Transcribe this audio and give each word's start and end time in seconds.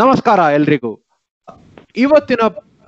ನಮಸ್ಕಾರ 0.00 0.40
ಎಲ್ರಿಗೂ. 0.56 0.90
ಇವತ್ತಿನ 1.96 2.42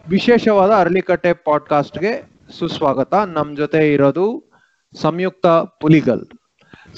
ವಿಶೇಷವಾದ 0.07 0.73
ಅರಳಿಕಟ್ಟೆ 0.81 1.31
ಪಾಡ್ಕಾಸ್ಟ್ಗೆ 1.47 2.13
ಸುಸ್ವಾಗತ. 2.59 3.13
ನಮ್ 3.37 3.49
ಜೊತೆ 3.61 3.81
ಇರೋದು 3.93 4.27
ಸಂಯುಕ್ತ 5.03 5.47
ಪುಲಿಗಲ್. 5.83 6.23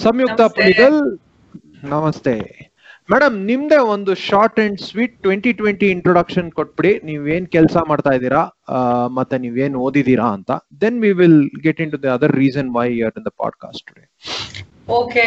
ಸಂಯುಕ್ತ 0.05 0.41
ಪುಲಿಗಲ್ 0.57 0.99
ನಮಸ್ತೆ. 1.93 2.35
ಮೇಡಮ್ 3.13 3.37
ನಿಮ್ದೇ 3.51 3.79
ಒಂದು 3.95 4.15
short 4.25 4.61
and 4.65 4.83
sweet 4.89 5.17
twenty 5.23 5.53
twenty 5.61 5.89
introduction 5.91 6.51
ಕೊಟ್ಬಿಡಿ. 6.59 6.93
ನೀವೇನ್ 7.05 7.47
ಕೆಲಸ 7.47 7.77
ಮಾಡ್ತಾ 7.89 8.13
ಇದ್ದೀರಾ 8.19 8.43
ಮತ್ತೆ 9.19 9.39
ನೀವೇನ್ 9.39 9.79
ಓದಿದೀರಾ 9.87 10.29
ಅಂತ. 10.39 10.51
Then 10.83 11.01
we 11.07 11.13
will 11.23 11.41
get 11.63 11.81
into 11.97 12.01
the 12.03 12.13
other 12.19 12.37
reason 12.45 12.71
why 12.77 12.87
you're 12.99 13.17
in 13.21 13.27
the 13.31 13.35
podcast 13.45 13.85
today 13.89 14.07
okay 15.01 15.27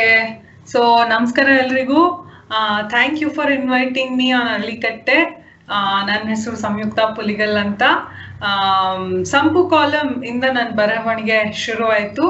so 0.67 0.81
ನಮಸ್ಕಾರ 1.15 1.47
ಎಲ್ರಿಗೂ. 1.65 2.03
Thank 2.93 3.21
you 3.21 3.29
for 3.29 3.51
inviting 3.51 4.13
me 4.17 4.27
on 4.31 4.49
Allikatte 4.57 5.17
ನನ್ನ 6.09 6.25
ಹೆಸರು 6.33 6.57
ಸಂಯುಕ್ತ 6.57 6.99
ಪುಲಿಗಲ್ 7.17 7.57
ಅಂತ. 7.57 7.83
ಸಂಪು 9.33 9.61
ಕಾಲಮ್ 9.69 10.11
ಇಂದ 10.31 10.45
ನನ್ನ 10.57 10.71
ಬರವಣಿಗೆ 10.81 11.37
ಶುರುವಾಯಿತು. 11.65 12.25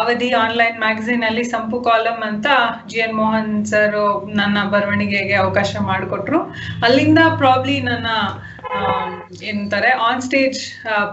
ಅವಧಿ 0.00 0.30
ಆನ್ಲೈನ್ 0.44 0.76
ಮ್ಯಾಗಝಿನ್ 0.84 1.24
ಅಲ್ಲಿ 1.28 1.44
ಸಂಪು 1.54 1.78
ಕಾಲಮ್ 1.88 2.22
ಅಂತ 2.30 2.46
ಜಿ 2.90 2.98
ಎನ್ 3.06 3.16
ಮೋಹನ್ 3.20 3.52
ಸರ್ 3.72 4.00
ನನ್ನ 4.40 4.58
ಬರವಣಿಗೆಗೆ 4.74 5.36
ಅವಕಾಶ 5.44 5.76
ಮಾಡಿಕೊಟ್ರು. 5.90 6.40
ಅಲ್ಲಿಂದ 6.88 7.20
ಪ್ರಾಬ್ಲಿ 7.42 7.76
ನನ್ನ 7.90 8.08
ಏನಂತಾರೆ 9.48 9.90
on 10.06 10.22
stage 10.26 10.58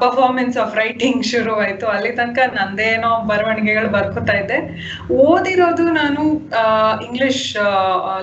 performance 0.02 0.58
of 0.64 0.76
writing 0.82 1.24
ಶುರು 1.32 1.54
ಆಯ್ತು 1.64 1.88
ಅಲ್ಲಿ 1.88 2.12
ತನಕ 2.20 2.40
ನಂದೇನೋ 2.58 3.12
ಬರವಣಿಗೆಗಳು 3.32 3.90
ಬರ್ಕೋತಾ 3.96 4.36
ಇದ್ದೆ 4.42 4.60
ಓದಿರೋದು 5.26 5.86
ನಾನು 6.02 6.24
ಇಂಗ್ಲಿಷ್ 7.08 7.44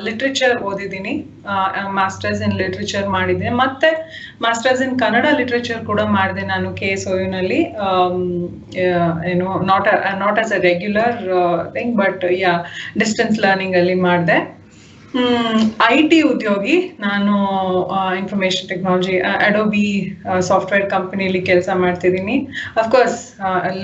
ಲಿಟ್ರೇಚರ್ 0.07 0.57
ಓದಿದ್ದೀನಿ. 0.69 1.15
ಮಾಸ್ಟರ್ಸ್ 1.99 2.41
ಇನ್ 2.47 2.55
ಲಿಟ್ರೇಚರ್ 2.61 3.07
ಮಾಡಿದ್ದೆ 3.17 3.51
ಮತ್ತೆ 3.61 3.91
ಮಾಸ್ಟರ್ಸ್ 4.47 4.83
ಇನ್ 4.87 4.95
ಕನ್ನಡ 5.03 5.27
ಲಿಟ್ರೇಚರ್ 5.39 5.81
ಕೂಡ 5.91 6.01
ಮಾಡಿದೆ 6.17 6.43
ನಾನು 6.53 6.69
ಕೆ 6.81 6.89
ಎಸ್ನಲ್ಲಿ. 6.97 7.61
ಏನು 9.33 9.47
not 9.71 9.89
not 10.29 10.41
as 10.45 10.55
a 10.59 10.61
regular 10.71 11.19
thing 11.79 11.97
but 12.05 12.25
yeah 12.45 12.55
distance 13.03 13.43
learning 13.47 13.77
ಅಲ್ಲಿ 13.83 13.99
ಮಾಡಿದೆ. 14.07 14.39
ಐ 15.93 15.97
ಟಿ 16.11 16.17
ಉದ್ಯೋಗಿ, 16.31 16.75
ನಾನು 17.05 17.35
ಇನ್ಫಾರ್ಮೇಶನ್ 18.21 18.67
ಟೆಕ್ನಾಲಜಿ 18.73 19.15
ಅಡೋಬಿ 19.47 19.85
ಸಾಫ್ಟ್ವೇರ್ 20.49 20.85
ಕಂಪನಿಯಲ್ಲಿ 20.95 21.41
ಕೆಲಸ 21.51 21.69
ಮಾಡ್ತಿದ್ದೀನಿ. 21.85 22.37
ಅಫ್ಕೋರ್ಸ್ 22.81 23.17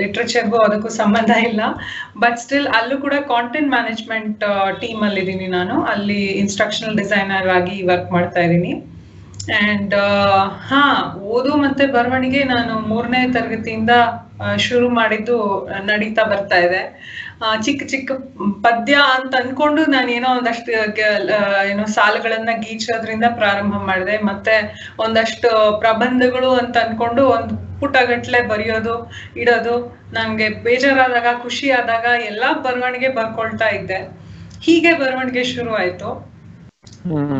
ಲಿಟ್ರೇಚರ್ಗೂ 0.00 0.58
ಅದಕ್ಕೂ 0.66 0.90
ಸಂಬಂಧ 1.00 1.30
ಇಲ್ಲ 1.48 1.60
ಬಟ್ 2.24 2.38
ಸ್ಟಿಲ್ 2.44 2.68
ಅಲ್ಲೂ 2.78 2.98
ಕೂಡ 3.04 3.14
ಕಾಂಟೆಂಟ್ 3.34 3.70
ಮ್ಯಾನೇಜ್ಮೆಂಟ್ 3.76 4.44
ಟೀಮ್ 4.82 5.02
ಅಲ್ಲಿ 5.08 5.22
ಇದ್ದೀನಿ 5.24 5.48
ನಾನು. 5.58 5.76
ಅಲ್ಲಿ 5.92 6.20
ಇನ್ಸ್ಟ್ರಕ್ಷನಲ್ 6.42 6.98
ಡಿಸೈನರ್ 7.02 7.48
ಆಗಿ 7.58 7.78
ವರ್ಕ್ 7.92 8.10
ಮಾಡ್ತಾ 8.16 8.42
ಇದ್ದೀನಿ. 8.48 8.74
ಅಂಡ್ 9.60 9.94
ಹಾ, 10.68 10.82
ಓದು 11.30 11.56
ಮತ್ತೆ 11.56 11.86
ಬರವಣಿಗೆ 11.86 12.44
ನಾನು 12.44 12.74
ಮೂರನೇ 12.88 13.32
ತರಗತಿಯಿಂದ 13.32 13.94
ಶುರು 14.58 14.88
ಮಾಡಿದ್ದು 14.90 15.36
ನಡೀತಾ 15.84 16.22
ಬರ್ತಾ 16.24 16.58
ಇದೆ. 16.58 16.80
ಚಿಕ್ಕ 17.62 17.82
ಚಿಕ್ಕ 17.88 18.12
ಪದ್ಯ 18.64 18.94
ಅಂತ 19.14 19.34
ಅನ್ಕೊಂಡು 19.36 19.82
ನಾನು 19.86 20.08
ಏನೋ 20.08 20.28
ಒಂದಷ್ಟು 20.36 20.70
ಏನೋ 21.70 21.84
ಸಾಲುಗಳನ್ನ 21.88 22.50
ಗೀಚೋದ್ರಿಂದ 22.60 23.26
ಪ್ರಾರಂಭ 23.36 23.74
ಮಾಡಿದೆ. 23.86 24.16
ಮತ್ತೆ 24.22 24.54
ಒಂದಷ್ಟು 24.98 25.50
ಪ್ರಬಂಧಗಳು 25.80 26.50
ಅಂತ 26.54 26.76
ಅನ್ಕೊಂಡು 26.78 27.24
ಒಂದು 27.28 27.54
ಪುಟಗಟ್ಲೆ 27.80 28.40
ಬರೆಯೋದು, 28.48 28.94
ಇಡೋದು 29.36 29.74
ನಂಗೆ 30.12 30.48
ಬೇಜಾರಾದಾಗ 30.64 31.40
ಖುಷಿ 31.42 31.70
ಆದಾಗ 31.70 32.06
ಎಲ್ಲಾ 32.24 32.52
ಬರವಣಿಗೆ 32.66 33.08
ಬರ್ಕೊಳ್ತಾ 33.12 33.68
ಇದ್ದೆ. 33.70 34.00
ಹೀಗೆ 34.62 34.92
ಬರವಣಿಗೆ 34.94 35.44
ಶುರು 35.44 35.72
ಆಯ್ತು 35.74 36.10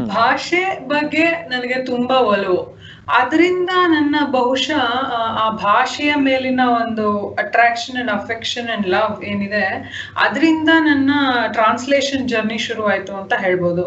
ಭಾಷೆ 0.06 0.88
ಬಗ್ಗೆ 0.88 1.25
ನನಗೆ 1.25 1.84
ತುಂಬಾ 1.84 2.14
ಒಲವು. 2.14 2.75
ಅದರಿಂದ 3.08 3.70
ನನ್ನ 3.86 4.16
ಬಹುಶಃ 4.30 4.80
ಆ, 5.12 5.50
ಭಾಷೆಯ 5.50 6.14
ಮೇಲಿನ 6.16 6.60
ಒಂದು 6.84 7.28
attraction 7.28 7.97
and 7.97 8.10
affection 8.10 8.69
and 8.69 8.86
love 8.88 9.24
ಏನಿದೆ 9.24 9.64
ಅದರಿಂದ 10.16 10.69
ನನ್ನ 10.80 11.10
ಟ್ರಾನ್ಸ್ಲೇಷನ್ 11.53 12.28
ಜರ್ನಿ 12.28 12.58
ಶುರುವಾಯಿತು 12.58 13.16
ಅಂತ 13.16 13.32
ಹೇಳ್ಬೋದು. 13.38 13.82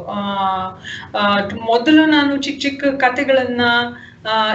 ಮೊದಲು 1.65 2.05
ನಾನು 2.05 2.37
ಚಿಕ್ಕ 2.37 2.61
ಚಿಕ್ಕ 2.61 2.85
ಕತೆಗಳನ್ನ 2.85 3.61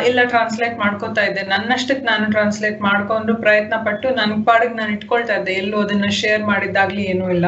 ಎಲ್ಲ 0.05 0.25
ಟ್ರಾನ್ಸ್ಲೇಟ್ 0.25 0.78
ಮಾಡ್ಕೊತಾ 0.78 1.22
ಇದ್ದೆ. 1.22 1.43
ನನ್ನಷ್ಟಕ್ಕೆ 1.43 2.05
ನಾನು 2.05 2.31
ಟ್ರಾನ್ಸ್ಲೇಟ್ 2.31 2.81
ಮಾಡ್ಕೊಂಡು 2.81 3.34
ಪ್ರಯತ್ನ 3.34 3.75
ಪಟ್ಟು 3.84 4.11
ನನ್ 4.11 4.44
ಪಾಡಿಗೆ 4.44 4.75
ನಾನು 4.75 4.93
ಇಟ್ಕೊಳ್ತಾ 4.93 5.34
ಇದ್ದೆ. 5.34 5.53
ಎಲ್ಲೂ 5.53 5.81
ಅದನ್ನ 5.81 6.05
ಶೇರ್ 6.11 6.43
ಮಾಡಿದ್ದಾಗ್ಲಿ 6.43 7.03
ಏನೂ 7.03 7.31
ಇಲ್ಲ. 7.31 7.47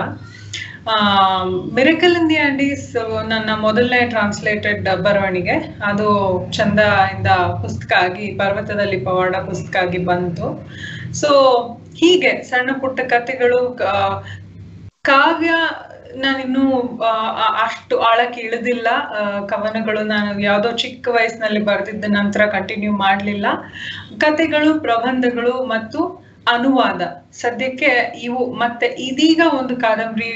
ಮಿರಕಲ್ 1.77 2.17
ಇನ್ 2.21 2.29
ದಿ 2.31 2.39
ಆಂಡೀಸ್ 2.47 2.89
ನನ್ನ 3.31 3.51
ಮೊದಲನೇ 3.67 4.01
ಟ್ರಾನ್ಸ್ಲೇಟೆಡ್ 4.15 4.89
ಬರವಣಿಗೆ. 5.07 5.55
ಅದು 5.91 6.09
ಚಂದ 6.57 6.81
ಇಂದ 7.15 7.31
ಪುಸ್ತಕ 7.63 7.93
ಆಗಿ 8.07 8.27
ಪರ್ವತದಲ್ಲಿ 8.43 8.99
ಪವಾಡ 9.07 9.37
ಪುಸ್ತಕ 9.49 9.77
ಆಗಿ 9.85 10.01
ಬಂತು. 10.11 10.49
ಸೊ 11.23 11.31
ಹೀಗೆ 12.01 12.33
ಸಣ್ಣ 12.51 12.71
ಪುಟ್ಟ 12.83 13.01
ಕಥೆಗಳು 13.15 13.61
ಕಾವ್ಯ 15.11 15.51
ನಾನಿನ್ನು 16.25 16.65
ಅಷ್ಟು 17.67 17.95
ಆಳಕ್ಕೆ 18.11 18.41
ಇಳಿದಿಲ್ಲ. 18.41 18.89
ಕವನಗಳು 19.53 20.03
ನಾನು 20.15 20.31
ಯಾವುದೋ 20.49 20.71
ಚಿಕ್ಕ 20.83 21.09
ವಯಸ್ಸಿನಲ್ಲಿ 21.17 21.63
ಬರೆದಿದ್ದ 21.71 22.11
ನಂತರ 22.19 22.43
ಕಂಟಿನ್ಯೂ 22.57 22.93
ಮಾಡ್ಲಿಲ್ಲ. 23.05 23.47
ಕಥೆಗಳು, 24.25 24.71
ಪ್ರಬಂಧಗಳು 24.87 25.55
ಮತ್ತು 25.75 26.01
ಅನುವಾದ. 26.55 27.03
ಸದ್ಯಕ್ಕೆ 27.41 27.91
ಇವು 28.23 28.55
ಮತ್ತೆ 28.55 28.87
ಇದೀಗ 28.87 29.41
ಒಂದು 29.59 29.77
ಕಾದಂಬರಿ 29.77 30.31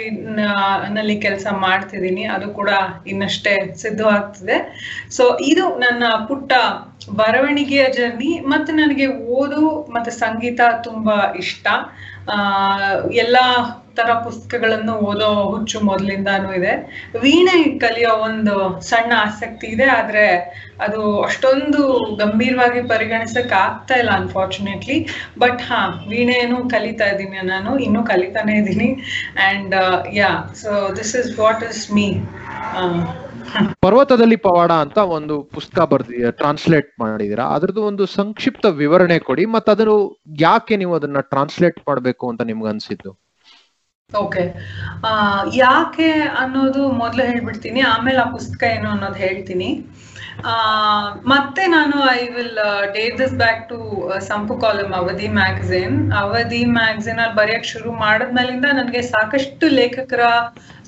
ನಲ್ಲಿ 0.89 1.21
ಕೆಲಸ 1.21 1.47
ಮಾಡ್ತಿದ್ದೀನಿ. 1.59 2.25
ಅದು 2.25 2.51
ಕೂಡ 2.51 2.71
ಇನ್ನಷ್ಟೇ 3.07 3.75
ಸಿದ್ಧವಾಗ್ತಿದೆ. 3.77 4.57
ಸೊ 5.11 5.39
ಇದು 5.43 5.69
ನನ್ನ 5.79 6.05
ಪುಟ್ಟ 6.29 6.53
ಬರವಣಿಗೆಯ 7.17 7.89
ಜರ್ನಿ 7.93 8.41
ಮತ್ತೆ 8.47 8.73
ನನಗೆ 8.73 9.07
ಓದು 9.07 9.61
ಮತ್ತೆ 9.91 10.11
ಸಂಗೀತ 10.11 10.61
ತುಂಬಾ 10.83 11.35
ಇಷ್ಟ. 11.37 11.67
ಆ, 12.29 12.37
ಎಲ್ಲಾ 13.13 13.45
ತರ 13.97 14.15
ಪುಸ್ತಕಗಳನ್ನು 14.25 14.93
ಓದೋ 15.03 15.35
ಹುಚ್ಚು 15.51 15.81
ಮೊದಲಿಂದಾನು 15.81 16.55
ಇದೆ. 16.55 16.73
ವೀಣೆ 17.21 17.79
ಕಲಿಯೋ 17.79 18.17
ಒಂದು 18.19 18.81
ಸಣ್ಣ 18.81 19.13
ಆಸಕ್ತಿ 19.19 19.67
ಇದೆ, 19.67 19.85
ಆದ್ರೆ 19.85 20.25
ಅದು 20.81 21.21
ಅಷ್ಟೊಂದು 21.23 21.81
ಗಂಭೀರವಾಗಿ 22.17 22.89
ಪರಿಗಣಿಸಕ್ 22.89 23.53
ಆಗ್ತಾ 23.53 23.95
ಇಲ್ಲ 23.95 24.11
ಅನ್ಫಾರ್ಚುನೇಟ್ಲಿ 24.11 24.99
ಬಟ್ 25.39 25.63
ಹಾ, 25.63 25.81
ವೀಣೆಯನ್ನು 26.09 26.69
ಕಲಿತಾ 26.89 27.07
ಇದ್ದೀನಿ 27.13 27.47
ನಾನು 27.55 27.71
ಇನ್ನೂ 27.87 28.03
ಕಲಿತಾನೆ 28.13 28.55
ಇದ್ದೀನಿ. 28.61 28.91
And 29.49 29.75
yeah 30.21 30.31
so 30.63 30.73
this 31.01 31.15
is 31.23 31.33
what 31.41 31.65
is 31.71 31.85
me 31.99 32.09
ಪರ್ವತದಲ್ಲಿ 33.85 34.37
ಪವಾಡ 34.47 34.73
ಅಂತ 34.85 34.99
ಒಂದು 35.17 35.35
ಪುಸ್ತಕ 35.55 35.85
ಬರ್ದಿದ್ದೀರಾ 35.93 36.33
ಟ್ರಾನ್ಸ್ಲೇಟ್ 36.41 36.91
ಮಾಡಿದೀರಾ 37.03 37.45
ಅದ್ರದ್ದು 37.55 37.83
ಒಂದು 37.91 38.05
ಸಂಕ್ಷಿಪ್ತ 38.17 38.67
ವಿವರಣೆ 38.83 39.17
ಕೊಡಿ 39.29 39.45
ಮತ್ತೆ 39.55 39.71
ಅದನ್ನು 39.75 39.97
ಯಾಕೆ 40.41 40.77
ನೀವು 40.83 40.95
ಅದನ್ನ 40.99 41.21
ಟ್ರಾನ್ಸ್ಲೇಟ್ 41.33 41.79
ಮಾಡ್ಬೇಕು 41.89 42.25
ಅಂತ 42.31 42.43
ನಿಮ್ಗೆ 42.51 42.71
ಅನ್ಸಿದ್ದು? 42.73 43.13
ಓಕೆ 44.11 44.45
ಯಾಕೆ 45.55 46.11
ಅನ್ನೋದು 46.43 46.83
ಮೊದಲು 47.03 47.25
ಹೇಳ್ಬಿಡ್ತೀನಿ 47.31 47.81
ಆಮೇಲೆ 47.95 48.21
ಆ 48.25 48.29
ಪುಸ್ತಕ 48.37 48.63
ಏನು 48.77 48.89
ಅನ್ನೋದು 48.95 49.19
ಹೇಳ್ತೀನಿ. 49.27 49.71
ಮತ್ತೆ 51.27 51.67
ನಾನು 51.67 52.11
I 52.11 52.29
will 52.29 52.59
date 52.93 53.19
this 53.19 53.35
back 53.35 53.69
to 53.69 53.79
Sampu 54.21 54.55
column 54.57 54.93
Avadhi 54.93 55.29
magazine 55.29 56.13
Avadhi 56.13 56.65
magazine 56.65 57.19
ಅಲ್ಲಿ 57.19 57.37
ಬರೆಯಕ್ 57.37 57.65
ಶುರು 57.65 57.93
ಮಾಡಿದ್ಮೇಲಿಂದ 57.93 58.65
ನನಗೆ 58.65 59.03
ಸಾಕಷ್ಟು 59.03 59.69
ಲೇಖಕರ, 59.69 60.21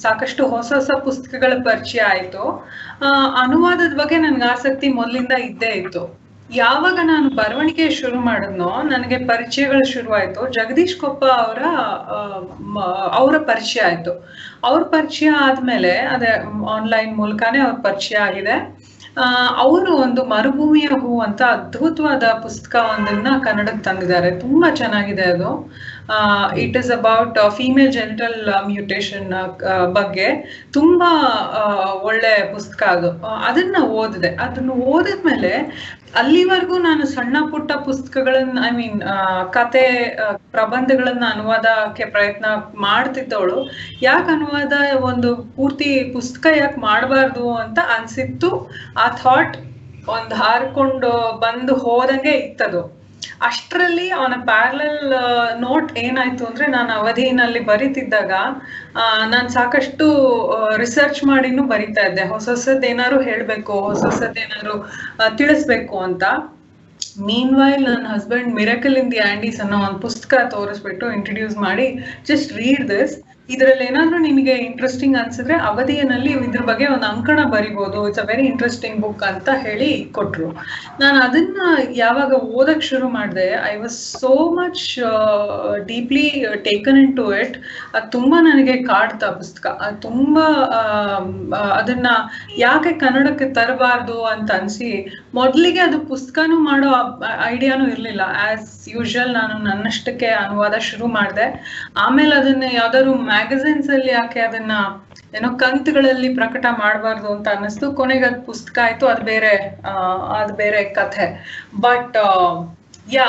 ಸಾಕಷ್ಟು 0.03 0.47
ಹೊಸ 0.47 0.73
ಹೊಸ 0.73 0.91
ಪುಸ್ತಕಗಳ 1.05 1.53
ಪರಿಚಯ 1.65 2.01
ಆಯ್ತು. 2.01 2.45
ಅನುವಾದದ 3.43 3.97
ಬಗ್ಗೆ 3.97 4.19
ನನ್ಗೆ 4.19 4.45
ಆಸಕ್ತಿ 4.45 4.89
ಮೊದಲಿಂದ 4.89 5.33
ಇದ್ದೇ 5.33 5.67
ಇತ್ತು. 5.67 6.21
ಯಾವಾಗ 6.55 6.99
ನಾನು 7.03 7.29
ಬರವಣಿಗೆ 7.29 7.91
ಶುರು 7.91 8.21
ಮಾಡಿದ್ನೋ, 8.21 8.83
ನನಗೆ 8.83 9.19
ಪರಿಚಯಗಳು 9.27 9.93
ಶುರು 9.93 10.15
ಆಯ್ತು. 10.15 10.53
ಜಗದೀಶ್ 10.53 10.97
ಕೊಪ್ಪ 10.97 11.25
ಅವರ 11.25 11.63
ಅವರ 13.13 13.39
ಪರಿಚಯ 13.39 13.81
ಆಯ್ತು. 13.81 14.29
ಅವ್ರ 14.65 14.83
ಪರಿಚಯ 14.83 15.29
ಆದ್ಮೇಲೆ, 15.31 15.93
ಅದೇ 15.99 16.33
ಆನ್ಲೈನ್ 16.71 17.17
ಮೂಲಕನೇ 17.17 17.59
ಅವ್ರ 17.59 17.75
ಪರಿಚಯ 17.83 18.17
ಆಗಿದೆ. 18.17 18.57
ಅವರು 19.57 19.97
ಒಂದು 19.97 20.25
ಮರುಭೂಮಿಯ 20.25 20.89
ಹೂ 21.01 21.21
ಅಂತ 21.21 21.43
ಅದ್ಭುತವಾದ 21.49 22.25
ಪುಸ್ತಕ 22.43 22.75
ಒಂದನ್ನ 22.93 23.29
ಕನ್ನಡಕ್ಕೆ 23.45 23.83
ತಂದಿದ್ದಾರೆ. 23.83 24.31
ತುಂಬಾ 24.41 24.71
ಚೆನ್ನಾಗಿದೆ 24.75 25.23
ಅದು. 25.33 25.51
It 26.59 26.77
is 26.77 26.91
about 26.91 27.39
female 27.57 27.93
genital 27.93 28.67
mutation 28.67 29.31
ಬಗ್ಗೆ 29.93 30.27
ತುಂಬಾ 30.73 31.11
ಒಳ್ಳೆ 32.03 32.53
ಪುಸ್ತಕ 32.53 32.83
ಅದು. 32.83 33.11
ಅದನ್ನ 33.49 33.77
ಓದಿದೆ. 34.01 34.29
ಅದನ್ನ 34.37 34.71
ಓದಿದ್ಮೇಲೆ 34.71 35.53
ಅಲ್ಲಿವರೆಗೂ 36.15 36.79
ನಾನು 36.79 37.07
ಸಣ್ಣ 37.07 37.37
ಪುಟ್ಟ 37.51 37.73
ಪುಸ್ತಕಗಳನ್ನ 37.73 38.59
ಐ 38.69 38.71
ಮೀನ್ 38.71 39.01
ಕತೆ 39.53 39.85
ಪ್ರಬಂಧಗಳನ್ನ 40.51 41.25
ಅನುವಾದಕ್ಕೆ 41.33 42.05
ಪ್ರಯತ್ನ 42.05 42.47
ಮಾಡ್ತಿದ್ದವಳು. 42.81 43.59
ಯಾಕೆ 44.03 44.31
ಅನುವಾದ 44.31 44.73
ಒಂದು 45.03 45.37
ಪೂರ್ತಿ 45.57 46.13
ಪುಸ್ತಕ 46.13 46.47
ಯಾಕೆ 46.57 46.81
ಮಾಡಬಾರ್ದು 46.81 47.55
ಅಂತ 47.55 47.79
ಅನ್ಸಿತ್ತು. 47.99 48.51
ಆ 48.99 49.09
ಥಾಟ್ 49.23 49.57
ಒಂದ್ 50.09 50.35
ಹಾರ್ಕೊಂಡು 50.35 51.11
ಬಂದು 51.39 51.75
ಹೋದಂಗೆ 51.77 52.31
ಇತ್ತದು. 52.31 52.83
ಅಷ್ಟರಲ್ಲಿ 53.41 54.11
ಅವನ 54.11 54.35
ಪ್ಯಾರಲಲ್ 54.45 55.01
ನೋಟ್ 55.59 55.99
ಏನಾಯ್ತು 55.99 56.47
ಅಂದ್ರೆ 56.47 56.67
ನಾನು 56.67 56.93
ಅವಧಿನಲ್ಲಿ 56.93 57.61
ಬರಿತಿದ್ದಾಗ 57.65 58.33
ನಾನು 59.27 59.49
ಸಾಕಷ್ಟು 59.49 60.07
ರಿಸರ್ಚ್ 60.77 61.25
ಮಾಡಿನೂ 61.25 61.63
ಬರಿತಾ 61.65 62.03
ಇದ್ದೆ. 62.03 62.25
ಹೊಸ 62.29 62.49
ಹೊಸದ್ 62.49 62.85
ಏನಾದ್ರು 62.85 63.21
ಹೇಳ್ಬೇಕು 63.23 63.81
ಹೊಸ 63.81 64.05
ಹೊಸದ್ 64.05 64.39
ಏನಾದ್ರು 64.39 64.75
ಆ, 65.19 65.29
ತಿಳಿಸ್ಬೇಕು 65.37 65.99
ಅಂತ. 66.01 66.25
ಮೀನ್ 67.21 67.55
ವೈಲ್ 67.57 67.85
ನನ್ನ 67.87 68.07
husband 68.09 68.55
miracle 68.55 68.97
in 68.97 69.11
the 69.13 69.21
Andes 69.25 69.61
ಅನ್ನೋ 69.61 69.79
ಒಂದು 69.87 69.99
ಪುಸ್ತಕ 69.99 70.35
ತೋರಿಸ್ಬಿಟ್ಟು 70.51 71.07
ಇಂಟ್ರೊಡ್ಯೂಸ್ 71.13 71.57
ಮಾಡಿ 71.59 71.87
ಜಸ್ಟ್ 72.25 72.53
ರೀಡ್ 72.53 72.85
ದಿಸ್ 72.91 73.15
ಇದ್ರಲ್ಲಿ 73.51 73.85
ಏನಾದ್ರೂ 73.85 74.19
ನಿಮಗೆ 74.21 74.55
ಇಂಟ್ರೆಸ್ಟಿಂಗ್ 74.65 75.17
ಅನ್ಸಿದ್ರೆ 75.17 75.55
ಅವಧಿಯಲ್ಲಿ 75.65 76.33
ಇದ್ರ 76.47 76.63
ಬಗ್ಗೆ 76.63 76.87
ಒಂದು 76.87 77.07
ಅಂಕಣ 77.07 77.41
ಬರಿಬೋದು. 77.51 78.09
It's 78.09 78.21
a 78.21 78.27
very 78.27 78.45
interesting 78.45 78.99
book 79.01 79.23
ಅಂತ 79.23 79.49
ಹೇಳಿ 79.61 79.89
ಕೊಟ್ರು. 80.13 80.49
ನಾನು 81.01 81.21
ಅದನ್ನ 81.21 81.61
ಯಾವಾಗ 81.97 82.33
ಓದಕ್ 82.55 82.83
ಶುರು 82.83 83.09
ಮಾಡಿದೆ 83.09 83.47
I 83.71 83.77
was 83.77 83.99
so 84.21 84.33
much 84.53 84.85
deeply 85.87 86.27
taken 86.65 86.97
into 87.17 87.35
it 87.37 87.57
ಅದು 87.95 88.11
ತುಂಬಾ 88.11 88.41
ನನಗೆ 88.41 88.77
ಕಾಡ್ತಾ 88.85 89.31
ಪುಸ್ತಕ. 89.33 89.67
ಅದು 89.81 90.01
ತುಂಬಾ 90.01 90.47
ಆ, 90.73 90.83
ಅದನ್ನ 91.75 92.09
ಯಾಕೆ 92.59 92.93
ಕನ್ನಡಕ್ಕೆ 92.99 93.49
ತರಬಾರ್ದು 93.55 94.25
ಅಂತ 94.25 94.51
ಅನ್ಸಿ 94.53 94.91
ಮೊದಲಿಗೆ 95.35 95.81
ಅದು 95.81 95.99
ಪುಸ್ತಕನೂ 96.09 96.57
ಮಾಡೋ 96.61 96.89
ಐಡಿಯಾನು 97.45 97.85
ಇರ್ಲಿಲ್ಲ. 97.89 98.23
ಆಸ್ 98.47 98.71
ಯೂಶುವಲ್ 98.89 99.33
ನಾನು 99.33 99.55
ನನ್ನಷ್ಟಕ್ಕೆ 99.69 100.29
ಅನುವಾದ 100.43 100.77
ಶುರು 100.89 101.07
ಮಾಡಿದೆ. 101.07 101.47
ಆಮೇಲೆ 101.97 102.33
ಅದನ್ನ 102.37 102.65
ಯಾವ್ದಾದ್ರು 102.73 103.15
ಮ್ಯಾಗಝಿನ್ಸ್ 103.31 103.91
ಅಲ್ಲಿ 103.91 104.13
ಯಾಕೆ 104.13 104.41
ಅದನ್ನ 104.41 104.73
ಏನೋ 105.35 105.51
ಕಂತುಗಳಲ್ಲಿ 105.57 106.29
ಪ್ರಕಟ 106.35 106.67
ಮಾಡಬಾರ್ದು 106.83 107.29
ಅಂತ 107.35 107.49
ಅನ್ನಿಸ್ತು. 107.49 107.93
ಕೊನೆಗೆ 107.93 108.25
ಅದು 108.25 108.41
ಪುಸ್ತಕ 108.43 108.77
ಆಯ್ತು. 108.87 109.07
ಅದು 109.07 109.23
ಬೇರೆ 109.23 109.53
ಅದು 110.41 110.55
ಬೇರೆ 110.55 110.83
ಕಥೆ. 110.99 111.27
ಬಟ್ 111.81 112.19
ಯಾ 113.13 113.27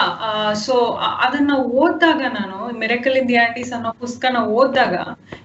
ಸೊ 0.66 0.74
ಅದನ್ನ 1.26 1.54
ಓದಿದಾಗ 1.82 2.22
ನಾನು 2.40 2.58
ಮಿರಕಲ್ 2.80 3.16
ಇನ್ 3.18 3.30
ದಿ 3.30 3.38
ಆಂಟೀಸ್ 3.46 3.72
ಅನ್ನೋ 3.74 3.92
ಪುಸ್ತಕನ 4.00 4.40
ಓದಿದಾಗ 4.58 4.96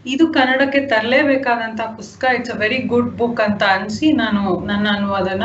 ಇದು 0.07 0.25
ಕನ್ನಡಕ್ಕೆ 0.33 0.81
ತರಲೇಬೇಕಾದಂತ 0.87 1.81
ಪುಸ್ತಕ. 1.99 2.25
It's 2.39 2.55
a 2.55 2.59
very 2.59 2.81
good 2.93 3.13
book 3.19 3.41
ಅಂತ 3.41 3.63
ಅನ್ಸಿ 3.77 4.09
ನಾನು 4.23 4.43
ನನ್ನ 4.67 4.87
ಅನುವಾದನ 4.97 5.45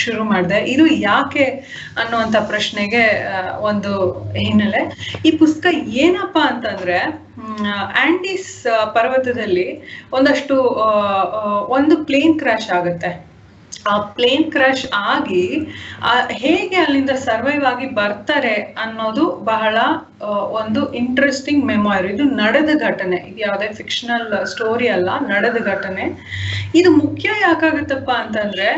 ಶುರು 0.00 0.22
ಮಾಡಿದೆ. 0.24 0.58
ಇದು 0.74 0.84
ಯಾಕೆ 1.10 1.46
ಅನ್ನುವಂತ 2.02 2.36
ಪ್ರಶ್ನೆಗೆ 2.52 3.04
ಒಂದು 3.70 3.92
ಹಿನ್ನೆಲೆ. 4.44 4.82
ಈ 5.28 5.30
ಪುಸ್ತಕ 5.42 5.66
ಏನಪ್ಪಾ 6.04 6.42
ಅಂತಂದ್ರೆ 6.52 6.98
ಆಂಟೀಸ್ 8.06 8.50
ಪರ್ವತದಲ್ಲಿ 8.96 9.68
ಒಂದಷ್ಟು 10.12 10.56
ಒಂದು 11.78 11.96
ಪ್ಲೇನ್ 12.04 12.36
ಕ್ರಾಶ್ 12.40 12.70
ಆಗುತ್ತೆ. 12.78 13.10
ಆ 13.90 13.94
ಪ್ಲೇನ್ 14.16 14.46
ಕ್ರಾಶ್ 14.52 14.86
ಆಗಿ 15.12 15.44
ಹೇಗೆ 16.42 16.78
ಅಲ್ಲಿಂದ 16.84 17.12
ಸರ್ವೈವ್ 17.26 17.64
ಆಗಿ 17.72 17.86
ಬರ್ತಾರೆ 17.98 18.54
ಅನ್ನೋದು 18.84 19.24
ಬಹಳ 19.52 19.76
ಒಂದು 20.58 20.80
ಇಂಟ್ರೆಸ್ಟಿಂಗ್ 21.00 21.62
ಮೆಮೊರಿ 21.70 22.08
ಇದು 22.14 22.24
ನಡೆದ 22.40 22.70
ಘಟನೆ. 22.88 23.18
ಇದು 23.30 23.40
ಯಾವುದೇ 23.46 23.68
ಫಿಕ್ಷನಲ್ 23.78 24.24
ಸ್ಟೋರಿ 24.52 24.86
ಅಲ್ಲ, 24.96 25.10
ನಡೆದ 25.32 25.58
ಘಟನೆ. 25.72 26.04
ಇದು 26.80 26.90
ಮುಖ್ಯ 27.02 27.28
ಯಾಕಾಗುತ್ತಪ್ಪ 27.46 28.10
ಅಂತಂದ್ರೆ 28.22 28.68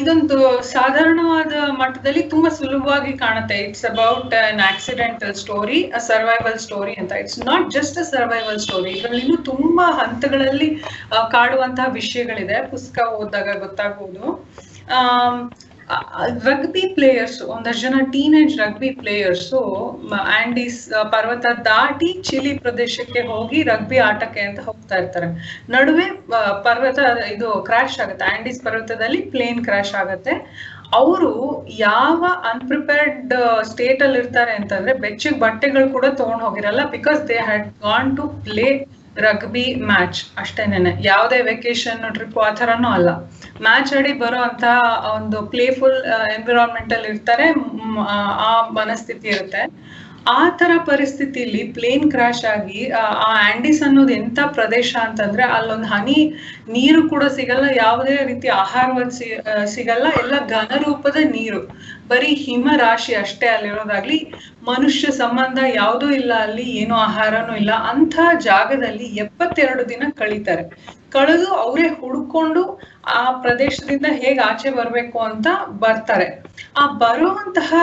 ಇದೊಂದು 0.00 0.36
ಸಾಧಾರಣವಾದ 0.72 1.52
ಮಟ್ಟದಲ್ಲಿ 1.80 2.22
ತುಂಬಾ 2.32 2.50
ಸುಲಭವಾಗಿ 2.58 3.12
ಕಾಣುತ್ತೆ. 3.22 3.56
It's 3.66 3.86
about 3.90 4.34
an 4.42 4.62
accidental 4.70 5.34
story 5.42 5.80
a 5.98 6.00
survival 6.10 6.58
story 6.66 6.94
ಅಂತ. 7.02 7.12
It's 7.22 7.40
not 7.50 7.66
just 7.78 7.98
a 7.98 8.06
survival 8.14 8.60
story 8.66 8.92
ಇದರಲ್ಲಿ 8.98 9.22
ಇನ್ನೂ 9.26 9.38
ತುಂಬಾ 9.52 9.86
ಹಂತಗಳಲ್ಲಿ 10.00 10.68
ಕಾಡುವಂತಹ 11.36 11.88
ವಿಷಯಗಳಿದೆ. 12.00 12.58
ಪುಸ್ತಕ 12.72 12.98
ಓದಿದಾಗ 13.18 13.58
ಗೊತ್ತಾಗ್ಬೋದು. 13.64 14.22
ರಗ್ಬಿ 16.46 16.82
ಪ್ಲೇಯರ್ಸ್ 16.96 17.38
ಒಂದಷ್ಟು 17.54 17.82
ಜನ 17.84 17.96
ಟೀನೇಜ್ 18.12 18.54
ರಗ್ಬಿ 18.62 18.90
ಪ್ಲೇಯರ್ಸ್ 19.00 19.48
ಆಂಡೀಸ್ 20.38 20.78
ಪರ್ವತ 21.14 21.46
ದಾಟಿ 21.66 22.10
ಚಿಲಿ 22.28 22.52
ಪ್ರದೇಶಕ್ಕೆ 22.58 23.22
ಹೋಗಿ 23.32 23.58
ರಗ್ಬಿ 23.70 23.98
ಆಟಕ್ಕೆ 24.08 24.42
ಅಂತ 24.48 24.60
ಹೋಗ್ತಾ 24.68 24.96
ಇರ್ತಾರೆ. 25.02 25.28
ನಡುವೆ 25.74 26.06
ಪರ್ವತ 26.68 26.98
ಇದು 27.34 27.50
ಕ್ರಾಶ್ 27.68 27.98
ಆಗುತ್ತೆ. 28.04 28.24
ಆಂಡೀಸ್ 28.34 28.60
ಪರ್ವತದಲ್ಲಿ 28.66 29.20
ಪ್ಲೇನ್ 29.34 29.60
ಕ್ರಾಶ್ 29.68 29.94
ಆಗುತ್ತೆ. 30.02 30.34
ಅವರು 31.00 31.30
ಯಾವ 31.86 32.24
ಅನ್ಪ್ರಿಪೇರ್ಡ್ 32.52 33.32
ಸ್ಟೇಟ್ 33.70 34.02
ಅಲ್ಲಿ 34.06 34.18
ಇರ್ತಾರೆ 34.22 34.52
ಅಂತಂದ್ರೆ 34.58 34.92
ಬೆಚ್ಚಗ್ 35.04 35.38
ಬಟ್ಟೆಗಳು 35.44 35.86
ಕೂಡ 35.96 36.06
ತಗೊಂಡ್ 36.20 36.44
ಹೋಗಿರಲ್ಲ 36.46 36.82
because 36.96 37.20
they 37.30 37.38
had 37.48 37.66
gone 37.86 38.10
to 38.18 38.26
play 38.46 38.66
rugby 39.16 39.74
match 39.74 40.20
ಅಷ್ಟೇನೇನೆ 40.38 40.92
ಯಾವುದೇ 41.00 41.40
ವೆಕೇಶನ್ 41.40 42.14
ಟ್ರಿಪ್ 42.14 42.38
ಆ 42.38 42.50
ಥರನೂ 42.50 42.88
ಅಲ್ಲ. 42.88 43.10
ಮ್ಯಾಚ್ 43.62 43.92
ಆಡಿ 43.96 44.12
ಬರೋ 44.12 44.40
ಅಂತ 44.42 44.64
ಒಂದು 45.14 45.42
ಪ್ಲೇಫುಲ್ 45.42 45.98
ಎನ್ವಿರಾನ್ಮೆಂಟ್ 46.36 46.92
ಅಲ್ಲಿ 46.92 47.08
ಇರ್ತಾರೆ. 47.08 47.48
ಆ 48.48 48.68
ಮನಸ್ಥಿತಿ 48.70 49.28
ಇರುತ್ತೆ. 49.28 49.62
ಆ 50.28 50.48
ತರ 50.48 50.70
ಪರಿಸ್ಥಿತಿಲಿ 50.84 51.72
ಪ್ಲೇನ್ 51.72 52.10
ಕ್ರಾಶ್ 52.10 52.44
ಆಗಿ, 52.44 52.90
ಆ 52.90 53.00
ಆಂಡಿಸ್ 53.00 53.54
ಆಂಡೀಸ್ 53.54 53.82
ಅನ್ನೋದು 53.82 54.12
ಎಂತ 54.12 54.38
ಪ್ರದೇಶ 54.52 54.96
ಅಂತಂದ್ರೆ 55.02 55.42
ಅಲ್ಲೊಂದು 55.42 55.86
ಹನಿ, 55.86 56.34
ನೀರು 56.68 57.08
ಕೂಡ 57.08 57.24
ಸಿಗಲ್ಲ. 57.24 57.64
ಯಾವುದೇ 57.76 58.16
ರೀತಿ 58.26 58.48
ಆಹಾರ 58.48 59.08
ಸಿಗಲ್ಲ. 59.64 60.06
ಎಲ್ಲ 60.22 60.34
ಘನ 60.46 60.78
ರೂಪದ 60.84 61.16
ನೀರು. 61.16 61.60
ಬರೀ 62.08 62.34
ಹಿಮ 62.34 62.68
ರಾಶಿ 62.76 63.14
ಅಷ್ಟೇ 63.14 63.46
ಅಲ್ಲಿರೋದಾಗ್ಲಿ, 63.46 64.32
ಮನುಷ್ಯ 64.62 65.10
ಸಂಬಂಧ 65.12 65.58
ಯಾವುದೂ 65.74 66.10
ಇಲ್ಲ, 66.10 66.32
ಅಲ್ಲಿ 66.38 66.62
ಏನು 66.62 66.94
ಆಹಾರನೂ 66.94 67.56
ಇಲ್ಲ 67.56 67.70
ಅಂತ 67.70 68.18
ಜಾಗದಲ್ಲಿ 68.40 69.04
ಎಪ್ಪತ್ತೆರಡು 69.04 69.88
ದಿನ 69.88 70.02
ಕಳೀತಾರೆ. 70.18 70.94
ಕಳೆದು 71.10 71.46
ಅವರೇ 71.46 71.88
ಹುಡ್ಕೊಂಡು 71.88 72.62
ಆ 73.04 73.30
ಪ್ರದೇಶದಿಂದ 73.30 74.06
ಹೇಗೆ 74.10 74.40
ಆಚೆ 74.40 74.70
ಬರ್ಬೇಕು 74.70 75.18
ಅಂತ 75.18 75.46
ಬರ್ತಾರೆ. 75.70 76.44
ಆ 76.76 76.86
ಬರುವಂತಹ, 76.86 77.74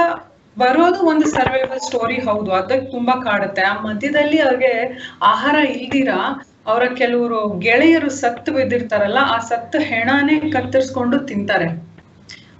ಬರೋದು 0.59 0.99
ಒಂದು 1.05 1.25
ಸರ್ವೈವಲ್ 1.25 1.79
ಸ್ಟೋರಿ 1.79 2.17
ಹೌದು, 2.21 2.51
ಅದಕ್ಕೆ 2.51 2.91
ತುಂಬಾ 2.91 3.13
ಕಾಡುತ್ತೆ. 3.13 3.61
ಆ 3.61 3.73
ಮಧ್ಯದಲ್ಲಿ 3.81 4.39
ಅವ್ರಿಗೆ 4.39 4.73
ಆಹಾರ 5.21 5.55
ಇಲ್ದಿರ, 5.55 6.09
ಅವರ 6.67 6.83
ಕೆಲವರು 6.93 7.59
ಗೆಳೆಯರು 7.59 8.09
ಸತ್ತು 8.09 8.51
ಬಿದ್ದಿರ್ತಾರಲ್ಲ, 8.51 9.17
ಆ 9.17 9.37
ಸತ್ತು 9.37 9.79
ಹೆಣಾನೇ 9.79 10.39
ಕತ್ತರಿಸ್ಕೊಂಡು 10.39 11.19
ತಿಂತಾರೆ. 11.19 11.90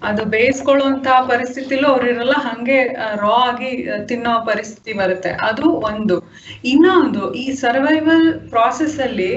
ಅದು 0.03 0.25
ಬೇಯಿಸ್ಕೊಳ್ಳುವಂತಹ 0.25 1.17
ಪರಿಸ್ಥಿತಿಲೂ 1.27 1.87
ಅವ್ರಿರಲ್ಲ, 1.87 2.35
ಹಂಗೆ 2.37 2.77
ರಾ 3.15 3.35
ಆಗಿ 3.49 3.69
ತಿನ್ನೋ 4.07 4.33
ಪರಿಸ್ಥಿತಿ 4.45 4.93
ಬರುತ್ತೆ. 4.93 5.29
ಅದು 5.29 5.69
ಒಂದು. 5.89 6.15
ಇನ್ನೊಂದು, 6.65 7.33
ಈ 7.33 7.45
ಸರ್ವೈವಲ್ 7.51 8.49
ಪ್ರಾಸೆಸ್ 8.49 8.99
ಅಲ್ಲಿ 8.99 9.31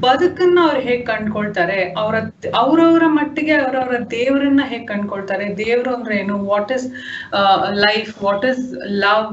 ಬದುಕನ್ನ 0.00 0.58
ಅವ್ರು 0.62 0.80
ಹೇಗ್ 0.80 1.06
ಕಂಡ್ಕೊಳ್ತಾರೆ? 1.06 1.78
ಅವರ, 1.98 2.16
ಅವ್ರವ್ರ 2.54 3.02
ಮಟ್ಟಿಗೆ 3.06 3.52
ಅವ್ರವ್ರ 3.52 3.96
ದೇವರನ್ನ 4.10 4.60
ಹೇಗ್ 4.64 4.88
ಕಂಡ್ಕೊಳ್ತಾರೆ? 4.88 5.46
ದೇವ್ರು 5.64 5.94
ಅಂದ್ರೆ 5.94 6.16
ಏನು? 6.16 6.36
What 6.44 6.72
is 6.72 6.86
life 7.86 8.12
what 8.24 8.44
is 8.44 8.64
love 9.06 9.28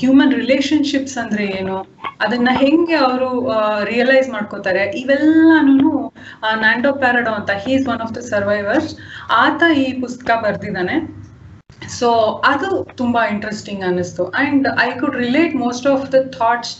human 0.00 0.34
relationships 0.34 1.18
ಅಂದ್ರೆ 1.18 1.44
ಏನು? 1.60 1.78
ಅದನ್ನ 2.24 2.50
ಹೆಂಗೆ 2.62 2.96
ಅವರು 3.06 3.28
ರಿಯಲೈಸ್ 3.90 4.28
ಮಾಡ್ಕೋತಾರೆ 4.34 4.84
ಇವೆಲ್ಲಾನು 5.00 5.92
ನ್ಯಾಂಡೋ 6.64 6.90
ಪ್ಯಾರಡೋ 7.02 7.32
ಅಂತ 7.40 7.50
he 7.62 7.72
is 7.78 7.88
one 7.94 8.02
of 8.06 8.14
the 8.18 8.22
survivors 8.32 8.90
ಆತ 9.44 9.62
ಈ 9.84 9.86
ಪುಸ್ತಕ 10.02 10.30
ಬರ್ದಿದ್ದಾನೆ. 10.44 10.96
ಸೊ 11.98 12.08
ಅದು 12.52 12.68
ತುಂಬಾ 13.00 13.22
ಇಂಟ್ರೆಸ್ಟಿಂಗ್ 13.34 13.82
ಅನ್ನಿಸ್ತು. 13.88 14.24
And 14.42 14.66
I 14.86 14.88
could 15.00 15.16
relate 15.24 15.54
most 15.64 15.86
of 15.94 16.04
the 16.14 16.20
thoughts 16.38 16.74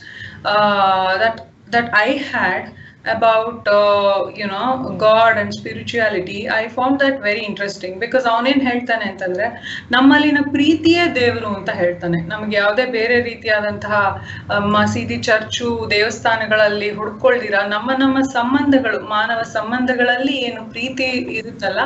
that 1.24 1.40
that 1.74 1.90
I 2.06 2.08
had 2.32 2.66
about 3.04 3.68
uh, 3.68 4.18
you 4.40 4.46
know 4.50 4.66
god 4.98 5.38
and 5.40 5.52
spirituality 5.52 6.48
i 6.48 6.68
found 6.76 7.00
that 7.00 7.16
very 7.22 7.40
interesting. 7.48 7.92
Because 8.00 8.26
ಅವನೇನ್ 8.26 8.62
ಹೇಳ್ತಾನೆ 8.62 9.04
ಅಂತಂದ್ರೆ 9.04 9.46
ನಮ್ಮಲ್ಲಿನ 9.92 10.38
ಪ್ರೀತಿಯೇ 10.50 11.14
ದೇವರು 11.14 11.46
ಅಂತ 11.46 11.70
ಹೇಳ್ತಾನೆ. 11.70 12.20
ನಮ್ಗೆ 12.20 12.56
ಯಾವುದೇ 12.56 12.84
ಬೇರೆ 12.84 13.22
ರೀತಿಯಾದಂತಹ 13.22 14.22
ಮಸೀದಿ 14.58 15.16
ಚರ್ಚು 15.16 15.86
ದೇವಸ್ಥಾನಗಳಲ್ಲಿ 15.90 16.90
ಹುಡ್ಕೊಳ್ದಿರ 16.90 17.54
ನಮ್ಮ 17.68 17.90
ನಮ್ಮ 17.98 18.20
ಸಂಬಂಧಗಳು 18.20 19.00
ಮಾನವ 19.00 19.42
ಸಂಬಂಧಗಳಲ್ಲಿ 19.42 20.36
ಏನು 20.36 20.64
ಪ್ರೀತಿ 20.64 21.04
ಇರುತ್ತಲ್ಲ 21.38 21.80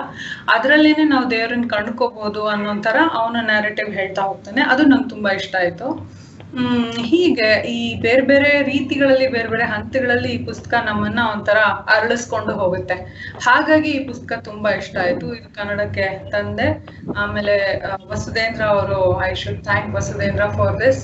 ಅದರಲ್ಲೇನೆ 0.54 1.04
ನಾವು 1.04 1.30
ದೇವರನ್ನ 1.30 1.64
ಕಂಡ್ಕೋಬಹುದು 1.68 2.46
ಅನ್ನೋ 2.46 2.82
ತರ 2.82 2.96
ಅವನ 3.12 3.36
ನ್ಯಾರೇಟಿವ್ 3.40 3.90
ಹೇಳ್ತಾ 3.90 4.22
ಹೋಗ್ತಾನೆ. 4.22 4.62
ಅದು 4.62 4.82
ನಂಗೆ 4.82 5.08
ತುಂಬಾ 5.08 5.30
ಇಷ್ಟ 5.30 5.56
ಆಯ್ತು. 5.56 6.16
ಹ್ಮ್, 6.56 6.76
ಹೀಗೆ 7.08 7.46
ಈ 7.70 7.78
ಬೇರೆ 8.00 8.22
ಬೇರೆ 8.22 8.50
ರೀತಿಗಳಲ್ಲಿ, 8.68 9.26
ಬೇರೆ 9.28 9.48
ಬೇರೆ 9.48 9.64
ಹಂತಗಳಲ್ಲಿ 9.66 10.30
ಈ 10.32 10.44
ಪುಸ್ತಕ 10.44 10.74
ನಮ್ಮನ್ನ 10.86 11.20
ಒಂಥರ 11.32 11.58
ಅರಳಿಸ್ಕೊಂಡು 11.94 12.52
ಹೋಗುತ್ತೆ. 12.60 12.96
ಹಾಗಾಗಿ 13.40 13.90
ಈ 13.90 14.06
ಪುಸ್ತಕ 14.06 14.38
ತುಂಬಾ 14.44 14.70
ಇಷ್ಟ 14.78 14.94
ಆಯ್ತು. 15.04 15.26
ಇದು 15.38 15.48
ಕನ್ನಡಕ್ಕೆ 15.58 16.06
ತಂದೆ. 16.32 16.68
ಆಮೇಲೆ 17.14 17.56
ವಸುದೇಂದ್ರ 18.12 18.62
ಅವರು, 18.74 18.98
I 19.22 19.32
should 19.34 19.60
thank 19.64 19.92
Vasudhendra 19.96 20.46
for 20.56 20.76
this. 20.80 21.02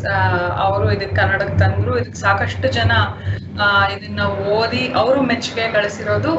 ಅವರು 0.66 0.86
ಇದಕ್ಕೆ 0.96 1.16
ಕನ್ನಡಕ್ಕೆ 1.20 1.58
ತಂದ್ರು. 1.64 1.92
ಇದಕ್ಕೆ 2.00 2.20
ಸಾಕಷ್ಟು 2.20 2.68
ಜನ 2.78 2.92
ಇದನ್ನ 3.94 4.22
ಓದಿ 4.54 4.84
ಅವರು 5.00 5.20
ಮೆಚ್ಚುಗೆ 5.30 5.66
ಗಳಿಸಿರೋದು 5.76 6.32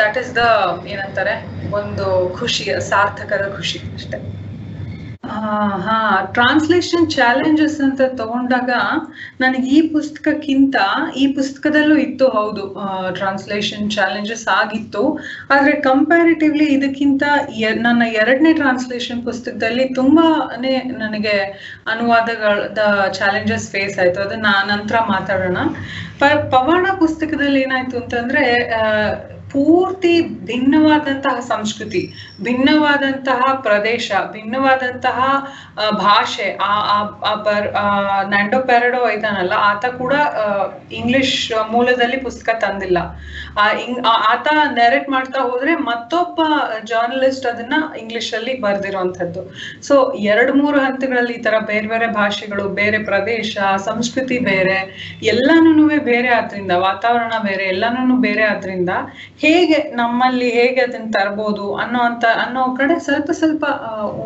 ದಟ್ 0.00 0.18
ಇಸ್ 0.22 0.32
ದ 0.36 0.44
ಏನಂತಾರೆ, 0.92 1.36
ಒಂದು 1.72 2.06
ಖುಷಿ, 2.38 2.64
ಸಾರ್ಥಕದ 2.90 3.46
ಖುಷಿ 3.56 3.80
ಅಷ್ಟೇ. 3.94 4.18
ಹಾ 5.84 5.96
ಟ್ರಾನ್ಸ್ಲೇಷನ್ 6.32 7.10
ಚಾಲೆಂಜಸ್ 7.10 7.80
ಅಂತ 7.80 8.02
ತಗೊಂಡಾಗ 8.16 8.70
ನನಗೆ 9.40 9.68
ಈ 9.70 9.80
ಪುಸ್ತಕಕ್ಕಿಂತ 9.88 10.76
ಈ 11.16 11.24
ಪುಸ್ತಕದಲ್ಲೂ 11.34 11.96
ಇತ್ತು 11.96 12.28
ಹೌದು 12.28 12.64
ಟ್ರಾನ್ಸ್ಲೇಷನ್ 13.14 13.90
ಚಾಲೆಂಜಸ್ 13.90 14.48
ಆಗಿತ್ತು. 14.48 15.02
ಆದ್ರೆ 15.50 15.80
ಕಂಪ್ಯಾರಿಟಿವ್ಲಿ 15.80 16.64
ಇದಕ್ಕಿಂತ 16.64 17.22
ನನ್ನ 17.80 18.02
ಎರಡನೇ 18.22 18.52
ಟ್ರಾನ್ಸ್ಲೇಷನ್ 18.52 19.22
ಪುಸ್ತಕದಲ್ಲಿ 19.24 19.94
ತುಂಬಾನೇ 19.94 20.74
ನನಗೆ 20.98 21.36
ಅನುವಾದಗಳದ 21.86 22.78
ಚಾಲೆಂಜಸ್ 23.12 23.70
ಫೇಸ್ 23.70 23.98
ಆಯ್ತು. 23.98 24.20
ಅದನ್ನ 24.20 24.46
ನಂತರ 24.66 24.96
ಮಾತಾಡೋಣ. 25.08 25.58
ಪವಾಡ 26.50 26.86
ಪುಸ್ತಕದಲ್ಲಿ 26.98 27.60
ಏನಾಯ್ತು 27.60 27.96
ಅಂತಂದ್ರೆ 27.96 28.44
ಪೂರ್ತಿ 29.54 30.22
ಭಿನ್ನವಾದಂತಹ 30.22 31.40
ಸಂಸ್ಕೃತಿ, 31.40 32.14
ಭಿನ್ನವಾದಂತಹ 32.42 33.54
ಪ್ರದೇಶ, 33.54 34.12
ಭಿನ್ನವಾದಂತಹ 34.32 35.46
ಭಾಷೆ, 35.90 36.58
ಆ, 36.62 36.80
ಆ- 36.80 37.34
ಬರ್ 37.34 37.74
ನ್ಯಾಂಡೋ 38.28 38.60
ಪ್ಯಾರಡೋ 38.60 39.08
ಇದಾನಲ್ಲ 39.08 39.52
ಆತ 39.56 39.86
ಕೂಡ 39.86 40.12
ಇಂಗ್ಲಿಷ್ 40.92 41.52
ಮೂಲದಲ್ಲಿ 41.70 42.16
ಪುಸ್ತಕ 42.16 42.54
ತಂದಿಲ್ಲ. 42.60 42.98
ಇಂಗ್- 43.58 44.06
ಆತ 44.06 44.48
ನೆರೆಕ್ಟ್ 44.72 45.10
ಮಾಡ್ತಾ 45.10 45.40
ಹೋದ್ರೆ 45.40 45.76
ಮತ್ತೊಬ್ಬ 45.76 46.40
ಜರ್ನಲಿಸ್ಟ್ 46.84 47.46
ಅದನ್ನ 47.46 47.74
ಇಂಗ್ಲಿಷ್ 47.98 48.34
ಅಲ್ಲಿ 48.34 48.60
ಬರ್ದಿರುವಂತದ್ದು 48.60 49.54
ಸೊ 49.82 50.12
ಎರಡ್ 50.12 50.56
ಮೂರು 50.56 50.78
ಹಂತಗಳಲ್ಲಿ 50.80 51.32
ಈ 51.32 51.42
ತರ 51.42 51.54
ಬೇರೆ 51.66 51.86
ಬೇರೆ 51.86 52.06
ಭಾಷೆಗಳು, 52.06 52.68
ಬೇರೆ 52.68 52.98
ಪ್ರದೇಶ, 52.98 53.58
ಸಂಸ್ಕೃತಿ 53.76 54.38
ಬೇರೆ 54.38 54.76
ಎಲ್ಲಾನು 55.22 55.88
ಬೇರೆ 56.04 56.28
ಆದ್ರಿಂದ, 56.28 56.72
ವಾತಾವರಣ 56.72 57.32
ಬೇರೆ 57.42 57.64
ಎಲ್ಲಾನು 57.64 58.16
ಬೇರೆ 58.16 58.42
ಆದ್ರಿಂದ 58.42 58.90
ಹೇಗೆ 59.38 59.92
ನಮ್ಮಲ್ಲಿ 59.96 60.50
ಹೇಗೆ 60.50 60.80
ಅದನ್ನ 60.80 61.10
ತರ್ಬೋದು 61.10 61.74
ಅನ್ನೋ 61.74 61.98
ಅಂತ, 61.98 62.24
ಅನ್ನೋ 62.46 62.76
ಕಡೆ 62.78 62.98
ಸ್ವಲ್ಪ 62.98 63.30
ಸ್ವಲ್ಪ 63.30 63.64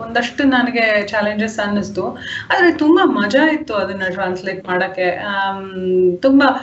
ಒಂದಷ್ಟು 0.02 0.44
ನನಗೆ 0.44 1.06
ಚಾಲೆಂಜಸ್ 1.06 1.58
ಅನ್ನಿಸ್ತು. 1.58 2.08
ಆದ್ರೆ 2.54 2.72
ತುಂಬಾ 2.72 3.04
ಮಜಾ 3.04 3.50
ಇತ್ತು 3.50 3.74
ಅದನ್ನ 3.74 4.02
ಟ್ರಾನ್ಸ್ಲೇಟ್ 4.10 4.68
ಮಾಡಕ್ಕೆ. 4.68 5.24
ತುಂಬಾ 6.16 6.60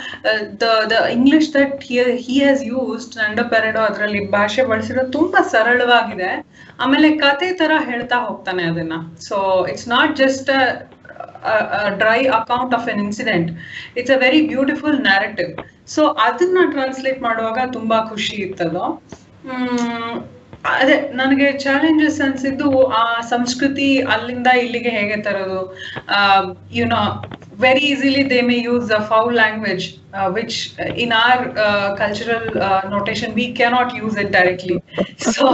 the 0.89 0.91
English 1.11 1.53
that 1.53 1.81
he 1.83 2.54
has 2.55 2.67
used 2.67 3.15
Nando 3.17 3.43
Parrado 3.49 3.81
ಅದರಲ್ಲಿ 3.81 4.31
ಭಾಷೆ 4.31 4.63
ಬಳಸಿರೋ 4.63 5.03
ತುಂಬಾ 5.11 5.39
ಸರಳವಾಗಿದೆ. 5.49 6.29
ಆಮೇಲೆ 6.79 7.17
ಕತೆ 7.17 7.53
ತರ 7.53 7.71
ಹೇಳ್ತಾ 7.85 8.15
ಹೋಗ್ತಾನೆ 8.19 8.63
ಅದನ್ನ. 8.63 8.93
So 9.21 9.37
it's 9.69 9.87
not 9.87 10.15
just 10.15 10.51
dry 11.97 12.19
account 12.37 12.73
of 12.73 12.87
an 12.89 12.99
incident 12.99 13.49
it's 13.97 14.11
a 14.11 14.19
very 14.19 14.41
beautiful 14.47 14.97
narrative 15.01 15.51
so 15.87 16.01
ಅದನ್ನ 16.27 16.57
ಟ್ರಾನ್ಸ್ಲೇಟ್ 16.71 17.21
ಮಾಡುವಾಗ 17.21 17.59
ತುಂಬಾ 17.73 17.97
ಖುಷಿ 18.09 18.35
ಇತ್ತದು. 18.41 18.83
ಹ್ಮ್, 19.47 20.15
ಅದೇ, 20.73 20.95
ನನಗೆ 21.19 21.47
ಚಾಲೆಂಜಸ್ 21.63 22.19
ಅನ್ಸಿದ್ದು 22.25 22.69
ಆ 22.99 23.05
ಸಂಸ್ಕೃತಿ 23.33 23.87
ಅಲ್ಲಿಂದ 24.13 24.49
ಇಲ್ಲಿಗೆ 24.63 24.91
ಹೇಗೆ 24.97 25.17
ತರೋದು? 25.27 25.61
You know 26.77 27.01
very 27.63 27.83
easily 27.89 28.23
they 28.31 28.39
may 28.47 28.55
use 28.67 28.89
a 28.97 28.99
foul 29.11 29.35
language 29.39 29.85
which 30.37 30.57
in 31.03 31.13
our 31.19 31.43
cultural 32.01 32.47
notation 32.95 33.33
we 33.37 33.45
cannot 33.59 33.93
use 33.99 34.17
it 34.23 34.31
directly 34.37 34.77
so 35.35 35.45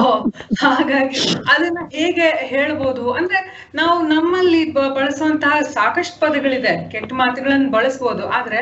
ಹಾಗಾಗಿ 0.64 1.22
ಅದನ್ನ 1.54 1.84
ಹೇಗೆ 1.98 2.30
ಹೇಳ್ಬೋದು? 2.54 3.04
ಅಂದ್ರೆ 3.20 3.42
ನಾವು 3.82 3.98
ನಮ್ಮಲ್ಲಿ 4.14 4.64
ಬಳಸುವಂತಹ 5.00 5.60
ಸಾಕಷ್ಟು 5.78 6.18
ಪದಗಳಿದೆ, 6.24 6.74
ಕೆಟ್ಟ 6.94 7.12
ಮಾತುಗಳನ್ನು 7.22 7.70
ಬಳಸ್ಬೋದು. 7.78 8.26
ಆದ್ರೆ 8.40 8.62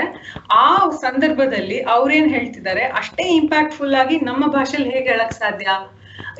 ಆ 0.65 0.67
ಸಂದರ್ಭದಲ್ಲಿ 1.05 1.79
ಅವ್ರೇನ್ 1.97 2.29
ಹೇಳ್ತಿದ್ದಾರೆ? 2.35 2.83
ಅಷ್ಟೇ 3.01 3.27
ಇಂಪ್ಯಾಕ್ಟ್ಫುಲ್ 3.41 3.95
ಆಗಿ 4.03 4.17
ನಮ್ಮ 4.29 4.43
ಭಾಷೆಯಲ್ಲಿ 4.57 4.91
ಹೇಗೆ 4.97 5.09
ಹೇಳಕ್ 5.13 5.37
ಸಾಧ್ಯ? 5.43 5.69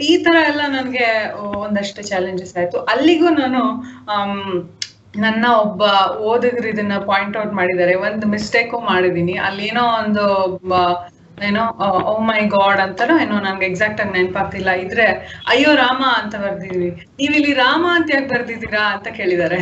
ಈ 0.01 0.24
ತರ 0.24 0.36
ಎಲ್ಲ 0.48 0.62
ನನ್ಗೆ 0.67 1.07
ಒಂದಷ್ಟು 1.57 2.01
ಚಾಲೆಂಜಸ್ 2.01 2.57
ಆಯ್ತು. 2.57 2.79
ಅಲ್ಲಿಗೂ 2.79 3.29
ನಾನು 3.29 3.62
ನನ್ನ 5.15 5.45
ಒಬ್ಬ 5.59 5.83
ಓದುಗರು 6.21 6.67
ಇದನ್ನ 6.67 6.98
ಪಾಯಿಂಟ್ 7.05 7.38
ಔಟ್ 7.38 7.53
ಮಾಡಿದ್ದಾರೆ. 7.53 7.95
ಒಂದು 7.95 8.27
ಮಿಸ್ಟೇಕು 8.27 8.79
ಮಾಡಿದೀನಿ. 8.79 9.33
ಅಲ್ಲಿ 9.38 9.65
ಏನೋ 9.65 9.83
ಒಂದು 9.86 10.25
ಏನೋ 11.48 11.63
ಓ 12.08 12.15
ಮೈ 12.27 12.39
ಗಾಡ್ 12.53 12.79
ಅಂತಾರೋ 12.84 13.15
ಏನೋ 13.19 13.36
ನನ್ಗೆ 13.39 13.65
ಎಕ್ಸಾಕ್ಟ್ 13.65 14.00
ಆಗಿ 14.01 14.13
ನೆನಪಾಗ್ತಿಲ್ಲ. 14.15 14.72
ಇದ್ರೆ 14.84 15.05
ಅಯ್ಯೋ 15.48 15.72
ರಾಮ 15.77 16.01
ಅಂತ 16.19 16.36
ಬರ್ದಿದ್ವಿ. 16.43 16.89
ನೀವ್ 17.19 17.34
ಇಲ್ಲಿ 17.36 17.53
ರಾಮ 17.60 17.84
ಅಂತ 17.96 18.10
ಯಾಕೆ 18.13 18.29
ಬರ್ದಿದ್ದೀರಾ 18.31 18.84
ಅಂತ 18.93 19.08
ಕೇಳಿದ್ದಾರೆ 19.17 19.60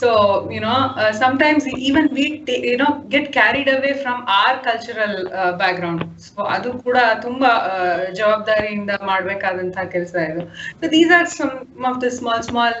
so 0.00 0.08
you know 0.54 0.74
sometimes 1.20 1.66
even 1.88 2.08
we 2.12 2.26
you know 2.68 2.86
get 3.08 3.28
carried 3.32 3.70
away 3.70 3.92
from 4.00 4.22
our 4.38 4.58
cultural 4.64 5.16
background 5.76 6.02
so 6.26 6.38
ಅದು 6.54 6.70
ಕೂಡ 6.84 6.96
ತುಂಬಾ 7.22 7.50
ಆ, 7.68 7.76
ಜವಾಬ್ದಾರಿಯಿಂದ 8.14 8.90
ಮಾಡ್ಬೇಕಾದಂತಹ 9.04 9.86
ಕೆಲಸ 9.94 10.14
ಇದು. 10.30 10.44
So 10.80 10.90
these 10.90 11.12
are 11.12 11.30
some 11.34 11.54
of 11.86 12.00
the 12.00 12.10
small 12.16 12.42
small 12.42 12.76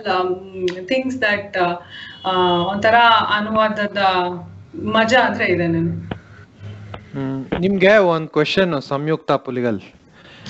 things 0.88 1.18
that 1.22 1.56
ಒಂಥರ 2.68 2.96
ಅನುವಾದದ 3.36 4.02
ಮಜಾ 4.94 5.20
ಅಂದ್ರೆ 5.22 5.46
ಇದೆ 5.48 5.66
ನನಗೆ. 5.68 5.94
ನಿಮ್ಗೆ 7.60 7.96
ಒಂದ್ 7.96 8.28
ಕ್ವಶನ್ 8.28 8.82
ಸಂಯುಕ್ತ 8.82 9.32
ಪುಲಿಗಲ್. 9.32 9.80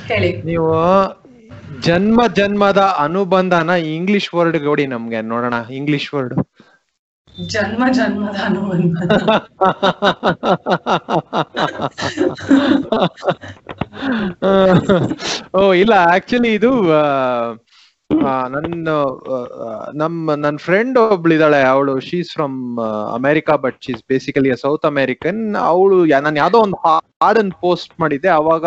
ಹೇಳಿ. 0.09 0.43
ನೀವು 0.43 0.73
ಜನ್ಮ 1.83 2.21
ಜನ್ಮದ 2.35 2.95
ಅನುಬಂಧನ 2.99 3.71
ಇಂಗ್ಲಿಷ್ 3.71 4.35
ವರ್ಡ್ 4.35 4.59
ಕೊಡಿ 4.59 4.87
ನಮ್ಗೆ 4.87 5.23
ನೋಡೋಣ 5.23 5.55
ಇಂಗ್ಲಿಷ್ 5.71 6.15
ವರ್ಡ್ 6.15 6.35
ಜನ್ಮ 7.49 7.85
ಜನ್ಮದ 7.93 8.37
ಅನುಬಂಧ. 8.45 9.01
ಓ 15.55 15.75
ಇಲ್ಲ 15.75 15.93
ಆಕ್ಚುಲಿ 16.15 16.55
ಇದು 16.55 16.83
ನನ್ನ 18.55 18.89
ನಮ್ಮ 20.03 20.35
ನನ್ನ 20.45 20.59
ಫ್ರೆಂಡ್ 20.67 20.97
ಒಬ್ಳಿದಾಳೆ, 21.15 21.61
ಅವಳು 21.73 21.95
she's 22.09 22.31
from 22.37 22.57
America 23.19 23.55
but 23.65 23.79
she's 23.87 24.03
basically 24.13 24.51
South 24.65 24.87
American 24.93 25.41
ಅವಳು 25.71 25.99
ನಾನು 26.27 26.39
ಯಾವ್ದೋ 26.43 26.61
ಒಂದು 26.67 26.79
ಹಾಡನ್ 27.23 27.53
ಪೋಸ್ಟ್ 27.65 27.95
ಮಾಡಿದ್ದೆ, 28.03 28.31
ಅವಾಗ 28.41 28.67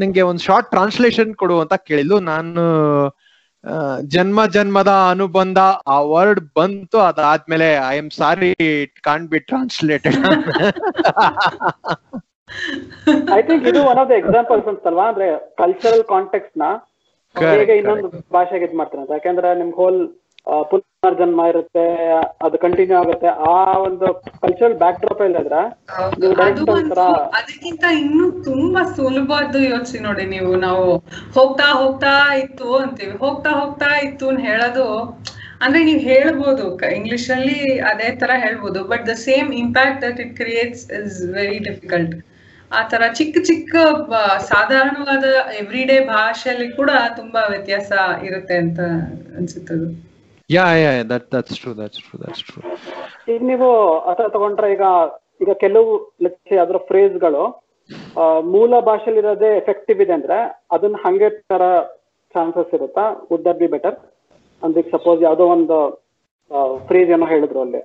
ನಂಗೆ 0.00 0.22
ಒಂದು 0.30 0.42
ಶಾರ್ಟ್ 0.48 0.70
ಟ್ರಾನ್ಸ್ಲೇಷನ್ 0.74 1.32
ಕೊಡು 1.42 1.56
ಅಂತ 1.64 1.74
ಕೇಳಿದ್ಲು. 1.88 2.18
ನಾನು 2.32 2.62
ಜನ್ಮ, 4.14 4.40
ಜನ್ಮದ 4.54 4.92
ಅನುಬಂಧ, 5.12 5.58
ಆ 5.94 5.96
ವರ್ಡ್ 6.12 6.40
ಬಂತು, 6.58 6.98
ಅದಾದ್ಮೇಲೆ 7.08 7.68
I 7.88 7.96
am 8.02 8.12
sorry 8.20 8.50
it 8.68 8.94
can't 9.08 9.24
be 9.32 9.40
translated 9.50 10.20
I 13.38 13.40
think 13.48 13.66
ಇದು 13.72 13.80
ಒನ್ 13.90 13.98
ಆಫ್ 14.02 14.08
ದ 14.12 14.14
ಎಕ್ಸಾಂಪಲ್ಸ್ 14.22 14.68
ಅಂತಲ್ವಾ? 14.72 15.06
ಅಂದ್ರೆ 15.12 15.28
ಕಲ್ಚರಲ್ 15.62 16.04
ಕಾಂಟೆಕ್ಸ್ಟ್ನ 16.14 16.68
ಹೇಗೆ 17.36 17.74
ಇನ್ನೊಂದು 17.80 18.08
ಭಾಷೆಗೆ 18.32 18.66
ಇದ್ 18.68 18.78
ಮಾಡ್ತಾರೆ 18.80 19.02
ಅಂತ. 19.02 19.12
ಯಾಕಂದ್ರೆ 19.18 19.50
ನಿಮ್ಗೆ 19.60 19.78
ಹೋಲ್ 19.82 20.00
ಪುನರ್ಜನ್ಮ 20.70 21.40
ಇರುತ್ತೆ 21.50 21.82
ಅದು 22.44 22.56
ಕಂಟಿನ್ಯೂ 22.62 22.96
ಆಗುತ್ತೆ. 23.00 23.28
ಆ 23.50 23.56
ಒಂದು 23.86 24.06
ಕಲ್ಚರಲ್ 24.44 24.76
ಬ್ಯಾಕ್ 24.82 25.00
ಡ್ರಾಪ್ 25.02 25.22
ಇಲ್ಲದ್ರೆ 25.26 25.60
ನೀವು 26.22 26.72
ಒಂಥರ 26.76 27.02
ಅದಕ್ಕಿಂತ 27.38 27.84
ಇನ್ನು 28.00 28.26
ತುಂಬಾ 28.48 28.82
ಸುಲಭದ್ದು 28.96 29.60
ಯೋಚಿಸಿ 29.66 30.00
ನೋಡಿ 30.06 30.24
ನೀವು. 30.34 30.52
ನಾವು 30.66 30.86
ಹೋಗ್ತಾ 31.38 31.68
ಹೋಗ್ತಾ 31.82 32.14
ಇತ್ತು 32.42 32.68
ಅಂತೀವಿ. 32.80 33.14
ಹೋಗ್ತಾ 33.24 33.52
ಹೋಗ್ತಾ 33.60 33.90
ಇತ್ತು 34.06 34.26
ಅಂತ 34.32 34.42
ಹೇಳೋದು 34.50 34.86
ಅಂದ್ರೆ 35.64 35.80
ನೀವು 35.84 36.02
ಹೇಳ್ಬೋದು 36.10 36.66
ಇಂಗ್ಲಿಷ್ 36.98 37.28
ಅಲ್ಲಿ 37.30 37.58
ಅದೇ 37.90 38.08
ತರ 38.20 38.32
ಹೇಳ್ಬೋದು 38.44 38.82
but 38.92 39.04
the 39.08 39.14
same 39.26 39.48
impact 39.62 40.00
that 40.06 40.20
it 40.24 40.34
creates 40.36 40.84
is 41.00 41.18
very 41.34 41.58
difficult 41.68 42.14
ಆ 42.70 42.80
ತರ 42.90 43.02
ಚಿಕ್ಕ 43.18 43.36
ಚಿಕ್ಕ 43.46 43.72
ಸಾಧಾರಣವಾದ 44.50 45.24
ಎವ್ರಿ 45.60 45.82
ಡೇ 45.84 45.96
ಭಾಷೆಯಲ್ಲಿ 46.10 46.68
ಕೂಡ 46.76 46.90
ತುಂಬಾ 47.16 47.40
ವ್ಯತ್ಯಾಸ 47.52 47.90
ಇರುತ್ತೆ 48.28 48.56
ಅಂತ 48.64 48.80
ಅನ್ಸುತ್ತದು. 49.38 49.86
Yeah 50.50 50.66
yeah 50.82 50.90
that 51.12 51.26
that's 51.34 51.58
true 51.62 51.72
that's 51.80 52.02
true 52.06 52.18
that's 52.22 52.44
true 52.48 52.60
ಈಗ 53.32 53.40
ನೀವು 53.50 53.68
ಅದ್ರ 54.10 54.26
ತಗೊಂಡ್ರೆ 54.36 54.68
ಈಗ 54.76 54.84
ಈಗ 55.42 55.52
ಕೆಲವು 55.64 55.90
ಅದರ 56.64 56.78
ಫ್ರೇಸ್ಗಳು 56.88 57.42
ಮೂಲ 58.54 58.72
ಭಾಷೆಲಿರೋದೇ 58.88 59.50
ಎಫೆಕ್ಟಿವ್ 59.60 60.00
ಇದೆ 60.04 60.14
ಅಂದ್ರೆ 60.18 60.38
ಅದನ್ನ 60.74 60.96
ಹಂಗೆ 61.04 61.28
ತರ 61.52 61.62
ಚಾನ್ಸಸ್ 62.34 62.74
ಇರುತ್ತಾ? 62.76 63.04
ವುಡ್ 63.30 63.44
ದಟ್ 63.46 63.60
ಬಿ 63.62 63.68
ಬೆಟರ್ 63.74 63.96
ಅಂದ್ರೆ 64.62 64.82
ಸಪೋಸ್ 64.96 65.20
ಯಾವುದೋ 65.26 65.44
ಒಂದು 65.56 65.76
ಫ್ರೇಸ್ 66.88 67.10
ಏನೋ 67.16 67.26
ಹೇಳಿದ್ರು 67.32 67.60
ಅಲ್ಲಿ. 67.66 67.80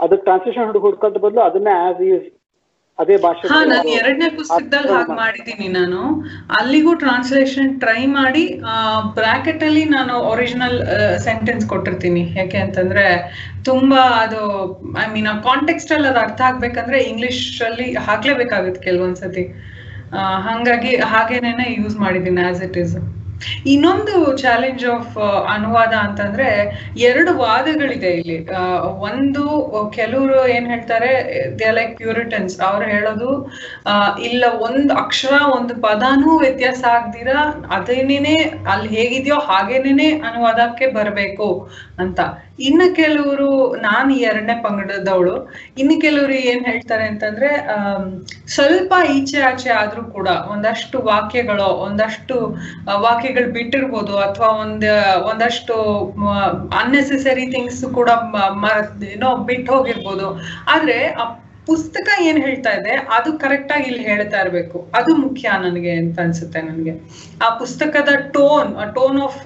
ಅದಕ್ಕೆ 0.00 0.24
ಟ್ರಾನ್ಸ್ಲೇಷನ್ 0.28 0.66
ಹುಡುಗ 0.70 0.84
ಹುಡ್ಕೊಂಡ 0.88 1.16
ಬದಲು 1.24 1.42
ಅದನ್ನೇ 1.48 1.74
ಆಸ್ 1.86 2.00
ಈಸ್ 2.08 2.26
ಅದೇ 2.98 3.16
ಭಾಷೆ 3.24 3.48
ಹಾ 3.52 3.56
ನಾನು 3.70 3.88
ಎರಡನೇ 4.00 4.28
ಪುಸ್ತಕದಲ್ಲಿ 4.36 4.92
ಹಾಗೆ 4.96 5.14
ಮಾಡಿದ್ದೀನಿ 5.20 5.66
ನಾನು. 5.78 5.98
ಅಲ್ಲಿಗೂ 6.58 6.92
ಟ್ರಾನ್ಸ್ಲೇಷನ್ 7.02 7.72
ಟ್ರೈ 7.82 8.02
ಮಾಡಿ 8.18 8.44
ಬ್ರಾಕೆಟ್ 9.18 9.64
ಅಲ್ಲಿ 9.66 9.82
ನಾನು 9.96 10.14
ಒರಿಜಿನಲ್ 10.32 10.76
ಸೆಂಟೆನ್ಸ್ 11.26 11.66
ಕೊಟ್ಟಿರ್ತೀನಿ. 11.72 12.22
ಯಾಕೆ 12.40 12.58
ಅಂತಂದ್ರೆ 12.66 13.04
ತುಂಬಾ 13.68 14.02
ಅದು 14.24 14.40
ಐ 15.04 15.06
ಮೀನ್ 15.14 15.28
ಆ 15.32 15.36
ಕಾಂಟೆಕ್ಸ್ಟ್ 15.48 15.92
ಅಲ್ಲಿ 15.96 16.08
ಅದು 16.12 16.20
ಅರ್ಥ 16.26 16.40
ಆಗ್ಬೇಕಂದ್ರೆ 16.50 17.00
ಇಂಗ್ಲಿಷ್ 17.10 17.42
ಅಲ್ಲಿ 17.68 17.88
ಹಾಕ್ಲೇಬೇಕಾಗುತ್ತೆ 18.08 18.82
ಕೆಲವೊಂದ್ಸತಿ. 18.88 19.44
ಹಂಗಾಗಿ 20.48 20.94
ಹಾಗೇನೇನೆ 21.12 21.68
ಯೂಸ್ 21.80 21.96
ಮಾಡಿದ್ದೀನಿ 22.04 22.42
ಆಸ್ 22.50 22.62
ಇಟ್ 22.68 22.78
ಇಸ್ 22.84 22.96
ಇನ್ನೊಂದು 23.72 24.14
ಚಾಲೆಂಜ್ 24.42 24.84
ಆಫ್ 24.94 25.16
ಅನುವಾದ 25.54 25.92
ಅಂತಂದ್ರೆ 26.06 26.48
ಎರಡು 27.08 27.32
ವಾದಗಳಿದೆ 27.38 28.10
ಇಲ್ಲಿ. 28.20 28.38
ಒಂದು 29.08 29.42
ಕೆಲವರು 29.96 30.38
ಏನ್ 30.56 30.66
ಹೇಳ್ತಾರೆ 30.72 31.10
ದೇ 31.60 31.68
ಲೈಕ್ 31.78 31.94
ಪ್ಯೂರಿಟನ್ಸ್ 31.96 32.56
ಅವ್ರು 32.68 32.86
ಹೇಳೋದು 32.94 33.30
ಇಲ್ಲ, 34.28 34.44
ಒಂದು 34.68 34.94
ಅಕ್ಷರ, 35.04 35.34
ಒಂದು 35.58 35.74
ಪದಾನೂ 35.86 36.30
ವ್ಯತ್ಯಾಸ 36.38 36.82
ಆಗ್ದಿರ, 36.96 37.30
ಅದೇನೇನೆ, 37.78 38.36
ಅಲ್ಲಿ 38.72 38.90
ಹೇಗಿದೆಯೋ 38.96 39.38
ಹಾಗೇನೇನೆ 39.50 40.08
ಅನುವಾದಕ್ಕೆ 40.30 40.88
ಬರಬೇಕು 40.98 41.48
ಅಂತ. 42.04 42.20
ಇನ್ನು 42.58 42.86
ಕೆಲವರು, 42.94 43.48
ನಾನು 43.80 44.12
ಎರಡನೇ 44.20 44.54
ಪಂಗಡದವಳು, 44.62 45.34
ಇನ್ನು 45.78 46.00
ಕೆಲವರು 46.00 46.34
ಏನ್ 46.44 46.62
ಹೇಳ್ತಾರೆ 46.66 47.04
ಅಂತಂದ್ರೆ 47.08 47.50
ಸ್ವಲ್ಪ 48.48 48.92
ಈಚೆ 49.08 49.38
ಆಚೆ 49.42 49.70
ಆದ್ರೂ 49.72 50.02
ಕೂಡ 50.10 50.28
ಒಂದಷ್ಟು 50.50 50.98
ವಾಕ್ಯಗಳು 51.02 51.68
ಒಂದಷ್ಟು 51.86 52.36
ವಾಕ್ಯಗಳು 53.00 53.48
ಬಿಟ್ಟಿರ್ಬೋದು 53.52 54.14
ಅಥವಾ 54.18 54.50
ಒಂದ್, 54.56 54.88
ಒಂದಷ್ಟು 55.24 55.76
ಅನ್ನೆಸೆಸರಿ 56.78 57.46
ಥಿಂಗ್ಸ್ 57.46 57.84
ಕೂಡ 57.94 58.10
ಏನೋ 59.12 59.30
ಬಿಟ್ಟು 59.44 59.70
ಹೋಗಿರ್ಬೋದು 59.72 60.28
ಆದ್ರೆ 60.66 60.98
ಪುಸ್ತಕ 61.68 62.08
ಏನ್ 62.28 62.38
ಹೇಳ್ತಾ 62.44 62.72
ಇದೆ, 62.78 62.92
ಅದು 63.16 63.30
ಕರೆಕ್ಟ್ 63.44 63.72
ಆಗಿ 63.76 63.86
ಇಲ್ಲಿ 63.90 64.04
ಹೇಳ್ತಾ 64.10 64.38
ಇರ್ಬೇಕು. 64.44 64.78
ಅದು 64.98 65.10
ಮುಖ್ಯ 65.24 65.52
ನನಗೆ 65.64 65.92
ಅಂತ 66.02 66.18
ಅನ್ಸುತ್ತೆ 66.24 66.60
ನನಗೆ. 66.68 66.92
ಆ 67.44 67.48
ಪುಸ್ತಕದ 67.62 68.10
tone 68.36 68.70
tone 68.98 69.18
of 69.26 69.38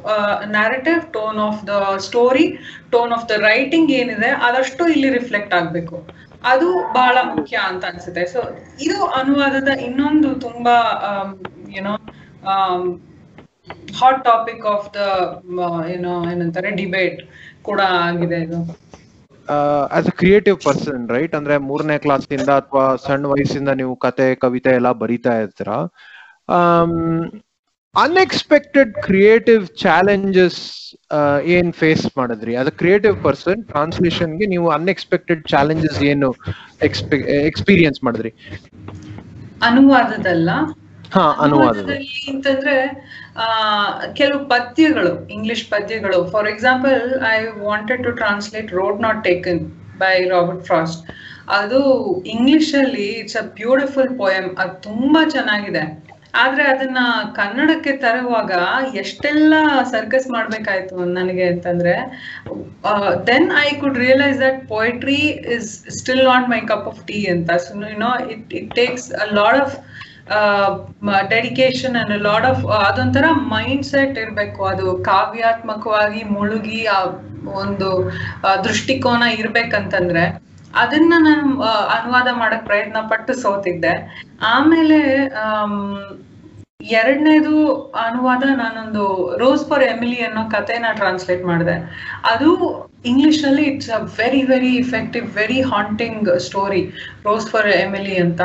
narrative 0.56 1.00
tone 1.16 1.38
of 1.48 1.60
the 1.70 1.76
story 2.06 2.46
tone 2.94 3.12
of 3.16 3.26
the 3.32 3.36
writing 3.50 3.92
ಏನಿದೆ, 4.00 4.30
ಅದಷ್ಟು 4.48 4.82
ಇಲ್ಲಿ 4.94 5.10
ರಿಫ್ಲೆಕ್ಟ್ 5.18 5.54
ಆಗ್ಬೇಕು. 5.60 5.98
ಅದು 6.52 6.68
ಬಹಳ 6.98 7.16
ಮುಖ್ಯ 7.32 7.56
ಅಂತ 7.70 7.84
ಅನ್ಸುತ್ತೆ. 7.92 8.24
ಸೊ 8.34 8.40
ಇದು 8.86 8.98
ಅನುವಾದದ 9.20 9.70
ಇನ್ನೊಂದು 9.88 10.28
ತುಂಬಾ 10.46 10.76
ಏನೋ 11.78 11.94
ಹಾಟ್ 13.98 14.22
ಟಾಪಿಕ್ 14.28 14.64
ಆಫ್ 14.74 14.86
ದ 14.96 15.00
ಏನೋ 15.94 16.12
ಏನಂತಾರೆ 16.32 16.70
ಡಿಬೇಟ್ 16.78 17.20
ಕೂಡ 17.68 17.80
ಆಗಿದೆ 18.06 18.38
ಇದು. 18.46 18.60
As 19.98 20.08
a 20.12 20.14
creative 20.20 20.58
person 20.68 21.04
right 21.16 21.34
ಅಂದ್ರೆ 21.38 21.54
ಮೂರನೇ 21.68 21.96
ಕ್ಲಾಸ್ 22.04 22.26
ಇಂದ 22.38 22.50
ಅಥವಾ 22.62 22.84
ಸಣ್ಣ 23.06 23.26
ವಯಸ್ಸಿಂದ 23.26 23.70
ನೀವು 23.80 23.94
ಕತೆ, 24.06 24.26
ಕವಿತೆ 24.34 24.72
ಎಲ್ಲ 24.78 24.90
ಬರಿತಾ 25.02 25.34
ಇರ್ತೀರ? 25.44 25.70
ಅನ್ಎಕ್ಸ್ಪೆಕ್ಟೆಡ್ 27.94 28.92
ಕ್ರಿಯೇಟಿವ್ 29.06 29.62
ಚಾಲೆಂಜಸ್ 29.84 30.60
ಏನ್ 31.56 31.70
ಫೇಸ್ 31.80 32.04
ಮಾಡಿದ್ರಿ? 32.18 32.52
ಅದ 32.56 32.68
ಕ್ರಿಯೇಟಿವ್ 32.80 33.16
ಪರ್ಸನ್ 33.24 33.62
ಟ್ರಾನ್ಸ್ಲೇಷನ್ಗೆ 33.70 34.46
ನೀವು 34.46 34.66
ಅನ್ಎಕ್ಸ್ಪೆಕ್ಟೆಡ್ 34.70 35.42
ಚಾಲೆಂಜಸ್ 35.48 36.02
ಏನು 36.12 36.28
ಎಕ್ಸ್ಪೀರಿಯನ್ಸ್ 37.50 38.00
ಮಾಡಿದ್ರಿ? 38.04 38.32
ಅನುವಾದದಲ್ಲ. 39.62 40.50
ಅನುವಾದದಲ್ಲಿ 41.44 42.18
ಅಂತಂದ್ರೆ 42.32 42.76
ಆ 43.44 43.46
ಕೆಲವು 44.18 44.40
ಪದ್ಯಗಳು 44.54 45.12
ಇಂಗ್ಲಿಷ್ 45.36 45.64
ಪದ್ಯಗಳು. 45.70 46.18
For 46.32 46.48
example 46.48 47.00
I 47.32 47.38
wanted 47.68 48.04
to 48.04 48.12
translate 48.20 48.70
road 48.80 49.00
not 49.06 49.20
taken 49.24 49.60
by 50.02 50.14
Robert 50.34 50.62
Frost 50.70 51.02
ಅದು 51.60 51.80
ಇಂಗ್ಲಿಷ್ 52.34 52.72
ಅಲ್ಲಿ 52.82 53.08
ಇಟ್ಸ್ 53.22 53.38
ಅ 53.42 53.46
ಬ್ಯೂಟಿಫುಲ್ 53.60 54.12
ಪೋಯಮ್ 54.22 54.48
ಅದು 54.62 54.74
ತುಂಬಾ 54.88 55.22
ಚೆನ್ನಾಗಿದೆ. 55.36 55.84
ಆದ್ರೆ 56.42 56.64
ಅದನ್ನ 56.72 57.00
ಕನ್ನಡಕ್ಕೆ 57.38 57.92
ತರುವಾಗ 58.02 58.52
ಎಷ್ಟೆಲ್ಲ 59.02 59.54
ಸರ್ಕಸ್ 59.92 60.28
ಮಾಡ್ಬೇಕಾಯ್ತು 60.34 61.04
ನನಗೆ 61.18 61.46
ಅಂತಂದ್ರೆ 61.52 61.94
then 63.30 63.48
I 63.64 63.68
could 63.80 63.98
realise 63.98 64.38
that 64.44 64.60
poetry 64.68 65.22
is 65.56 65.70
still 66.00 66.24
not 66.32 66.46
my 66.54 66.60
cup 66.72 66.86
of 66.92 67.00
tea 67.08 67.18
ಅಂತ. 67.34 67.50
So 67.66 67.74
no 68.04 68.12
it 68.34 68.54
it 68.60 68.70
takes 68.80 69.08
a 69.24 69.28
lot 69.40 69.60
of 69.64 69.74
dedication 71.32 71.96
and 72.00 72.14
lot 72.28 72.46
of 72.50 72.62
ಅದೊಂಥರ 72.88 73.26
ಮೈಂಡ್ 73.54 73.88
ಸೆಟ್ 73.92 74.18
ಇರ್ಬೇಕು. 74.24 74.60
ಅದು 74.72 74.86
ಕಾವ್ಯಾತ್ಮಕವಾಗಿ 75.10 76.22
ಮುಳುಗಿ 76.36 76.80
ಆ 76.96 77.00
ಒಂದು 77.62 77.90
ದೃಷ್ಟಿಕೋನ 78.68 79.24
ಇರ್ಬೇಕಂತಂದ್ರೆ 79.40 80.24
ಅದನ್ನ 80.82 81.12
ನಾನು 81.28 81.46
ಅನುವಾದ 81.96 82.28
ಮಾಡಕ್ 82.40 82.66
ಪ್ರಯತ್ನ 82.70 82.98
ಪಟ್ಟು 83.12 83.32
ಸೋತಿದ್ದೆ. 83.44 83.94
ಆಮೇಲೆ 84.54 84.98
ಆಮ್, 85.44 85.78
ಎರಡನೇದು 86.98 87.54
ಅನುವಾದ 88.04 88.44
ನಾನೊಂದು 88.60 89.02
ರೋಸ್ 89.40 89.64
ಫಾರ್ 89.70 89.84
ಎಮಿಲಿ 89.92 90.20
ಅನ್ನೋ 90.28 90.42
ಕಥೆನ 90.54 90.92
ಟ್ರಾನ್ಸ್ಲೇಟ್ 91.00 91.42
ಮಾಡಿದೆ. 91.50 91.74
ಅದು 92.32 92.48
ಇಂಗ್ಲಿಷ್ 93.10 93.42
ಅಲ್ಲಿ 93.48 93.64
it's 93.70 93.90
a 93.98 94.00
very 94.20 94.42
very 94.52 94.72
effective 94.84 95.26
very 95.40 95.60
haunting 95.72 96.28
story 96.46 96.82
rose 97.28 97.48
for 97.52 97.68
Emily 97.84 98.16
ಅಂತ. 98.26 98.40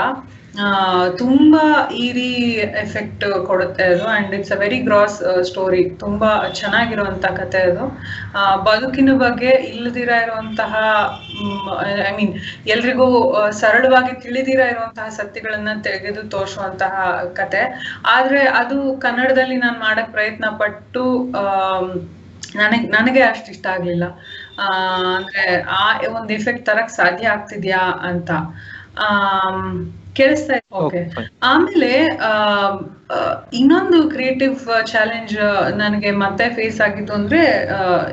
ತುಂಬಾ 1.18 1.90
ಈರಿ 1.90 2.34
ಎಫೆಕ್ಟ್ 2.82 3.46
ಕೊಡುತ್ತೆ 3.46 3.84
ಅದು. 3.84 4.08
And 4.08 4.36
it's 4.36 4.52
a 4.52 4.56
very 4.56 4.78
gross 4.78 5.44
story 5.44 5.90
ತುಂಬಾ 5.90 6.30
ಚೆನ್ನಾಗಿರುವಂತ 6.54 7.26
ಕತೆ 7.26 7.58
ಅದು. 7.58 7.98
ಆ, 8.38 8.56
ಬದುಕಿನ 8.56 9.10
ಬಗ್ಗೆ 9.18 9.50
ಇಲ್ಲದಿರ 9.50 10.10
ಇರುವಂತಹ 10.10 10.76
ಐ 12.10 12.16
ಮೀನ್ 12.16 12.34
ಎಲ್ರಿಗೂ 12.68 13.36
ಸರಳವಾಗಿ 13.52 14.22
ತಿಳಿದಿರ 14.22 14.60
ಇರುವಂತಹ 14.60 15.10
ಸತ್ಯಗಳನ್ನ 15.10 15.70
ತೆಗೆದು 15.82 16.24
ತೋರಿಸುವಂತಹ 16.24 17.22
ಕತೆ. 17.34 17.62
ಆದ್ರೆ 18.06 18.40
ಅದು 18.40 18.98
ಕನ್ನಡದಲ್ಲಿ 18.98 19.58
ನಾನು 19.58 19.80
ಮಾಡಕ್ 19.80 20.12
ಪ್ರಯತ್ನ 20.12 20.46
ಪಟ್ಟು 20.58 21.04
ನನಗೆ 22.56 22.88
ನನಗ್ 22.88 23.30
ಅಷ್ಟು 23.30 23.52
ಇಷ್ಟ 23.52 23.68
ಆಗ್ಲಿಲ್ಲ. 23.68 24.04
ಆ 24.60 24.68
ಅಂದ್ರೆ 25.16 25.62
ಆ 25.62 25.98
ಒಂದು 26.16 26.34
ಎಫೆಕ್ಟ್ 26.34 26.66
ತರಕ್ 26.66 26.90
ಸಾಧ್ಯ 26.90 27.28
ಆಗ್ತಿದ್ಯಾ 27.28 27.80
ಅಂತ. 27.80 28.32
ಆಮ್, 29.00 29.94
ಕೇಳಿಸ್ತಾ 30.16 30.56
ಓಕೆ 30.74 31.12
ಆಮೇಲೆ 31.44 32.06
ಇನ್ನೊಂದು 33.54 34.10
ಕ್ರಿಯೇಟಿವ್ 34.10 34.88
ಚಾಲೆಂಜ್ 34.88 35.34
ನನಗೆ 35.76 36.12
ಮತ್ತೆ 36.12 36.50
ಫೇಸ್ 36.50 36.82
ಆಗಿದ್ದು 36.82 37.14
ಅಂದ್ರೆ 37.14 37.42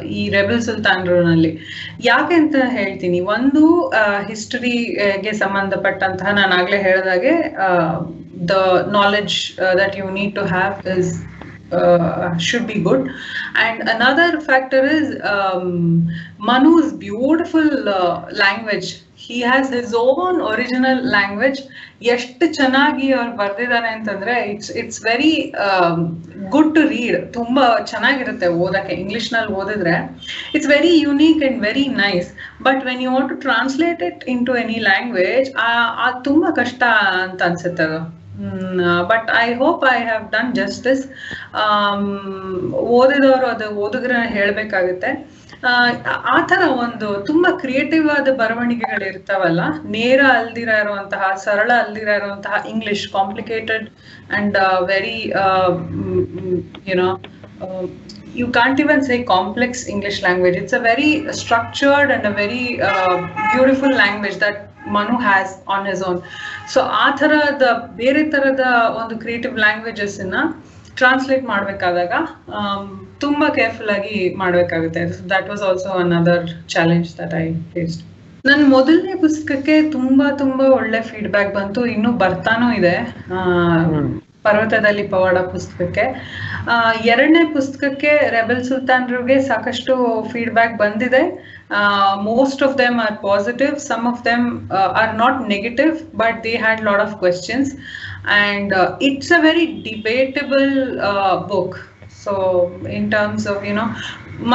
ಈ 0.04 0.28
ರೆಬಲ್ 0.28 0.62
ಸುಲ್ತಾನ್ರಲ್ಲಿ 0.62 1.58
ಯಾಕೆ 2.00 2.34
ಅಂತ 2.34 2.56
ಹೇಳ್ತೀನಿ 2.68 3.20
ಒಂದು 3.20 3.92
ಹಿಸ್ಟರಿಗೆ 4.26 5.32
ಸಂಬಂಧಪಟ್ಟಂತಹ 5.32 6.30
ನಾನು 6.30 6.54
ಆಗ್ಲೇ 6.54 6.82
ಹೇಳಿದಾಗೆ 6.82 7.56
the 8.48 8.56
knowledge 8.92 9.60
that 9.78 9.96
you 9.98 10.10
need 10.10 10.34
to 10.34 10.44
have 10.46 10.88
is 10.98 11.26
uh, 11.72 12.36
should 12.38 12.66
be 12.66 12.74
good. 12.74 13.10
And 13.54 13.88
another 13.88 14.40
factor 14.40 14.84
is 14.84 15.20
um, 15.22 16.10
Manu's 16.38 16.92
beautiful 16.92 17.88
uh, 17.88 18.28
language. 18.32 19.01
He 19.24 19.36
has 19.44 19.70
his 19.76 19.92
own 20.02 20.38
original 20.50 21.00
language 21.14 21.58
ಎಷ್ಟು 22.14 22.44
ಚೆನ್ನಾಗಿ 22.58 23.06
ಅವ್ರು 23.16 23.32
ಬರ್ದಿದ್ದಾರೆ 23.40 23.88
ಅಂತಂದ್ರೆ 23.96 24.34
it's 24.52 24.70
it's 24.80 25.00
very 25.08 25.32
good 26.54 26.70
to 26.76 26.82
read 26.94 27.18
ತುಂಬಾ 27.36 27.66
ಚೆನ್ನಾಗಿರುತ್ತೆ 27.92 28.48
ಓದಕ್ಕೆ 28.64 28.94
ಇಂಗ್ಲಿಷ್ನಲ್ಲಿ 29.02 29.52
ಓದಿದ್ರೆ. 29.60 29.94
It's 30.54 30.70
very 30.74 30.92
unique 31.06 31.42
and 31.48 31.60
very 31.68 31.86
nice 32.04 32.30
but 32.68 32.80
when 32.88 33.02
you 33.06 33.12
want 33.16 33.30
to 33.34 33.38
translate 33.46 34.02
it 34.08 34.24
into 34.48 34.54
any 34.62 34.78
language 34.88 35.50
ಆ 36.06 36.08
ತುಂಬಾ 36.28 36.50
ಕಷ್ಟ 36.60 36.82
ಅಂತ 37.24 37.42
ಅನ್ಸುತ್ತೆ 37.50 37.84
ಅದು. 37.88 38.00
But 39.10 39.28
I 39.44 39.46
hope 39.62 39.82
I 39.92 39.98
have 40.08 40.24
done 40.34 40.50
justice 40.60 41.02
ಓದಿದವರು 42.98 43.46
ಅದು 43.54 43.66
ಓದಿದ್ರೆ 43.84 44.20
ಹೇಳ್ಬೇಕಾಗುತ್ತೆ. 44.36 45.10
ಆ, 45.64 45.72
ತರ 46.48 46.62
ಒಂದು 46.80 47.08
ತುಂಬಾ 47.26 47.50
ಕ್ರಿಯೇಟಿವ್ 47.58 48.06
ಆದ 48.10 48.28
ಬರವಣಿಗೆಗಳು 48.38 49.04
ಇರ್ತಾವಲ್ಲ 49.06 49.62
ನೇರ 49.90 50.20
ಅಲ್ದಿರ 50.36 50.70
ಇರುವಂತಹ 50.80 51.26
ಸರಳ 51.36 51.70
ಅಲ್ದಿರ 51.82 52.08
ಇರುವಂತಹ 52.18 52.56
English 52.68 53.04
complicated 53.12 53.86
and 54.30 54.56
very 54.88 55.18
you know 56.90 57.08
you 58.34 58.46
can't 58.52 58.80
even 58.80 59.02
say 59.02 59.16
complex 59.30 59.82
English 59.88 60.20
language 60.22 60.56
it's 60.56 60.74
a 60.74 60.82
very 60.86 61.10
structured 61.40 62.12
and 62.12 62.26
a 62.26 62.34
very 62.36 62.64
beautiful 63.50 63.96
language 63.96 64.38
that 64.40 64.60
Manu 64.90 65.16
has 65.22 65.52
on 65.68 65.86
his 65.86 66.02
own. 66.02 66.20
So 66.68 66.80
ಆ 66.98 67.08
ಥರದ 67.18 67.66
ಬೇರೆ 67.96 68.22
ಥರದ 68.30 68.64
ಒಂದು 69.00 69.16
ಕ್ರಿಯೇಟಿವ್ 69.18 69.56
ಲ್ಯಾಂಗ್ವೇಜಸ್ 69.58 70.16
ಅನ್ನ 70.20 70.38
translate 70.94 71.44
ಮಾಡಬೇಕಾದಾಗ 71.46 72.12
ತುಂಬಾ 73.24 73.46
careful 73.58 73.92
ಆಗಿ 73.96 74.16
ಮಾಡಬೇಕಾಗುತ್ತೆ. 74.42 75.02
That 75.34 75.48
was 75.52 75.64
also 75.68 75.90
another 76.04 76.46
challenge 76.74 77.10
that 77.20 77.36
I 77.42 77.46
faced 77.74 78.02
ನನ್ನ 78.44 78.62
ಮೊದಲನೇ 78.76 79.14
ಪುಸ್ತಕಕ್ಕೆ 79.24 79.74
ತುಂಬಾ 79.96 80.24
ತುಂಬಾ 80.40 80.64
ಒಳ್ಳೆ 80.78 81.00
ಫೀಡ್ಬ್ಯಾಕ್ 81.10 81.50
ಬಂತು. 81.58 81.80
ಇನ್ನು 81.94 82.10
ಬರ್ತಾನೂ 82.22 82.68
ಇದೆ. 82.78 82.94
ಪರ್ವತದಲ್ಲಿ 84.46 85.04
ಪವಾಡ 85.12 85.38
ಪುಸ್ತಕಕ್ಕೆ. 85.52 86.04
ಎರಡನೇ 87.12 87.42
ಪುಸ್ತಕಕ್ಕೆ 87.56 88.12
ರೆಬೆಲ್ 88.36 88.62
ಸುಲ್ತಾನ್ರಿಗೆ 88.70 89.36
ಸಾಕಷ್ಟು 89.50 89.94
ಫೀಡ್ಬ್ಯಾಕ್ 90.32 90.74
ಬಂದಿದೆ. 90.82 91.22
Most 92.30 92.62
of 92.66 92.74
them 92.82 92.98
are 93.04 93.16
positive 93.28 93.74
some 93.90 94.06
of 94.12 94.22
them 94.30 94.46
are 95.02 95.14
not 95.22 95.38
negative 95.54 95.94
but 96.22 96.38
they 96.46 96.54
had 96.64 96.82
lot 96.88 97.02
of 97.06 97.14
questions 97.22 97.70
and 98.40 98.74
it's 99.10 99.32
a 99.38 99.40
very 99.48 99.66
debatable 99.88 100.68
book 101.52 101.78
so 102.24 102.32
in 102.98 103.10
terms 103.10 103.46
of 103.46 103.64
you 103.64 103.74
know 103.74 103.88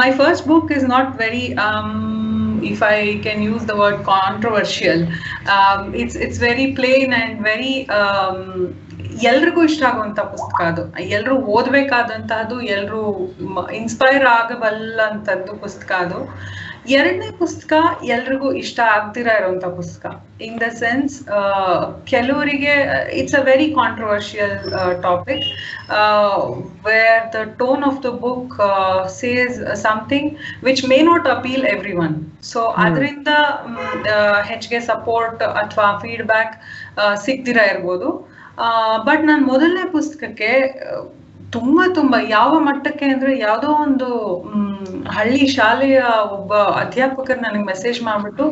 my 0.00 0.08
first 0.12 0.46
book 0.46 0.70
is 0.70 0.84
not 0.84 1.16
very 1.16 1.46
um 1.56 2.60
if 2.64 2.82
i 2.82 2.98
can 3.18 3.40
use 3.42 3.64
the 3.64 3.76
word 3.76 3.98
controversial 4.04 5.00
um 5.48 5.94
it's 5.94 6.16
it's 6.16 6.38
very 6.38 6.66
plain 6.74 7.18
and 7.22 7.42
very 7.52 7.74
um 8.00 8.42
ಎಲ್ರಿಗೂ 9.30 9.60
ಇಷ್ಟ 9.64 9.82
ಆಗುವಂತ 9.82 10.20
ಪುಸ್ತಕ 10.32 10.58
ಅದು 10.62 10.82
ಎಲ್ಲರೂ 11.08 11.36
ಓದಬೇಕಾದಂತಹದ್ದು 11.56 12.56
ಎಲ್ಲರೂ 12.74 13.02
inspire 13.80 14.26
ಆಗಬಲ್ಲಂಥದ್ದು 14.38 15.52
ಪುಸ್ತಕ 15.56 15.92
ಅದು 15.98 16.18
ಎರಡನೇ 16.96 17.28
ಪುಸ್ತಕ 17.40 17.72
ಎಲ್ರಿಗೂ 18.14 18.48
ಇಷ್ಟ 18.60 18.78
ಆಗ್ತಿರ 18.96 19.28
ಇರುವಂತ 19.38 19.66
ಪುಸ್ತಕ. 19.78 20.04
ಇನ್ 20.46 20.56
ದ 20.62 20.66
ಸೆನ್ಸ್ 20.82 21.14
ಕೆಲವರಿಗೆ 22.12 22.74
it's 23.20 23.36
a 23.40 23.42
very 23.48 23.68
controversial 23.78 24.54
topic 25.06 25.46
where 26.86 27.24
the 27.36 27.42
tone 27.62 27.84
of 27.90 28.00
the 28.06 28.12
book 28.24 28.54
says 29.20 29.58
something 29.84 30.30
which 30.68 30.84
may 30.92 30.98
not 31.10 31.28
appeal 31.36 31.66
everyone 32.04 32.16
so 32.52 32.62
ಅದರಿಂದ 32.86 33.32
ಹೆಚ್ಚಿಗೆ 34.50 34.80
ಸಪೋರ್ಟ್ 34.92 35.44
ಅಥವಾ 35.62 35.88
ಫೀಡ್ಬ್ಯಾಕ್ 36.04 36.54
ಸಿಗ್ತಿರ 37.26 37.60
ಇರ್ಬೋದು. 37.74 38.10
ಬಟ್ 39.08 39.24
ನಾನು 39.30 39.42
ಮೊದಲನೇ 39.52 39.86
ಪುಸ್ತಕಕ್ಕೆ 39.96 40.52
ತುಂಬಾ 41.52 41.84
ತುಂಬಾ 41.94 42.18
ಯಾವ 42.30 42.52
ಮಟ್ಟಕ್ಕೆ 42.60 43.06
ಅಂದ್ರೆ 43.06 43.32
ಯಾವ್ದೋ 43.38 43.68
ಒಂದು 43.84 44.08
ಹಳ್ಳಿ 45.10 45.44
ಶಾಲೆಯ 45.48 45.98
ಒಬ್ಬ 46.32 46.52
ಅಧ್ಯಾಪಕರು 46.82 47.40
ನನಗೆ 47.40 47.64
ಮೆಸೇಜ್ 47.64 48.00
ಮಾಡ್ಬಿಟ್ಟು 48.02 48.44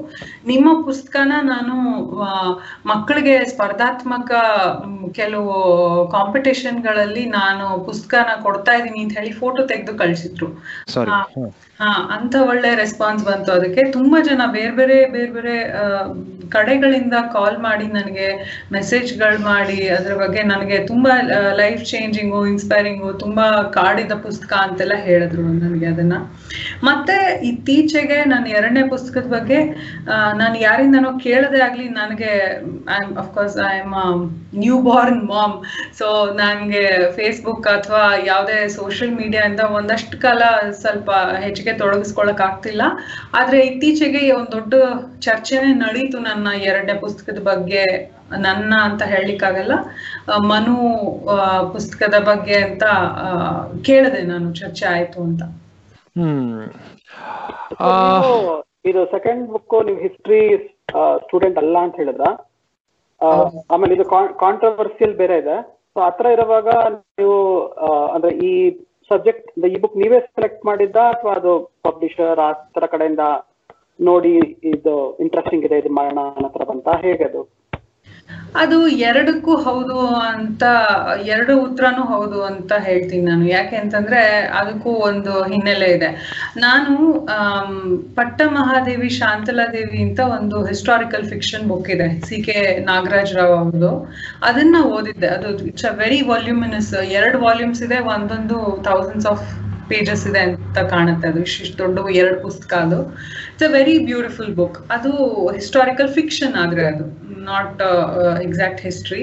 ನಿಮ್ಮ 0.44 0.68
ಪುಸ್ತಕನ 0.84 1.40
ನಾನು 1.44 1.74
ಮಕ್ಕಳಿಗೆ 2.86 3.34
ಸ್ಪರ್ಧಾತ್ಮಕ 3.44 4.30
ಕೆಲವು 5.12 5.52
ಕಾಂಪಿಟೇಷನ್ಗಳಲ್ಲಿ 6.08 7.24
ನಾನು 7.30 7.66
ಪುಸ್ತಕನ 7.84 8.32
ಕೊಡ್ತಾ 8.42 8.74
ಇದ್ದೀನಿ 8.74 9.02
ಅಂತ 9.02 9.14
ಹೇಳಿ 9.18 9.34
ಫೋಟೋ 9.34 9.62
ತೆಗೆದು 9.66 9.94
ಕಳ್ಸಿದ್ರು. 9.98 10.48
ಹಾ, 11.80 11.88
ಅಂತ 12.10 12.34
ಒಳ್ಳೆ 12.48 12.74
ರೆಸ್ಪಾನ್ಸ್ 12.74 13.24
ಬಂತು. 13.24 13.52
ಅದಕ್ಕೆ 13.52 13.82
ತುಂಬಾ 13.92 14.18
ಜನ 14.20 14.42
ಬೇರೆ 14.52 14.70
ಬೇರೆ 14.70 14.98
ಬೇರೆ 15.06 15.30
ಬೇರೆ 15.32 15.56
ಕಡೆಗಳಿಂದ 16.48 17.16
ಕಾಲ್ 17.32 17.58
ಮಾಡಿ 17.58 17.86
ನನಗೆ 17.86 18.26
ಮೆಸೇಜ್ಗಳು 18.72 19.38
ಮಾಡಿ, 19.44 19.88
ಅದ್ರ 19.88 20.14
ಬಗ್ಗೆ 20.14 20.42
ನನಗೆ 20.42 20.76
ತುಂಬಾ 20.86 21.12
ಲೈಫ್ 21.52 21.82
ಚೇಂಜಿಂಗು 21.84 22.46
ಇನ್ಸ್ಪೈರಿಂಗು 22.46 23.12
ತುಂಬಾ 23.14 23.46
ಕಾಡಿದ 23.72 24.14
ಪುಸ್ತಕ 24.22 24.52
ಅಂತೆಲ್ಲ 24.66 24.96
ಹೇಳಿದ್ರು 25.04 25.42
ನನಗೆ 25.56 25.86
ಅದನ್ನ. 25.86 26.16
ಮತ್ತೆ 26.82 27.16
ಇತ್ತೀಚೆಗೆ 27.42 28.24
ನಾನು 28.24 28.48
ಎರಡನೇ 28.48 28.82
ಪುಸ್ತಕದ 28.88 29.28
ಬಗ್ಗೆ 29.28 29.58
ನಾನು 30.34 30.56
ಯಾರಿಂದನೋ 30.58 31.18
ಕೇಳದೆ 31.18 31.60
ಆಗ್ಲಿ 31.60 31.88
ನನಗೆ 31.92 32.32
I 32.90 32.98
am 33.02 33.14
of course 33.18 33.58
I 33.68 33.76
am 33.80 34.22
newborn 34.82 35.22
mom 35.24 35.56
so 35.98 36.08
ನನಗೆ 36.34 36.84
ಫೇಸ್ಬುಕ್ 37.16 37.66
ಅಥವಾ 37.66 38.14
ಯಾವುದೇ 38.24 38.68
ಸೋಷಿಯಲ್ 38.68 39.14
ಇಂದ 39.46 39.60
ಒಂದಷ್ಟು 39.72 40.18
ಕಾಲ 40.18 40.42
ಸ್ವಲ್ಪ 40.80 41.10
ಹೆಚ್ಚಿಗೆ 41.66 41.80
ತೊಡಗಿಸ್ಕೊಳಕ್ 41.82 42.42
ಆಗ್ತಿಲ್ಲ. 42.48 42.82
ಆದ್ರೆ 43.38 43.58
ಇತ್ತೀಚೆಗೆ 43.68 44.20
ಒಂದ್ 44.36 44.50
ದೊಡ್ಡ 44.56 44.74
ಚರ್ಚೆನೆ 45.26 45.70
ನಡೀತು 45.84 46.18
ನನ್ನ 46.28 46.48
ಎರಡನೇ 46.70 46.94
ಪುಸ್ತಕದ 47.04 47.40
ಬಗ್ಗೆ 47.50 47.82
ನನ್ನ 48.44 48.72
ಅಂತ 48.88 49.02
ಹೇಳಲಿಕ್ಕಾಗಲ್ಲ. 49.12 49.74
ಮನು 50.50 50.76
ಪುಸ್ತಕದ 51.74 52.18
ಬಗ್ಗೆ 52.30 52.56
ಅಂತ 52.68 52.84
ಕೇಳಿದೆ 53.88 54.20
ನಾನು 54.32 54.48
ಚರ್ಚೆ 54.60 54.84
ಆಯ್ತು 54.94 55.18
ಅಂತ. 55.28 55.42
ಇದು 58.90 59.00
ಸೆಕೆಂಡ್ 59.14 59.42
ಬುಕ್ 59.52 59.76
ನೀವು 59.86 60.00
ಹಿಸ್ಟ್ರಿ 60.06 60.42
ಸ್ಟೂಡೆಂಟ್ 61.24 61.58
ಅಲ್ಲ 61.62 61.76
ಅಂತ 61.86 61.96
ಹೇಳಿದ್ರ? 62.02 62.26
ಆಮೇಲೆ 63.74 63.92
ಇದು 63.96 64.04
ಕಾಂಟ್ರವರ್ಸಿಯಲ್ 64.44 65.14
ಬೇರೆ 65.22 65.36
ಇದೆ. 65.42 65.56
ಸೊ 65.92 66.00
ಆತರ 66.08 66.26
ಇರುವಾಗ 66.36 66.68
ನೀವು 67.18 67.36
ಅಂದ್ರೆ 68.14 68.32
ಈ 68.48 68.52
ಸಬ್ಜೆಕ್ಟ್ 69.10 69.66
ಈ 69.68 69.78
ಬುಕ್ 69.80 69.96
ನೀವೇ 69.96 70.20
ಸೆಲೆಕ್ಟ್ 70.20 70.66
ಮಾಡಿದ್ದ 70.66 70.96
ಅಥವಾ 71.12 71.32
ಅದು 71.32 71.52
ಪಬ್ಲಿಷರ್ 71.82 72.38
ಆ 72.38 72.52
ತರ 72.74 72.86
ಕಡೆಯಿಂದ 72.86 73.24
ನೋಡಿ 74.00 74.32
ಇದು 74.68 74.94
ಇಂಟ್ರೆಸ್ಟಿಂಗ್ 75.20 75.64
ಇದೆ, 75.64 75.78
ಇದು 75.78 75.90
ಮಾಡೋಣ 75.94 76.18
ಹತ್ರ 76.44 76.64
ಬಂತ? 76.64 76.88
ಹೇಗೆ 77.00 77.24
ಅದು 78.62 78.76
ಎರಡಕ್ಕೂ 79.08 79.52
ಹೌದು 79.66 79.96
ಅಂತ, 80.28 80.62
ಎರಡು 81.34 81.54
ಉತ್ತರನೂ 81.64 82.04
ಹೌದು 82.12 82.38
ಅಂತ 82.50 82.72
ಹೇಳ್ತೀನಿ 82.86 83.24
ನಾನು. 83.30 83.44
ಯಾಕೆ 83.54 83.76
ಅಂತಂದ್ರೆ 83.80 84.20
ಅದಕ್ಕೂ 84.60 84.92
ಒಂದು 85.08 85.32
ಹಿನ್ನೆಲೆ 85.52 85.88
ಇದೆ. 85.96 86.10
ನಾನು 86.64 86.94
ಪಟ್ಟ 88.18 88.40
ಮಹಾದೇವಿ 88.56 89.10
ಶಾಂತಲಾದೇವಿ 89.20 90.00
ಅಂತ 90.06 90.20
ಒಂದು 90.36 90.58
ಹಿಸ್ಟಾರಿಕಲ್ 90.70 91.26
ಫಿಕ್ಷನ್ 91.32 91.66
ಬುಕ್ 91.72 91.90
ಇದೆ, 91.96 92.08
ಸಿ 92.28 92.38
ಕೆ 92.46 92.58
ನಾಗರಾಜ್ 92.90 93.34
ರಾವ್ 93.40 93.54
ಅವ್ರದ್ದು. 93.60 93.92
ಅದನ್ನ 94.50 94.76
ಓದಿದ್ದೆ. 94.96 95.30
ಅದು 95.36 95.50
ಇಟ್ಸ್ 95.72 95.88
ಅ 95.92 95.94
ವೆರಿ 96.02 96.20
ವಾಲ್ಯೂಮಿನಸ್ 96.32 96.92
ಎರಡು 97.20 97.40
ವಾಲ್ಯೂಮ್ಸ್ 97.46 97.84
ಇದೆ, 97.88 98.00
ಒಂದೊಂದು 98.14 98.58
ಥೌಸಂಡ್ಸ್ 98.90 99.30
ಆಫ್ 99.34 99.46
ಪೇಜಸ್ 99.88 100.26
ಇದೆ 100.26 100.40
ಅಂತ 100.40 100.78
ಕಾಣುತ್ತೆ 100.78 101.28
ಅದು. 101.28 101.40
ಇಷ್ಟಿಷ್ಟು 101.40 101.78
ದೊಡ್ಡ 101.78 102.16
ಎರಡು 102.20 102.42
ಪುಸ್ತಕ 102.42 102.72
ಅದು. 102.86 103.00
It's 103.50 103.62
a 103.62 103.72
very 103.72 103.98
beautiful 104.06 104.54
book 104.54 104.78
ಅದು 104.90 105.12
ಹಿಸ್ಟಾರಿಕಲ್ 105.52 106.08
ಫಿಕ್ಷನ್ 106.08 106.54
ಆದ್ರೆ 106.54 106.86
ಅದು. 106.86 107.06
Not 107.50 107.82
exact 108.42 108.80
history 108.80 109.22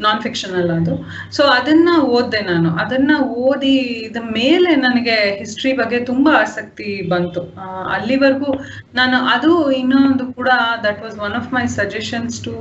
non 0.00 0.22
fiction 0.22 0.54
ಅಲ್ಲ 0.54 0.72
ಅದು. 0.72 0.94
ಸೊ 1.32 1.42
ಅದನ್ನ 1.42 1.90
ಓದ್ದೆ 2.16 2.40
ನಾನು. 2.40 2.68
ಅದನ್ನ 2.76 3.12
ಓದಿದ 3.44 4.16
ಮೇಲೆ 4.16 4.76
ನನಗೆ 4.76 5.16
ಹಿಸ್ಟ್ರಿ 5.38 5.72
ಬಗ್ಗೆ 5.72 6.04
ತುಂಬಾ 6.04 6.32
ಆಸಕ್ತಿ 6.40 7.08
ಬಂತು. 7.08 7.42
ಅಲ್ಲಿವರೆಗೂ 7.88 8.50
ನಾನು 8.94 9.16
ಅದು 9.26 9.70
ಇನ್ನೊಂದು 9.72 10.32
ಕೂಡ 10.32 10.50
that 10.84 11.02
was 11.02 11.18
one 11.18 11.32
of 11.32 11.52
my 11.52 11.66
suggestions 11.66 12.44
to 12.44 12.54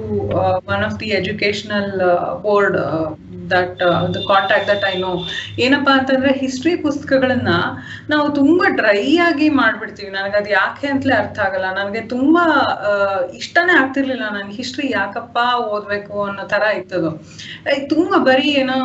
one 0.74 0.84
of 0.84 1.00
the 1.00 1.06
educational 1.06 1.92
board 2.42 2.78
that 3.52 3.80
contact 4.28 4.68
that 4.68 4.84
I 4.84 5.00
know 5.00 5.12
ಏನಪ್ಪಾ 5.60 5.92
ಅಂತಂದ್ರೆ 6.00 6.32
ಹಿಸ್ಟ್ರಿ 6.34 6.76
ಪುಸ್ತಕಗಳನ್ನ 6.78 7.39
ನಾವು 8.10 8.36
ತುಂಬಾ 8.36 8.66
ಡ್ರೈ 8.70 9.18
ಆಗಿ 9.18 9.50
ಮಾಡ್ಬಿಡ್ತೀವಿ. 9.50 10.12
ನನಗೆ 10.12 10.38
ಅದು 10.38 10.50
ಯಾಕೆ 10.50 10.88
ಅಂತಲೇ 10.88 11.14
ಅರ್ಥ 11.14 11.40
ಆಗಲ್ಲ. 11.40 11.74
ನನಗೆ 11.74 12.02
ತುಂಬಾ 12.02 12.44
ಇಷ್ಟನೇ 13.34 13.74
ಆಗ್ತಿರ್ಲಿಲ್ಲ 13.82 14.30
ನನ್ಗೆ 14.30 14.56
ಹಿಸ್ಟ್ರಿ 14.56 14.92
ಯಾಕಪ್ಪ 14.92 15.38
ಓದ್ಬೇಕು 15.60 16.24
ಅನ್ನೋ 16.24 16.44
ತರ 16.44 16.62
ಇತ್ತದು. 16.62 17.12
ತುಂಬಾ 17.88 18.18
ಬರೀ 18.18 18.50
ಏನೋ 18.50 18.78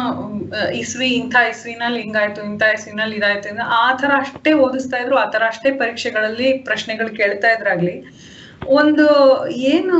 ಇಸ್ವಿ, 0.70 1.08
ಇಂಥ 1.08 1.34
ಇಸ್ವಿನಲ್ಲಿ 1.50 2.02
ಹಿಂಗಾಯ್ತು, 2.02 2.42
ಇಂಥ 2.42 2.62
ಇಸ್ವಿನಲ್ಲಿ 2.74 3.16
ಇದಾಯ್ತು 3.16 3.58
ಆ 3.58 3.94
ತರ 3.94 4.10
ಅಷ್ಟೇ 4.16 4.52
ಓದಿಸ್ತಾ 4.52 4.96
ಇದ್ರು, 4.96 5.16
ಆ 5.16 5.24
ತರ 5.24 5.42
ಅಷ್ಟೇ 5.46 5.70
ಪರೀಕ್ಷೆಗಳಲ್ಲಿ 5.70 6.52
ಪ್ರಶ್ನೆಗಳು 6.52 7.16
ಕೇಳ್ತಾ 7.16 7.50
ಇದ್ರಾಗ್ಲಿ. 7.52 8.04
ಒಂದು 8.66 9.06
ಏನು, 9.54 9.98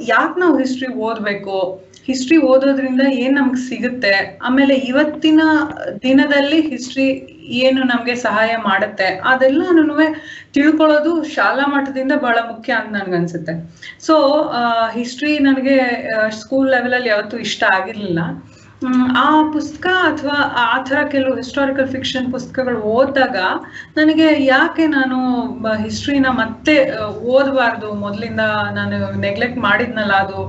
ಯಾಕೆ 0.00 0.40
ನಾವು 0.40 0.58
ಹಿಸ್ಟ್ರಿ 0.58 0.94
ಓದ್ಬೇಕು? 0.94 1.82
ಹಿಸ್ಟ್ರಿ 2.06 2.36
ಓದೋದ್ರಿಂದ 2.36 3.00
ಏನ್ 3.00 3.34
ನಮ್ಗೆ 3.34 3.68
ಸಿಗುತ್ತೆ? 3.68 4.38
ಆಮೇಲೆ 4.42 4.74
ಇವತ್ತಿನ 4.74 5.40
ದಿನದಲ್ಲಿ 6.02 6.60
ಹಿಸ್ಟ್ರಿ 6.60 7.35
ಏನು 7.62 7.80
ನಮ್ಗೆ 7.82 8.14
ಸಹಾಯ 8.14 8.56
ಮಾಡುತ್ತೆ 8.56 9.06
ಅದೆಲ್ಲನೂ 9.06 9.96
ತಿಳ್ಕೊಳ್ಳೋದು 10.54 11.24
ಶಾಲಾ 11.24 11.66
ಮಟ್ಟದಿಂದ 11.66 12.12
ಬಹಳ 12.12 12.38
ಮುಖ್ಯ 12.48 12.72
ಅಂತ 12.72 12.92
ನನ್ಗನ್ಸುತ್ತೆ. 12.96 13.54
ಸೊ 14.06 14.14
ಹಿಸ್ಟ್ರಿ 14.92 15.38
ನನಗೆ 15.38 15.78
ಸ್ಕೂಲ್ 16.30 16.70
ಲೆವೆಲಲ್ಲಿ 16.70 17.08
ಯಾವತ್ತೂ 17.08 17.38
ಇಷ್ಟ 17.38 17.64
ಆಗಿರ್ಲಿಲ್ಲ. 17.64 18.20
ಆ 19.16 19.28
ಪುಸ್ತಕ 19.52 19.86
ಅಥವಾ 20.08 20.34
ಆ 20.64 20.82
ಥರ 20.82 20.98
ಕೆಲವು 21.08 21.36
ಹಿಸ್ಟಾರಿಕಲ್ 21.36 21.88
ಫಿಕ್ಷನ್ 21.88 22.32
ಪುಸ್ತಕಗಳು 22.32 22.80
ಓದಿದಾಗ 22.80 23.36
ನನಗೆ 23.96 24.44
ಯಾಕೆ 24.44 24.86
ನಾನು 24.86 25.18
ಹಿಸ್ಟ್ರಿನ 25.84 26.26
ಮತ್ತೆ 26.26 26.74
ಓದಬಾರ್ದು? 27.34 27.94
ಮೊದಲಿಂದ 27.94 28.40
ನಾನು 28.72 29.12
ನೆಗ್ಲೆಕ್ಟ್ 29.20 29.58
ಮಾಡಿದ್ನಲ್ಲ 29.58 30.12
ಅದು 30.12 30.40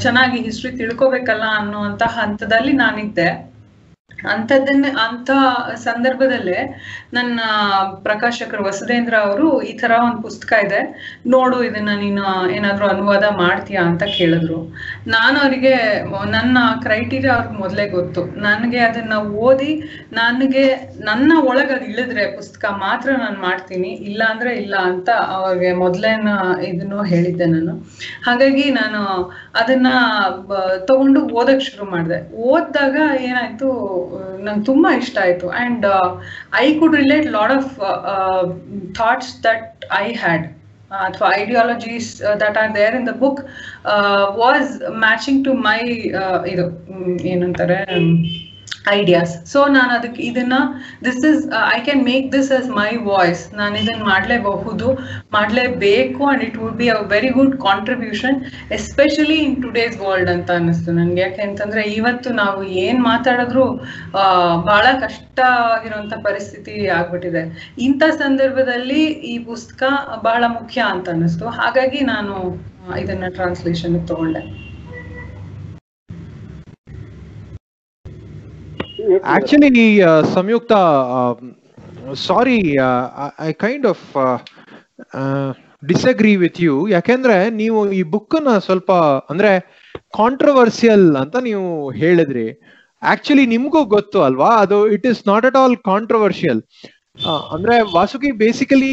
ಚೆನ್ನಾಗಿ 0.00 0.40
ಹಿಸ್ಟ್ರಿ 0.42 0.72
ತಿಳ್ಕೊಬೇಕಲ್ಲ 0.76 1.44
ಅನ್ನುವಂಥ 1.60 2.02
ಹಂತದಲ್ಲಿ 2.02 2.72
ನಾನಿದ್ದೆ. 2.72 3.49
ಅಂಥದ್ದನ್ನೇ 4.32 4.90
ಅಂತ 5.04 5.30
ಸಂದರ್ಭದಲ್ಲೇ 5.84 6.58
ನನ್ನ 7.16 7.40
ಪ್ರಕಾಶಕರು 8.06 8.62
ವಸುದೇಂದ್ರ 8.68 9.14
ಅವರು 9.26 9.46
ಈ 9.70 9.72
ತರ 9.80 9.92
ಒಂದು 10.06 10.20
ಪುಸ್ತಕ 10.26 10.52
ಇದೆ, 10.66 10.80
ನೋಡು 11.34 11.56
ಇದನ್ನ 11.68 11.92
ನೀನು 12.02 12.24
ಏನಾದ್ರು 12.56 12.86
ಅನುವಾದ 12.94 13.26
ಮಾಡ್ತೀಯಾ 13.42 13.82
ಅಂತ 13.90 14.04
ಕೇಳಿದ್ರು. 14.18 14.58
ನಾನು 15.14 15.36
ಅವರಿಗೆ 15.44 15.74
ನನ್ನ 16.36 16.58
ಕ್ರೈಟೀರಿಯಾ 16.84 17.34
ಅವ್ರಿಗೆ 17.36 17.58
ಮೊದಲೇ 17.64 17.86
ಗೊತ್ತು. 17.96 18.24
ನನಗೆ 18.46 18.80
ಅದನ್ನ 18.88 19.14
ಓದಿ 19.46 19.72
ನನಗೆ 20.20 20.64
ನನ್ನ 21.08 21.32
ಒಳಗೆ 21.50 21.74
ಅದು 21.76 21.88
ಇಳಿದ್ರೆ 21.92 22.24
ಪುಸ್ತಕ 22.36 22.64
ಮಾತ್ರ 22.84 23.08
ನಾನು 23.24 23.38
ಮಾಡ್ತೀನಿ, 23.46 23.90
ಇಲ್ಲ 24.10 24.22
ಅಂದ್ರೆ 24.32 24.52
ಇಲ್ಲ 24.62 24.76
ಅಂತ 24.90 25.08
ಅವ್ರಿಗೆ 25.38 25.72
ಮೊದಲೇನ 25.84 26.28
ಇದನ್ನು 26.70 27.00
ಹೇಳಿದ್ದೆ 27.12 27.48
ನಾನು. 27.56 27.74
ಹಾಗಾಗಿ 28.28 28.66
ನಾನು 28.80 29.00
ಅದನ್ನ 29.62 29.88
ತಗೊಂಡು 30.90 31.20
ಓದಕ್ 31.40 31.66
ಶುರು 31.70 31.86
ಮಾಡಿದೆ. 31.94 32.20
ಓದಿದಾಗ 32.50 32.96
ಏನಾಯ್ತು 33.30 33.68
ನಂಗೆ 34.44 34.64
ತುಂಬಾ 34.64 34.90
ಇಷ್ಟ 35.02 35.18
ಆಯ್ತು. 35.18 35.48
And 35.62 35.86
I 36.58 36.66
could 36.80 36.96
relate 37.02 37.28
lot 37.36 37.52
of 37.58 37.70
thoughts 39.00 39.32
that 39.48 39.68
I 40.02 40.06
had 40.24 40.46
ಅಥವಾ 41.06 41.28
ideologies 41.36 42.10
that 42.42 42.56
are 42.58 42.70
there 42.74 42.94
in 42.94 43.06
the 43.06 43.14
book 43.24 43.40
was 44.42 44.70
matching 45.06 45.40
to 45.44 45.52
my 45.68 45.78
ಇದು 46.52 46.64
ಏನಂತಾರೆ 47.32 47.78
ಐಡಿಯಾಸ್ 48.88 49.46
ಸೊ 49.46 49.66
ನಾನು 49.66 49.90
ಅದಕ್ಕೆ 49.90 50.22
ಇದನ್ನ 50.22 50.52
this 51.04 51.26
is 51.26 51.52
I 51.76 51.80
can 51.80 52.04
make 52.04 52.32
this 52.32 52.52
as 52.52 52.68
my 52.68 52.96
voice 52.96 53.54
ನಾನು 53.54 53.76
ಇದನ್ನ 53.78 54.02
ಮಾಡಲೇಬಹುದು, 54.02 54.94
ಮಾಡಲೇಬೇಕು 55.32 56.26
and 56.26 56.42
it 56.42 56.58
would 56.58 56.76
be 56.76 56.88
a 56.88 57.00
very 57.00 57.28
good 57.28 57.60
contribution 57.60 58.44
especially 58.72 59.34
in 59.34 59.62
today's 59.62 60.00
world 60.00 60.30
ಅಂತ 60.30 60.50
ಅನ್ನಿಸ್ತು 60.50 60.92
ನನಗೆ. 60.92 61.20
ಯಾಕೆ 61.20 61.42
ಅಂತಂದ್ರೆ, 61.42 61.82
ಇವತ್ತು 61.82 62.30
ನಾವು 62.30 62.64
ಏನ್ 62.64 63.02
ಮಾತಾಡಿದ್ರು 63.02 63.72
ಬಹಳ 64.64 64.86
ಕಷ್ಟ 65.00 65.40
ಆಗಿರುವಂತ 65.40 66.14
ಪರಿಸ್ಥಿತಿ 66.14 66.86
ಆಗ್ಬಿಟ್ಟಿದೆ. 66.86 67.74
ಇಂಥ 67.78 68.02
ಸಂದರ್ಭದಲ್ಲಿ 68.02 69.04
ಈ 69.04 69.38
ಪುಸ್ತಕ 69.38 69.82
ಬಹಳ 70.22 70.44
ಮುಖ್ಯ 70.46 70.80
ಅಂತ 70.80 71.08
ಅನ್ನಿಸ್ತು. 71.08 71.48
ಹಾಗಾಗಿ 71.48 72.00
ನಾನು 72.00 72.56
ಇದನ್ನ 73.00 73.24
ಟ್ರಾನ್ಸ್ಲೇಷನ್ 73.28 74.08
ತಗೊಂಡೆ. 74.08 74.69
Actually, 79.10 80.00
uh, 82.78 83.10
I, 83.16 83.32
I 83.38 83.52
kind 83.54 83.84
of 83.86 84.00
uh, 84.16 84.38
disagree 85.82 86.32
with 86.36 86.58
you 86.60 86.74
ಯಾಕೆಂದ್ರೆ 86.88 87.36
ನೀವು 87.50 87.78
ಈ 87.98 88.00
ಬುಕ್ನ 88.14 88.50
ಸ್ವಲ್ಪ 88.58 88.90
ಅಂದ್ರೆ 89.30 89.50
ಕಾಂಟ್ರವರ್ಸಿಯಲ್ 90.18 91.06
ಅಂತ 91.16 91.36
ನೀವು 91.46 91.64
ಹೇಳಿದ್ರಿ. 91.92 92.44
ಆಕ್ಚುಲಿ 93.02 93.44
ನಿಮ್ಗೂ 93.46 93.80
ಗೊತ್ತು 93.94 94.18
ಅಲ್ವಾ? 94.22 94.50
ಅದು 94.64 94.78
it 94.96 95.06
is 95.06 95.22
not 95.28 95.46
at 95.50 95.56
all 95.56 95.76
controversial 95.88 96.60
ಅಂದ್ರೆ 97.54 97.76
ವಾಸುಕಿ 97.94 98.30
ಬೇಸಿಕಲಿ 98.42 98.92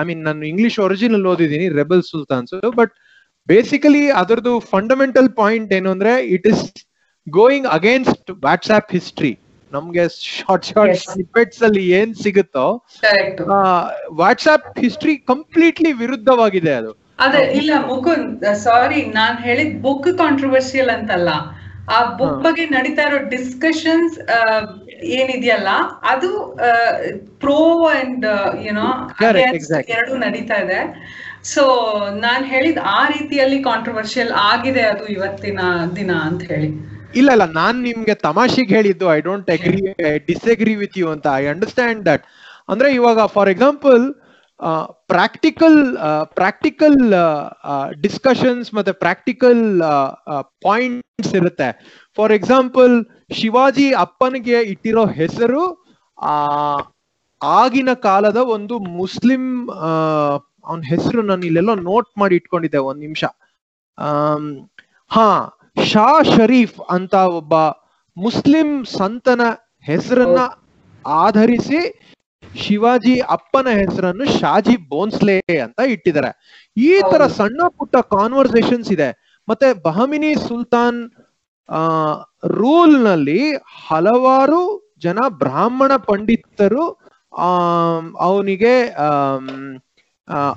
ಐ 0.00 0.04
ಮೀನ್ 0.04 0.22
ನಾನು 0.24 0.44
ಇಂಗ್ಲಿಷ್ 0.52 0.78
ಒರಿಜಿನಲ್ 0.86 1.24
ಓದಿದ್ದೀನಿ 1.32 1.68
ರೆಬಲ್ 1.80 2.02
ಸುಲ್ತಾನ್ಸ್ 2.10 2.54
ಬಟ್ 2.80 2.92
ಬೇಸಿಕಲಿ 3.48 4.04
ಅದರದ್ದು 4.20 4.54
ಫಂಡಮೆಂಟಲ್ 4.74 5.30
ಪಾಯಿಂಟ್ 5.40 5.72
ಏನು 5.72 5.90
ಅಂದ್ರೆ 5.90 6.14
it 6.36 6.48
is 6.52 6.64
going 7.26 7.68
against 7.76 8.30
WhatsApp 8.46 8.92
history 8.96 9.32
ನಮ್ಗೆ 9.72 10.02
ಶಾರ್ಟ್ 10.24 10.66
ಶಾರ್ಟ್. 10.70 10.98
ಸ್ನಿಪೆಟ್ಸ್ 11.12 11.62
ಅಲ್ಲಿ 11.68 11.84
ಏನ್ 11.98 12.12
ಸಿಗುತ್ತೋ 12.24 12.66
ವಾಟ್ಸ್ಆಪ್ 14.22 14.66
ಹಿಸ್ಟ್ರಿ 14.84 15.14
ಕಂಪ್ಲೀಟ್ಲಿ 15.32 15.92
ವಿರುದ್ಧವಾಗಿದೆ 16.02 16.72
ಅದು. 16.80 16.92
ಅದೇ 17.24 17.42
ಇಲ್ಲ 17.60 17.72
ಮುಕುಂದ್ 17.90 18.44
ಸಾರಿ 18.66 19.00
ನಾನ್ 19.18 19.36
ಹೇಳಿದ್ 19.48 19.74
ಬುಕ್ 19.86 20.08
ಕಾಂಟ್ರವರ್ಷಿಯಲ್ 20.22 20.90
ಅಂತಲ್ಲ. 20.96 21.30
ಆ 21.94 21.98
ಬುಕ್ 22.18 22.38
ಬಗ್ಗೆ 22.44 22.64
ನಡೀತಾ 22.76 23.02
ಇರೋ 23.08 23.18
ಡಿಸ್ಕಷನ್ಸ್ 23.34 24.14
ಏನಿದೆಯಲ್ಲ 25.18 25.70
ಅದು 26.12 26.30
ಪ್ರೋ 27.42 27.58
ಅಂಡ್ 27.98 28.24
ಯುನೋ 28.66 28.88
ಎರಡು 29.96 30.14
ನಡೀತಾ 30.26 30.58
ಇದೆ. 30.64 30.80
ಸೊ 31.52 31.62
ನಾನ್ 32.26 32.44
ಹೇಳಿದ್ 32.54 32.80
ಆ 32.96 33.00
ರೀತಿಯಲ್ಲಿ 33.14 33.58
ಕಾಂಟ್ರವರ್ಷಿಯಲ್ 33.70 34.32
ಆಗಿದೆ 34.50 34.84
ಅದು 34.92 35.06
ಇವತ್ತಿನ 35.16 35.60
ದಿನ 35.98 36.12
ಅಂತ 36.28 36.42
ಹೇಳಿ. 36.52 36.70
ಇಲ್ಲ 37.16 37.30
ಇಲ್ಲ, 37.30 37.44
ನಾನ್ 37.44 37.82
ನಿಮ್ಗೆ 37.82 38.14
ತಮಾಷೆಗೆ 38.14 38.74
ಹೇಳಿದ್ದು 38.74 39.14
I 39.14 39.20
don't 39.20 39.50
agree 39.50 39.92
disagree 40.26 40.74
with 40.74 40.98
you 40.98 41.08
ಅಂತ. 41.08 41.26
ಐ 41.34 41.46
ಅಂಡರ್ಸ್ಟ್ಯಾಂಡ್ 41.46 42.06
ದಟ್ 42.06 42.24
ಅಂದ್ರೆ 42.68 42.94
ಇವಾಗ 42.94 43.24
for 43.24 43.50
example 43.50 44.14
practical 45.06 45.96
practical 46.24 47.12
discussions 48.00 48.74
ಮತ್ತೆ 48.74 48.92
ಪ್ರಾಕ್ಟಿಕಲ್ 48.92 49.82
ಪಾಯಿಂಟ್ಸ್ 50.62 51.34
ಇರುತ್ತೆ. 51.34 52.02
ಫಾರ್ 52.16 52.32
ಎಕ್ಸಾಂಪಲ್ 52.32 53.06
ಶಿವಾಜಿ 53.32 53.94
ಅಪ್ಪನಿಗೆ 53.94 54.60
ಇಟ್ಟಿರೋ 54.60 55.06
ಹೆಸರು, 55.06 55.84
ಆ, 56.22 56.32
ಆಗಿನ 57.42 57.92
ಕಾಲದ 57.92 58.36
ಒಂದು 58.36 58.78
ಮುಸ್ಲಿಂ 58.78 59.70
ಅವನ 60.64 60.80
ಹೆಸರು 60.80 61.22
ನಾನು 61.22 61.46
ಇಲ್ಲೆಲ್ಲ 61.46 61.74
ನೋಟ್ 61.74 62.18
ಮಾಡಿ 62.18 62.34
ಇಟ್ಕೊಂಡಿದ್ದೆ 62.34 62.78
ಒಂದ್ 62.78 63.00
ನಿಮಿಷ. 63.00 63.24
ಹಾ 65.10 65.58
ಶಾ 65.76 66.22
ಶರೀಫ್ 66.36 66.80
ಅಂತ 66.90 67.14
ಒಬ್ಬ 67.38 67.54
ಮುಸ್ಲಿಂ 68.16 68.68
ಸಂತನ 68.98 69.42
ಹೆಸರನ್ನ 69.86 70.40
ಆಧರಿಸಿ 71.04 71.80
ಶಿವಾಜಿ 72.58 73.14
ಅಪ್ಪನ 73.20 73.68
ಹೆಸರನ್ನು 73.68 74.26
ಶಾಜಿ 74.38 74.76
ಬೋನ್ಸ್ಲೆ 74.90 75.38
ಅಂತ 75.62 75.80
ಇಟ್ಟಿದ್ದಾರೆ. 75.86 76.30
ಈ 76.76 76.92
ತರ. 77.12 77.26
ಸಣ್ಣ 77.38 77.60
ಪುಟ್ಟ 77.78 77.96
ಕಾನ್ವರ್ಸೇಷನ್ಸ್ 77.96 78.90
ಇದೆ. 78.92 79.08
ಮತ್ತೆ 79.48 79.68
ಬಹಮಿನಿ 79.82 80.30
ಸುಲ್ತಾನ್ 80.48 81.00
ಆ 81.68 81.80
ರೂಲ್ನಲ್ಲಿ 82.58 83.40
ಹಲವಾರು 83.88 84.60
ಜನ 85.02 85.18
ಬ್ರಾಹ್ಮಣ 85.38 85.92
ಪಂಡಿತರು 86.08 86.84
ಆ 87.38 87.50
ಅವನಿಗೆ 88.20 88.74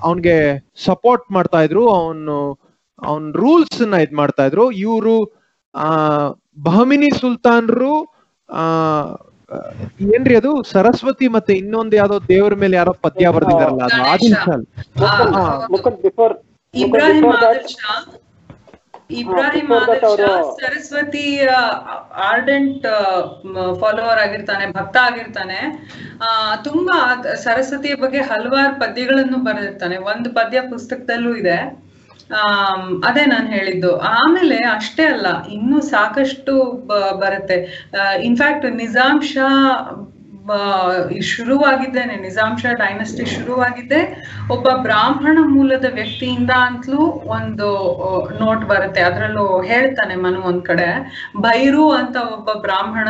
ಅವನಿಗೆ 0.03 0.37
ಸಪೋರ್ಟ್ 0.85 1.25
ಮಾಡ್ತಾ 1.31 1.61
ಇದ್ರು. 1.61 1.83
ಅವನು 1.99 2.37
ಅವನ್ 3.01 3.33
ರೂಲ್ಸ್ನ 3.33 3.95
ಇದ್ 4.05 4.15
ಮಾಡ್ತಾ 4.19 4.45
ಇದ್ರು. 4.45 4.65
ಇವರು 4.85 5.15
ಆ 5.75 5.87
ಬಹಮಿನಿ 6.63 7.09
ಸುಲ್ತಾನ್ರು 7.21 7.93
ಆ 8.49 8.63
ಏನ್ರಿ 10.15 10.35
ಅದು? 10.35 10.51
ಸರಸ್ವತಿ 10.71 11.27
ಮತ್ತೆ 11.27 11.53
ಇನ್ನೊಂದ್ 11.53 11.95
ಯಾವ್ದೋ 11.95 12.15
ದೇವ್ರ 12.27 12.53
ಮೇಲೆ 12.55 12.75
ಯಾರೋ 12.77 12.93
ಪದ್ಯ 13.05 13.29
ಬರ್ದಿದಾರಲ್ಲ 13.35 13.83
ಅದು 13.83 13.99
ಆದಿಲ್ 14.13 14.37
ಶಾಲ್ 14.45 14.63
ಇಬ್ರಾಹಿಂ 19.09 19.67
ಸರಸ್ವತಿ 20.61 21.25
ಆರ್ಡೆಂಟ್ 22.29 22.87
ಫಾಲೋವರ್ 23.81 24.19
ಆಗಿರ್ತಾನೆ 24.25 24.65
ಭಕ್ತ 24.71 24.97
ಆಗಿರ್ತಾನೆ. 25.01 25.59
ಆ 26.21 26.55
ತುಂಬಾ 26.55 26.97
ಸರಸ್ವತಿಯ 27.45 27.95
ಬಗ್ಗೆ 27.95 28.21
ಹಲವಾರು 28.21 28.73
ಪದ್ಯಗಳನ್ನು 28.79 29.37
ಬರೆದಿರ್ತಾನೆ. 29.37 29.97
ಒಂದು 30.11 30.29
ಪದ್ಯ 30.33 30.61
ಪುಸ್ತಕದಲ್ಲೂ 30.73 31.35
ಇದೆ. 31.35 31.57
ಅದೇ 33.03 33.25
ನಾನು 33.25 33.47
ಹೇಳಿದ್ದು. 33.47 33.91
ಆಮೇಲೆ 33.99 34.57
ಅಷ್ಟೇ 34.69 35.03
ಅಲ್ಲ 35.05 35.27
ಇನ್ನು 35.47 35.81
ಸಾಕಷ್ಟು 35.81 36.53
ಬರುತ್ತೆ. 37.19 37.57
ಇನ್ಫ್ಯಾಕ್ಟ್ 38.23 38.65
ನಿಜಾಮ್ 38.75 39.21
ಶಾ 39.23 39.49
ಶುರುವಾಗಿದ್ದೇನೆ 41.31 42.15
ನಿಜಾಂಶ 42.25 42.65
ಡೈನಸ್ಟಿ 42.81 43.25
ಶುರುವಾಗಿದ್ದೆ 43.35 44.01
ಒಬ್ಬ 44.55 44.67
ಬ್ರಾಹ್ಮಣ 44.87 45.37
ಮೂಲದ 45.55 45.87
ವ್ಯಕ್ತಿಯಿಂದ 45.97 46.51
ಅಂತಲೂ 46.67 47.01
ಒಂದು 47.37 47.69
ನೋಟ್ 48.41 48.63
ಬರುತ್ತೆ. 48.71 49.01
ಅದರಲ್ಲೂ 49.09 49.45
ಹೇಳ್ತಾನೆ 49.71 50.15
ಮನು 50.25 50.41
ಒಂದ್ 50.49 50.63
ಕಡೆ 50.69 50.89
ಭೈರು 51.45 51.85
ಅಂತ 51.99 52.17
ಒಬ್ಬ 52.35 52.49
ಬ್ರಾಹ್ಮಣ 52.65 53.07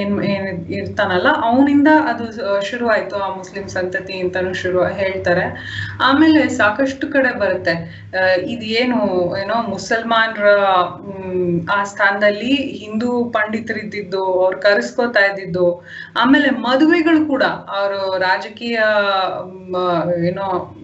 ಏನ್ 0.00 0.14
ಏನ್ 0.32 0.48
ಇರ್ತಾನಲ್ಲ, 0.78 1.28
ಅವನಿಂದ 1.48 1.90
ಅದು 2.10 2.24
ಶುರುವಾಯ್ತು, 2.70 3.16
ಆ 3.26 3.28
ಮುಸ್ಲಿಂ 3.38 3.66
ಸಂತತಿ 3.76 4.16
ಅಂತಾನು 4.24 4.52
ಶುರು, 4.62 4.80
ಹೇಳ್ತಾರೆ. 5.02 5.46
ಆಮೇಲೆ 6.08 6.42
ಸಾಕಷ್ಟು 6.60 7.06
ಕಡೆ 7.14 7.32
ಬರುತ್ತೆ. 7.42 7.74
ಇದು 8.52 8.66
ಏನು 8.82 8.98
ಏನೋ 9.40 9.56
ಮುಸಲ್ಮಾನರ 9.72 10.50
ಆ 11.76 11.78
ಸ್ಥಾನದಲ್ಲಿ 11.90 12.52
ಹಿಂದೂ 12.82 13.10
ಪಂಡಿತರಿದ್ದಿದ್ದು, 13.36 14.22
ಅವ್ರು 14.42 14.58
ಕರೆಸ್ಕೋತಾ 14.66 15.22
ಇದ್ದಿದ್ದು, 15.30 15.66
ಆಮೇಲೆ 16.22 16.50
ಮದುವೆಗಳು 16.68 17.28
ಕೂಡ 17.28 17.42
ಅವರು 17.42 18.18
ರಾಜಕೀಯ 18.18 18.80
ಏನೋ 20.26 20.76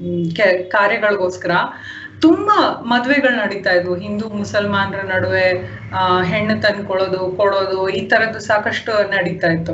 ಕಾರ್ಯಗಳಿಗೋಸ್ಕರ 0.69 1.51
ತುಂಬಾ 2.21 2.83
ಮದ್ವೆಗಳು 2.85 3.37
ನಡೀತಾ 3.37 3.71
ಇದ್ವು. 3.71 3.97
ಹಿಂದೂ, 3.97 4.29
ಮುಸಲ್ಮಾನರ 4.29 5.01
ನಡುವೆ, 5.15 5.71
ಆ, 5.95 6.23
ಹೆಣ್ಣು 6.23 6.63
ತಂದ್ಕೊಳ್ಳೋದು, 6.63 7.33
ಕೊಡೋದು, 7.37 7.89
ಈ 7.89 8.09
ತರದ್ದು 8.09 8.41
ಸಾಕಷ್ಟು 8.41 9.11
ನಡೀತಾ 9.11 9.49
ಇತ್ತು. 9.49 9.73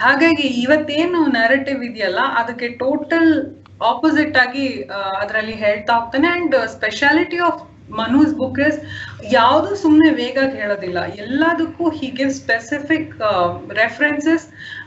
ಹಾಗಾಗಿ 0.00 0.42
ಇವತ್ತೇನು 0.42 1.26
ನ್ಯಾರೇಟಿವ್ 1.26 1.84
ಇದೆಯಲ್ಲ, 1.84 2.18
ಅದಕ್ಕೆ 2.36 2.68
ಟೋಟಲ್ 2.68 3.56
ಆಪೋಸಿಟ್ 3.82 4.38
ಆಗಿ 4.38 4.68
ಅದರಲ್ಲಿ 5.20 5.52
ಹೇಳ್ತಾ 5.52 5.92
ಹೋಗ್ತಾನೆ. 5.92 6.28
And 6.28 6.68
speciality 6.68 7.36
of 7.36 7.71
Manu's 7.98 8.32
book 8.40 8.60
is 8.68 8.78
ಯಾವುದು 9.34 9.70
ಸುಮ್ಮನೆ 9.82 10.08
ವೇಗಾಗಿ 10.20 10.56
ಹೇಳೋದಿಲ್ಲ. 10.62 10.98
ಎಲ್ಲದಕ್ಕೂ 11.24 11.84
ಹೀಗೆ 11.98 12.26
ಸ್ಪೆಸಿಫಿಕ್ 12.40 13.12
ರೆಫರೆನ್ಸಸ್ 13.80 14.46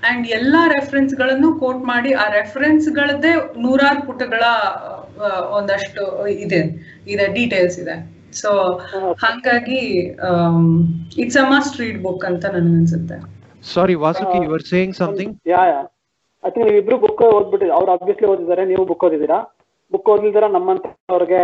ಅಂಡ್ 0.10 0.26
ಎಲ್ಲಾ 0.40 0.62
ರೆಫರೆನ್ಸ್ಗಳನ್ನು 0.76 1.50
ಕೋಟ್ 1.64 1.84
ಮಾಡಿ 1.92 2.12
ಆ 2.24 2.26
ರೆಫರೆನ್ಸ್ 2.40 2.90
ಗಳದ್ದೇ 3.00 3.34
ನೂರಾರು 3.66 4.02
ಪುಟಗಳ 4.10 4.44
ಒಂದಷ್ಟು 5.60 6.04
ಇದೆ 6.46 6.62
ಇದೆ 7.14 7.28
ಡೀಟೇಲ್ಸ್ 7.38 7.78
ಇದೆ. 7.84 7.96
ಸೊ 8.42 8.50
ಹಾಗಾಗಿ 9.24 9.82
it's 11.24 11.40
a 11.44 11.48
must 11.54 11.76
read 11.82 12.00
book 12.06 12.26
ಅಂತ 12.32 12.46
ನನಗನ್ಸುತ್ತೆ 12.56 13.18
sorry 13.74 13.96
Vasuki 14.06 14.40
you 14.46 14.52
are 14.58 14.66
saying 14.72 14.96
something 15.02 15.34
yeah 15.54 15.62
yeah. 15.72 15.80
I 16.44 16.50
think 16.56 16.68
ಇಬ್ರು 16.82 16.98
ಬುಕ್ 17.04 17.22
ಓದ್ಬಿಟ್ಟಿದ್ದೀರಾ 17.28 17.78
ಅವ್ರು 17.80 17.92
ಆಬ್ವಿಯಸ್ಲಿ 17.96 18.28
ಓದಿದ್ದಾರೆ 18.32 18.64
ನೀವು 18.72 18.84
ಬುಕ್ 18.90 19.06
ಓದಿದ್ದೀರಾ? 19.08 19.40
ಬುಕ್ 19.92 20.10
ಓದಿಲ್ದಿರ 20.14 20.46
ನಮ್ಮಂತವ್ರಿಗೆ 20.56 21.42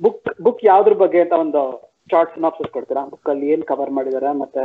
ಬುಕ್ 0.00 0.28
ಬುಕ್ 0.42 0.60
ಯಾವ್ದ್ರ 0.64 0.92
ಬಗ್ಗೆ 0.94 1.20
ಅಂತ 1.20 1.34
ಒಂದು 1.44 1.62
ಶಾರ್ಟ್ 2.10 2.34
ಸಿನಾಪ್ಸಿಸ್ 2.34 2.70
ಕೊಡ್ತೀರಾ? 2.70 3.02
ಬುಕ್ 3.06 3.28
ಅಲ್ಲಿ 3.28 3.46
ಏನ್ 3.52 3.64
ಕವರ್ 3.64 3.90
ಮಾಡಿದಾರೆ 3.90 4.30
ಮತ್ತೆ 4.38 4.62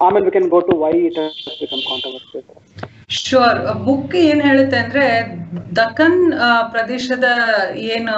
ಆಮೇಲೆ 0.00 0.24
we 0.24 0.32
can 0.32 0.48
go 0.48 0.60
to 0.60 0.74
why 0.78 0.92
it 1.08 1.20
become 1.60 1.82
controversy 1.90 2.40
sure 3.22 3.58
book 3.86 4.14
ಏನ್ 4.26 4.42
ಹೇಳುತ್ತೆ 4.48 4.76
ಅಂದ್ರೆ 4.84 5.06
ದಕ್ಕನ್ 5.78 6.20
ಪ್ರದೇಶದ 6.72 7.26
ಏನು 7.94 8.14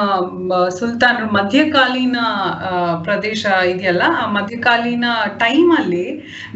ಸುಲ್ತಾನ್ 0.78 1.20
ಮಧ್ಯಕಾಲೀನ 1.36 2.18
ಪ್ರದೇಶ 3.06 3.42
ಇದೆಯಲ್ಲ, 3.72 4.04
ಆ 4.20 4.24
ಮಧ್ಯಕಾಲೀನ 4.36 5.06
ಟೈಮ್ 5.42 5.70
ಅಲ್ಲಿ 5.78 6.06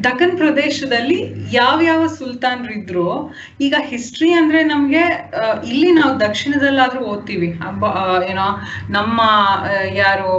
ದಕ್ಕನ್ 0.06 0.34
ಪ್ರದೇಶದಲ್ಲಿ 0.42 1.18
ಯಾವ್ಯಾವ 1.52 2.02
ಸುಲ್ತಾನರು 2.18 2.72
ಇದ್ರು 2.78 3.06
ಈಗ 3.66 3.74
ಹಿಸ್ಟ್ರಿ 3.90 4.30
ಅಂದ್ರೆ 4.40 4.62
ನಮ್ಗೆ 4.72 5.04
ಇಲ್ಲಿ 5.72 5.90
ನಾವು 6.00 6.14
ದಕ್ಷಿಣದಲ್ಲಾದ್ರೂ 6.24 7.02
ಓದ್ತೀವಿ. 7.12 7.50
ಏನೋ, 8.30 8.46
ನಮ್ಮ 8.96 9.20
ಯಾರು 10.02 10.30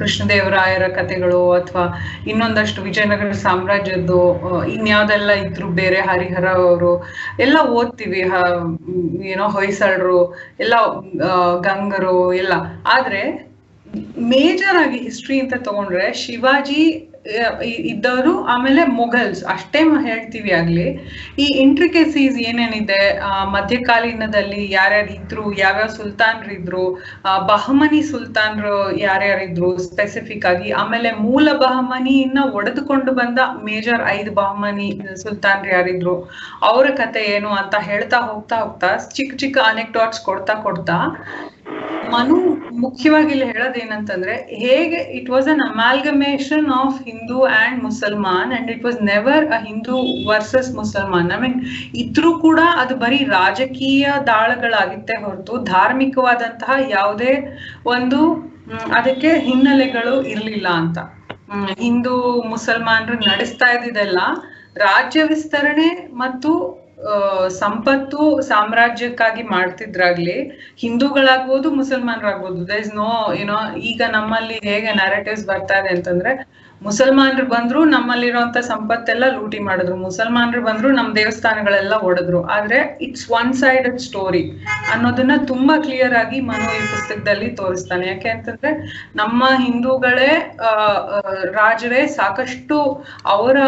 ಕೃಷ್ಣದೇವರಾಯರ 0.00 0.88
ಕಥೆಗಳು 0.98 1.42
ಅಥವಾ 1.60 1.86
ಇನ್ನೊಂದಷ್ಟು 2.32 2.82
ವಿಜಯನಗರ 2.88 3.32
ಸಾಮ್ರಾಜ್ಯದ್ದು 3.46 4.20
ಇನ್ಯಾವ್ದೆಲ್ಲ 4.76 5.30
ಇದ್ರು 5.46 5.68
ಬೇರೆ 5.80 6.00
ಹರಿಹರ 6.10 6.48
ಅವರು 6.64 6.92
ಎಲ್ಲ 7.40 7.56
ಓದ್ತೀವಿ 7.70 8.20
ಏನೋ 9.26 9.46
ಹೊಯ್ಸಳರು, 9.48 10.20
ಎಲ್ಲ 10.60 10.74
ಗಂಗರು, 11.60 12.34
ಎಲ್ಲ. 12.34 12.54
ಆದ್ರೆ 12.86 13.22
ಮೇಜರ್ 14.28 14.76
ಆಗಿ 14.76 14.98
ಹಿಸ್ಟ್ರಿ 14.98 15.40
ಅಂತ 15.40 15.54
ತಗೊಂಡ್ರೆ 15.58 16.06
ಶಿವಾಜಿ 16.12 16.82
ಇದ್ದವರು 17.90 18.32
ಆಮೇಲೆ 18.54 18.82
ಮೊಘಲ್ಸ್. 18.98 19.42
ಅಷ್ಟೇ 19.52 19.80
ಹೇಳ್ತೀವಿ 20.06 20.50
ಆಗ್ಲಿ. 20.58 20.86
ಈ 21.44 21.46
ಇಂಟ್ರಿಕೆಸೀಸ್ 21.64 22.36
ಏನೇನಿದೆ? 22.48 22.98
ಮಧ್ಯಕಾಲೀನದಲ್ಲಿ 23.54 24.62
ಯಾರ್ಯಾರು 24.72 25.10
ಇದ್ರು 25.18 25.44
ಯಾವ್ಯಾವ 25.62 25.88
ಸುಲ್ತಾನ್ರಿದ್ರು 25.98 26.84
ಬಹಮನಿ 27.52 28.00
ಸುಲ್ತಾನ್ರು 28.10 28.76
ಯಾರ್ಯಾರಿದ್ರು 29.06 29.70
ಸ್ಪೆಸಿಫಿಕ್ 29.86 30.46
ಆಗಿ, 30.52 30.70
ಆಮೇಲೆ 30.82 31.10
ಮೂಲ 31.26 31.48
ಬಹಮನಿಯನ್ನ 31.64 32.42
ಒಡೆದುಕೊಂಡು 32.58 33.12
ಬಂದ 33.20 33.38
ಮೇಜರ್ 33.70 34.04
ಐದು 34.16 34.32
ಬಹಮನಿ 34.40 34.88
ಸುಲ್ತಾನ್ರು 35.24 35.70
ಯಾರಿದ್ರು 35.76 36.16
ಅವರ 36.70 36.86
ಕತೆ 37.02 37.22
ಏನು 37.36 37.52
ಅಂತ 37.62 37.74
ಹೇಳ್ತಾ 37.90 38.20
ಹೋಗ್ತಾ 38.30 38.58
ಹೋಗ್ತಾ 38.64 38.90
ಚಿಕ್ಕ 39.16 39.34
ಚಿಕ್ಕ 39.36 39.58
ಅನೆಕ್ಡಾಟ್ಸ್ 39.72 40.22
ಕೊಡ್ತಾ 40.28 40.56
ಕೊಡ್ತಾ 40.66 40.98
ಮನು 42.14 42.36
ಮುಖ್ಯವಾಗಿ 42.84 43.30
ಇಲ್ಲಿ 43.34 43.46
ಹೇಳೋದೇನಂತಂದ್ರೆ 43.52 44.34
ಹೇಗೆ 44.62 44.98
it 45.18 45.30
was 45.30 45.48
an 45.52 45.62
amalgamation 45.68 46.68
of 46.78 46.98
Hindu 47.08 47.38
and 47.58 47.78
Musalman 47.84 48.52
and 48.56 48.70
it 48.74 48.84
was 48.84 48.98
never 49.10 49.44
a 49.52 49.58
Hindu 49.66 49.96
versus 50.30 50.70
Musalman 50.74 51.30
I 51.32 51.38
mean 51.44 51.58
ಇದ್ರೂ 52.02 52.30
ಕೂಡ 52.38 52.60
ಅದು 52.82 52.96
ಬರೀ 53.04 53.20
ರಾಜಕೀಯ 53.34 54.06
ದಾಳಗಳಾಗಿತ್ತೆ 54.28 55.16
ಹೊರತು, 55.24 55.54
ಧಾರ್ಮಿಕವಾದಂತಹ 55.72 56.76
ಯಾವುದೇ 56.90 57.32
ಒಂದು 57.94 58.20
ಅದಕ್ಕೆ 58.98 59.30
ಹಿನ್ನೆಲೆಗಳು 59.46 60.14
ಇರಲಿಲ್ಲ 60.32 60.68
ಅಂತ. 60.82 60.98
ಹಿಂದೂ 61.80 62.14
ಮುಸಲ್ಮಾನರು 62.52 63.16
ನಡೆಸ್ತಾ 63.28 63.66
ಇದ್ದಿದ್ದೆಲ್ಲ 63.74 64.20
ರಾಜ್ಯ 64.84 65.22
ವಿಸ್ತರಣೆ 65.24 65.88
ಮತ್ತು 66.22 66.50
ಸಂಪತ್ತು 67.58 68.18
ಸಾಮ್ರಾಜ್ಯಕ್ಕಾಗಿ 68.42 69.42
ಮಾಡ್ತಿದ್ರಾಗ್ಲಿ, 69.50 70.36
ಹಿಂದೂಗಳಾಗ್ಬೋದು, 70.78 71.68
ಮುಸಲ್ಮಾನರಾಗ್ಬೋದು 71.70 72.60
ದ 72.68 72.76
ಇಸ್ 72.82 72.92
ನೋ 72.94 73.08
ಏನೋ 73.34 73.56
ಈಗ 73.90 74.02
ನಮ್ಮಲ್ಲಿ 74.10 74.58
ಹೇಗೆ 74.64 74.92
ನ್ಯಾರೇಟಿವ್ಸ್ 74.94 75.46
ಬರ್ತಾ 75.46 75.78
ಅಂತಂದ್ರೆ 75.94 76.32
ಮುಸಲ್ಮಾನರು 76.84 77.44
ಬಂದ್ರು 77.52 77.80
ನಮ್ಮಲ್ಲಿರುವಂತ 77.92 78.58
ಸಂಪತ್ತೆಲ್ಲ 78.70 79.24
ಲೂಟಿ 79.36 79.58
ಮಾಡಿದ್ರು. 79.66 79.94
ಮುಸಲ್ಮಾನರು 80.06 80.60
ಬಂದ್ರು 80.66 80.88
ನಮ್ 80.98 81.08
ದೇವಸ್ಥಾನಗಳೆಲ್ಲ 81.18 81.94
ಒಡೆದ್ರು. 82.08 82.40
ಆದ್ರೆ 82.56 82.78
ಇಟ್ಸ್ 83.06 83.26
ಒನ್ 83.38 83.52
ಸೈಡ್ 83.62 83.88
ಸ್ಟೋರಿ 84.06 84.42
ಅನ್ನೋದನ್ನ 84.94 85.36
ತುಂಬಾ 85.52 85.76
ಕ್ಲಿಯರ್ 85.86 86.14
ಆಗಿ 86.22 86.38
ಮನು 86.48 86.68
ಈ 86.78 86.82
ಪುಸ್ತಕದಲ್ಲಿ 86.94 87.48
ತೋರಿಸ್ತಾನೆ. 87.60 88.06
ಯಾಕೆ 88.12 88.30
ಅಂತಂದ್ರೆ 88.34 88.72
ನಮ್ಮ 89.20 89.42
ಹಿಂದೂಗಳೇ 89.64 90.30
ರಾಜರೇ 91.58 92.02
ಸಾಕಷ್ಟು 92.18 92.78
ಅವರ 93.34 93.58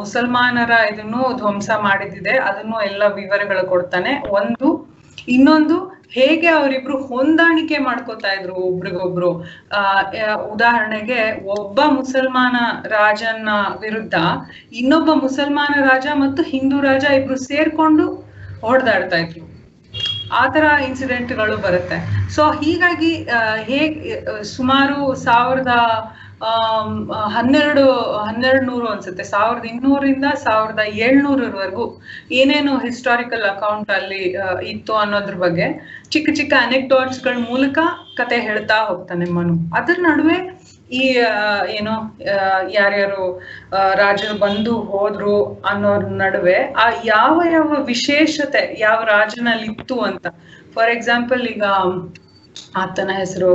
ಮುಸಲ್ಮಾನರ 0.00 0.72
ಇದನ್ನು 0.92 1.22
ಧ್ವಂಸ 1.40 1.70
ಮಾಡಿದಿದೆ 1.88 2.36
ಅದನ್ನು 2.48 2.78
ಎಲ್ಲ 2.90 3.02
ವಿವರಗಳು 3.20 3.64
ಕೊಡ್ತಾನೆ. 3.74 4.12
ಒಂದು, 4.40 4.68
ಇನ್ನೊಂದು 5.36 5.78
ಹೇಗೆ 6.16 6.48
ಅವರಿಬ್ರು 6.58 6.96
ಹೊಂದಾಣಿಕೆ 7.06 7.78
ಮಾಡ್ಕೋತಾ 7.78 8.30
ಇದ್ರು 8.32 8.54
ಒಬ್ರಿಗೊಬ್ರು? 8.68 9.30
ಆ 9.78 9.82
ಉದಾಹರಣೆಗೆ 10.54 11.20
ಒಬ್ಬ 11.58 11.80
ಮುಸಲ್ಮಾನ 11.98 12.56
ರಾಜನ 12.86 13.48
ವಿರುದ್ಧ 13.80 14.14
ಇನ್ನೊಬ್ಬ 14.72 15.10
ಮುಸಲ್ಮಾನ 15.24 15.74
ರಾಜ 15.90 16.06
ಮತ್ತು 16.14 16.42
ಹಿಂದೂ 16.42 16.80
ರಾಜ 16.80 17.04
ಇಬ್ರು 17.18 17.38
ಸೇರ್ಕೊಂಡು 17.50 18.06
ಹೊಡೆದಾಡ್ತಾ 18.66 19.16
ಇದ್ರು. 19.16 19.44
ಆ 20.40 20.42
ತರ 20.46 20.64
ಇನ್ಸಿಡೆಂಟ್ಗಳು 20.88 21.56
ಬರುತ್ತೆ. 21.56 21.96
ಸೊ 22.34 22.42
ಹೀಗಾಗಿ 22.62 23.12
ಹೇಗ್ 23.70 23.96
ಸುಮಾರು 24.56 24.98
ಸಾವಿರದ 25.24 25.74
ಹನ್ನೆರಡು 27.34 27.82
ಹನ್ನೆರಡು 28.26 28.64
ನೂರು 28.66 28.86
ಅನ್ಸುತ್ತೆ. 28.88 29.24
ಸಾವಿರದ 29.32 29.66
ಇನ್ನೂರಿಂದ 29.72 30.26
ಸಾವಿರದ 30.44 30.82
ಏಳ್ನೂರವರೆಗೂ 31.06 31.84
ಏನೇನು 32.38 32.72
ಹಿಸ್ಟಾರಿಕಲ್ 32.86 33.44
ಅಕೌಂಟ್ 33.52 33.90
ಅಲ್ಲಿ 33.98 34.22
ಇತ್ತು 34.72 34.94
ಅನ್ನೋದ್ರ 34.94 35.34
ಬಗ್ಗೆ 35.44 35.66
ಚಿಕ್ಕ 36.14 36.28
ಚಿಕ್ಕ 36.38 36.54
ಅನೆಕ್ಡಾಟ್ಸ್ಗಳ 36.66 37.36
ಮೂಲಕ 37.50 37.78
ಕತೆ 38.20 38.38
ಹೇಳ್ತಾ 38.40 38.78
ಹೋಗ್ತಾನೆ 38.88 39.26
ಮನು. 39.36 39.54
ಅದ್ರ 39.78 39.96
ನಡುವೆ 40.08 40.38
ಈ 41.00 41.02
ಏನೋ 41.78 41.94
ಯಾರ್ಯಾರು 42.76 43.24
ರಾಜರು 44.00 44.34
ಬಂದು 44.38 44.72
ಹೋದ್ರು 44.92 45.36
ಅನ್ನೋರ್ 45.70 46.06
ನಡುವೆ 46.22 46.56
ಆ 46.82 46.86
ಯಾವ 47.04 47.36
ಯಾವ 47.52 47.70
ವಿಶೇಷತೆ 47.92 48.62
ಯಾವ 48.78 48.98
ರಾಜನಲ್ಲಿ 49.14 49.68
ಇತ್ತು 49.72 49.98
ಅಂತ. 50.08 50.26
ಫಾರ್ 50.74 50.90
ಎಕ್ಸಾಂಪಲ್ 50.96 51.42
ಈಗ 51.54 51.64
ಆತನ 52.82 53.10
ಹೆಸರು 53.20 53.52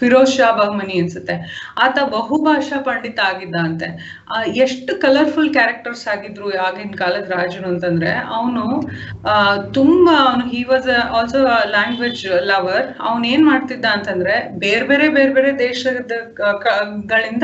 ಫಿರೋಜ್ 0.00 0.32
ಶಾ 0.36 0.50
ಬಹಮನಿ 0.52 0.96
ಅನ್ಸುತ್ತೆ. 1.00 1.34
ಆತ 1.82 1.98
ಬಹುಭಾಷಾ 2.10 2.80
ಪಂಡಿತ 2.82 3.20
ಆಗಿದ್ದ 3.20 3.56
ಅಂತೆ. 3.56 3.88
ಎಷ್ಟು 4.56 4.92
ಕಲರ್ಫುಲ್ 5.00 5.52
ಕ್ಯಾರೆಕ್ಟರ್ಸ್ 5.52 6.08
ಆಗಿದ್ರು 6.08 6.48
ಆಗಿನ 6.58 6.90
ಕಾಲದ 6.96 7.30
ರಾಜರು 7.30 7.68
ಅಂತಂದ್ರೆ, 7.68 8.12
ಅವನು 8.36 8.64
ತುಂಬಾ 9.72 10.16
ಅವನು 10.28 10.44
he 10.48 10.62
was 10.64 10.88
also 11.18 11.40
language 11.70 12.24
lover 12.44 12.88
ಅವನ್ 13.00 13.24
ಏನ್ 13.24 13.46
ಮಾಡ್ತಿದ್ದ 13.46 13.84
ಅಂತಂದ್ರೆ, 13.84 14.36
ಬೇರೆ 14.58 14.86
ಬೇರೆ 14.86 15.08
ಬೇರೆ 15.08 15.32
ಬೇರೆ 15.32 15.58
ದೇಶದ 15.58 16.12
ಗಳಿಂದ 17.06 17.42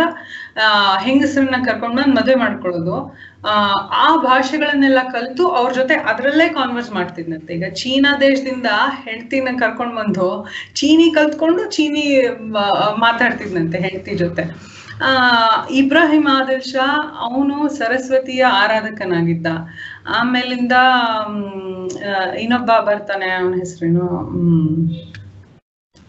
ಹೆಂಗಸರನ್ನ 1.02 1.58
ಕರ್ಕೊಂಡ್ 1.64 1.96
ಬಂದ್ 1.96 2.16
ಮದುವೆ 2.16 2.34
ಮಾಡ್ಕೊಳ್ಳೋದು. 2.34 2.96
ಆ, 3.44 4.16
ಭಾಷೆಗಳನ್ನೆಲ್ಲ 4.16 4.98
ಕಲಿತು 5.12 5.48
ಅವ್ರ 5.48 5.72
ಜೊತೆ 5.72 5.94
ಅದರಲ್ಲೇ 5.94 6.48
ಕಾನ್ವರ್ಸ್ 6.48 6.92
ಮಾಡ್ತಿದ್ನಂತೆ. 6.92 7.54
ಈಗ 7.54 7.64
ಚೀನಾ 7.72 8.16
ದೇಶದಿಂದ 8.20 8.66
ಹೆಂಡತಿನ 9.04 9.48
ಕರ್ಕೊಂಡ್ 9.58 9.96
ಬಂದು 9.96 10.26
ಚೀನಿ 10.74 11.14
ಕಲ್ತ್ಕೊಂಡು 11.14 11.70
ಚೀನಿ 11.70 12.04
ಮಾತಾಡ್ತಿದ್ನಂತೆ 12.96 13.78
ಹೆಂಡತಿ 13.78 14.14
ಜೊತೆ. 14.14 14.44
ಆ 15.02 15.10
ಇಬ್ರಾಹಿಂ 15.70 16.26
ಆದಿಲ್ 16.28 16.62
ಶಾ 16.62 16.86
ಅವನು 17.20 17.68
ಸರಸ್ವತಿಯ 17.68 18.44
ಆರಾಧಕನಾಗಿದ್ದ. 18.44 19.46
ಆಮೇಲಿಂದ 20.06 20.72
ಇನ್ನೊಬ್ಬ 22.38 22.70
ಬರ್ತಾನೆ 22.86 23.30
ಅವನ 23.30 23.54
ಹೆಸರೇನು 23.54 24.06
ಹ್ಮ್ 24.06 24.76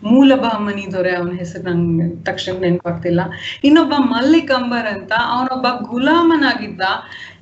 ಮೂಲ 0.04 0.36
ಬಹಮನಿ 0.36 0.86
ದೊರೆ 0.92 1.12
ಅವನ 1.16 1.34
ಹೆಸರು 1.34 1.64
ನಂಗೆ 1.64 2.24
ತಕ್ಷಣ 2.24 2.54
ನೆನಪಾಗ್ತಿಲ್ಲ. 2.62 3.22
ಇನ್ನೊಬ್ಬ 3.64 3.94
ಮಲ್ಲಿಕ್ 3.98 4.52
ಅಂಬರ್ 4.52 4.88
ಅಂತ 4.88 5.14
ಅವನೊಬ್ಬ 5.28 5.68
ಗುಲಾಮನಾಗಿದ್ದ 5.82 6.82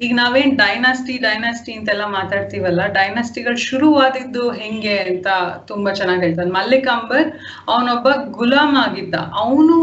ಈಗ 0.05 0.13
ನಾವೇನ್ 0.19 0.51
ಡೈನಾಸ್ಟಿ 0.61 1.13
ಡೈನಾಸ್ಟಿ 1.25 1.71
ಅಂತೆಲ್ಲ 1.77 2.03
ಮಾತಾಡ್ತೀವಲ್ಲ 2.17 2.81
ಡೈನಾಸ್ಟಿಗಳು 2.97 3.57
ಶುರುವಾದಿದ್ದು 3.69 4.43
ಹೆಂಗೆ 4.59 4.93
ಅಂತ 5.09 5.27
ತುಂಬಾ 5.71 5.91
ಚೆನ್ನಾಗಿ 5.99 6.21
ಹೇಳ್ತಾನೆ 6.25 6.51
ಮಲ್ಲಿಕ್ 6.57 6.87
ಅಂಬರ್ 6.93 7.27
ಅವನೊಬ್ಬ 7.71 8.07
ಗುಲಾಮ 8.37 8.75
ಆಗಿದ್ದ. 8.83 9.15
ಅವನು 9.43 9.75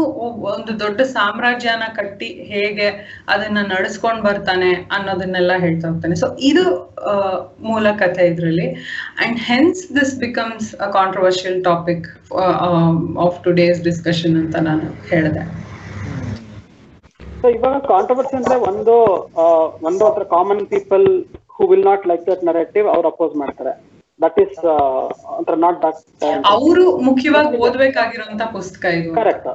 ಒಂದು 0.53 0.73
ದೊಡ್ಡ 0.83 0.99
ಸಾಮ್ರಾಜ್ಯನ 1.17 1.87
ಕಟ್ಟಿ 1.99 2.29
ಹೇಗೆ 2.53 2.87
ಅದನ್ನ 3.33 3.61
ನಡೆಸ್ಕೊಂಡ್ 3.73 4.23
ಬರ್ತಾನೆ 4.27 4.71
ಅನ್ನೋದನ್ನೆಲ್ಲ 4.97 5.53
ಹೇಳ್ತಾ 5.65 5.85
ಹೋಗ್ತಾನೆ. 5.91 6.17
ಸೊ 6.23 6.29
ಇದು 6.49 6.65
ಮೂಲ 7.67 7.87
ಕಥೆ 8.01 8.25
ಇದ್ರಲ್ಲಿ. 8.31 8.67
And 9.25 9.37
hence 9.51 9.83
this 9.99 10.15
becomes 10.25 10.67
a 10.87 10.89
controversial 10.97 11.59
topic 11.69 12.07
of 13.27 13.39
today's 13.47 13.81
discussion 13.89 14.37
ಅಂತ 14.43 14.55
ನಾನು 14.69 14.87
ಹೇಳಿದೆ. 15.13 15.45
ಸೊ 17.41 17.47
ಇವಾಗ 17.57 17.77
ಕಾಂಟ್ರವರ್ಸಿ 17.91 18.35
ಅಂದ್ರೆ 18.39 18.55
ಒಂದು 18.69 18.93
ಒಂದು 19.89 20.03
ಹತ್ರ 20.07 20.23
common 20.35 20.63
people 20.73 21.05
who 21.55 21.65
will 21.71 21.87
not 21.89 22.05
like 22.11 22.23
that 22.29 22.43
narrative 22.49 22.87
ಅವ್ರು 22.95 23.07
ಅಪೋಸ್ 23.13 23.33
ಮಾಡ್ತಾರೆ. 23.41 23.73
ದಟ್ 24.19 24.37
ಈಸ್ 24.43 24.57
ಒಂಥರ 25.37 25.57
ನಾಟ್ 25.65 25.79
ದಟ್ 25.85 25.99
ಅವರು 26.53 26.85
ಮುಖ್ಯವಾಗಿ 27.09 27.57
ಓದ್ಬೇಕಾಗಿರುವಂತ 27.65 28.43
ಪುಸ್ತಕ 28.57 28.85
ಇದು. 28.99 29.09
ಕರೆಕ್ಟ್ 29.19 29.49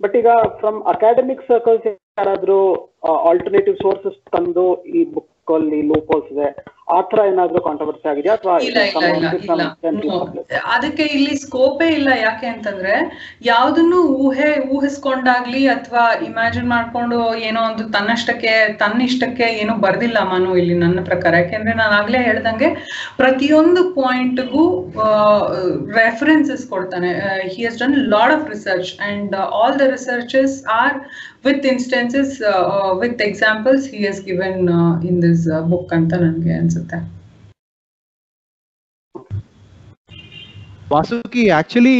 ಬಟ್ 0.00 0.14
ಈಗ 0.20 0.30
ಫ್ರಮ್ 0.60 0.78
ಅಕಾಡೆಮಿಕ್ 0.92 1.42
ಸರ್ಕಲ್ಸ್ 1.48 1.86
ಯಾರಾದ್ರೂ 2.18 2.58
ಆಲ್ಟರ್ನೇಟಿವ್ 3.30 3.76
ಸೋರ್ಸಸ್ 3.84 4.18
ತಂದು 4.34 4.66
ಈ 4.92 5.02
ಬುಕ್ 5.14 5.52
ಅಲ್ಲಿ 5.56 5.80
ಲೂಪೋಲ್ಸ್ 5.90 6.30
ಇದೆ 6.34 6.48
ಆ 6.96 6.98
ತರ 7.08 7.20
ಏನಾದ್ರೂ 7.30 7.60
ಕಾಂಟ್ರವರ್ಸಿ 7.66 8.06
ಆಗಿದೆಯಾ? 8.10 8.34
ಅಥವಾ. 8.38 8.54
ಅದಕ್ಕೆ 10.74 11.04
ಇಲ್ಲಿ 11.16 11.34
ಸ್ಕೋಪೇ 11.42 11.88
ಇಲ್ಲ 11.98 12.10
ಯಾಕೆ 12.26 12.46
ಅಂತಂದ್ರೆ 12.52 12.94
ಯಾವ್ದನ್ನು 13.48 13.98
ಊಹೆ 14.26 14.48
ಊಹಿಸ್ಕೊಂಡಾಗ್ಲಿ 14.76 15.62
ಅಥವಾ 15.74 16.04
ಇಮ್ಯಾಜಿನ್ 16.28 16.68
ಮಾಡ್ಕೊಂಡು 16.74 17.18
ಏನೋ 17.48 17.60
ಒಂದು 17.70 17.84
ತನ್ನಷ್ಟಕ್ಕೆ 17.96 18.52
ತನ್ನಿಷ್ಟಕ್ಕೆ 18.82 19.48
ಏನು 19.62 19.74
ಬರ್ದಿಲ್ಲ 19.84 20.18
ಮನು 20.32 20.50
ಇಲ್ಲಿ 20.62 20.76
ನನ್ನ 20.84 21.02
ಪ್ರಕಾರ. 21.10 21.32
ಯಾಕೆಂದ್ರೆ 21.42 21.74
ನಾನು 21.82 21.94
ಆಗ್ಲೇ 22.00 22.22
ಹೇಳ್ದಂಗೆ 22.28 22.70
ಪ್ರತಿಯೊಂದು 23.20 23.82
ಪಾಯಿಂಟ್ಗೂ 24.00 24.64
ರೆಫರೆನ್ಸಸ್ 26.00 26.64
ಕೊಡ್ತಾನೆ. 26.74 27.12
He 27.54 27.60
has 27.68 27.80
done 27.84 27.96
lot 28.16 28.34
of 28.38 28.46
research 28.54 28.92
and 29.10 29.34
all 29.60 29.76
the 29.82 29.90
researches 29.96 30.56
are 30.80 30.96
with 31.48 31.66
instances 31.74 32.34
with 33.04 33.22
examples 33.28 33.84
he 33.94 34.00
has 34.08 34.22
given 34.30 34.60
in 35.10 35.20
this 35.28 35.46
book 35.72 35.92
ಅಂತ 35.98 36.12
ನನಗೆ 36.24 36.54
ಅನ್ಸುತ್ತೆ. 36.60 36.77
ವಾಸುಕಿ 40.92 41.44
ಆಕ್ಚುಲಿ 41.60 41.98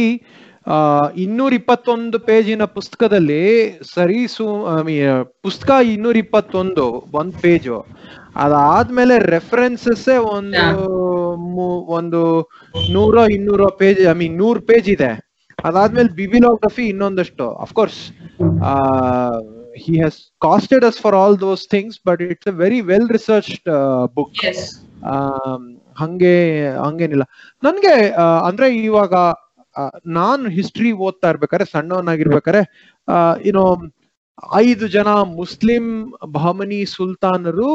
ಇನ್ನೂರ 1.23 1.51
ಇಪ್ಪತ್ತೊಂದು 1.53 2.19
ಪೇಜಿನ 2.19 2.63
ಪುಸ್ತಕದಲ್ಲಿ 2.75 3.43
ಸರಿ 3.95 4.27
ಸು 4.27 4.45
ಪುಸ್ತಕ 5.43 5.69
ಇನ್ನೂರ 5.93 6.17
ಇಪ್ಪತ್ತೊಂದು 6.17 6.85
ಒಂದ್ 7.19 7.35
ಪೇಜು. 7.41 7.77
ಅದಾದ್ಮೇಲೆ 8.35 9.15
ರೆಫರೆನ್ಸಸ್ 9.35 10.07
ಒಂದು 10.35 10.65
ಒಂದು 11.99 12.21
ನೂರೋ 12.95 13.23
ಇನ್ನೂರೋ 13.37 13.69
ಪೇಜ್ 13.81 14.01
ಐ 14.11 14.13
ಮೀನ್ 14.13 14.37
ನೂರ್ 14.37 14.61
ಪೇಜ್ 14.61 14.89
ಇದೆ. 14.89 15.11
ಅದಾದ್ಮೇಲೆ 15.63 16.09
ಬಿಬಿಲೋಗ್ರಫಿ 16.19 16.85
ಇನ್ನೊಂದಷ್ಟು 16.87 17.45
of course 17.65 18.01
he 19.83 19.95
costed 20.41 20.83
us 20.83 20.87
us 20.87 20.99
for 21.01 21.15
all 21.15 21.35
those 21.41 21.63
things 21.69 21.99
but 22.07 22.21
it's 22.21 22.47
very 22.47 22.79
very 22.81 22.81
well 22.81 23.07
uh, 23.67 24.07
book. 24.07 24.33
Yes. 24.43 24.61
Um, 25.13 25.63
ಹಂಗೆ 25.97 26.35
ಹಂಗೇನಿಲ್ಲ 26.83 27.25
ನನ್ಗೆ 27.63 27.93
ಅಂದ್ರೆ 28.43 28.67
ಇವಾಗ 28.75 29.13
ನಾನು 30.05 30.49
ಹಿಸ್ಟ್ರಿ 30.49 30.91
ಓದ್ತಾ 30.91 31.29
ಇರ್ಬೇಕಾದ್ರೆ 31.29 31.65
ಸಣ್ಣವನಾಗಿರ್ಬೇಕಾದ್ರೆ 31.65 32.61
ಏನೋ 33.45 33.63
ಐದು 34.55 34.87
ಜನ 34.87 35.07
ಮುಸ್ಲಿಂ 35.07 36.11
ಬಹಮನಿ 36.31 36.85
ಸುಲ್ತಾನರು 36.85 37.69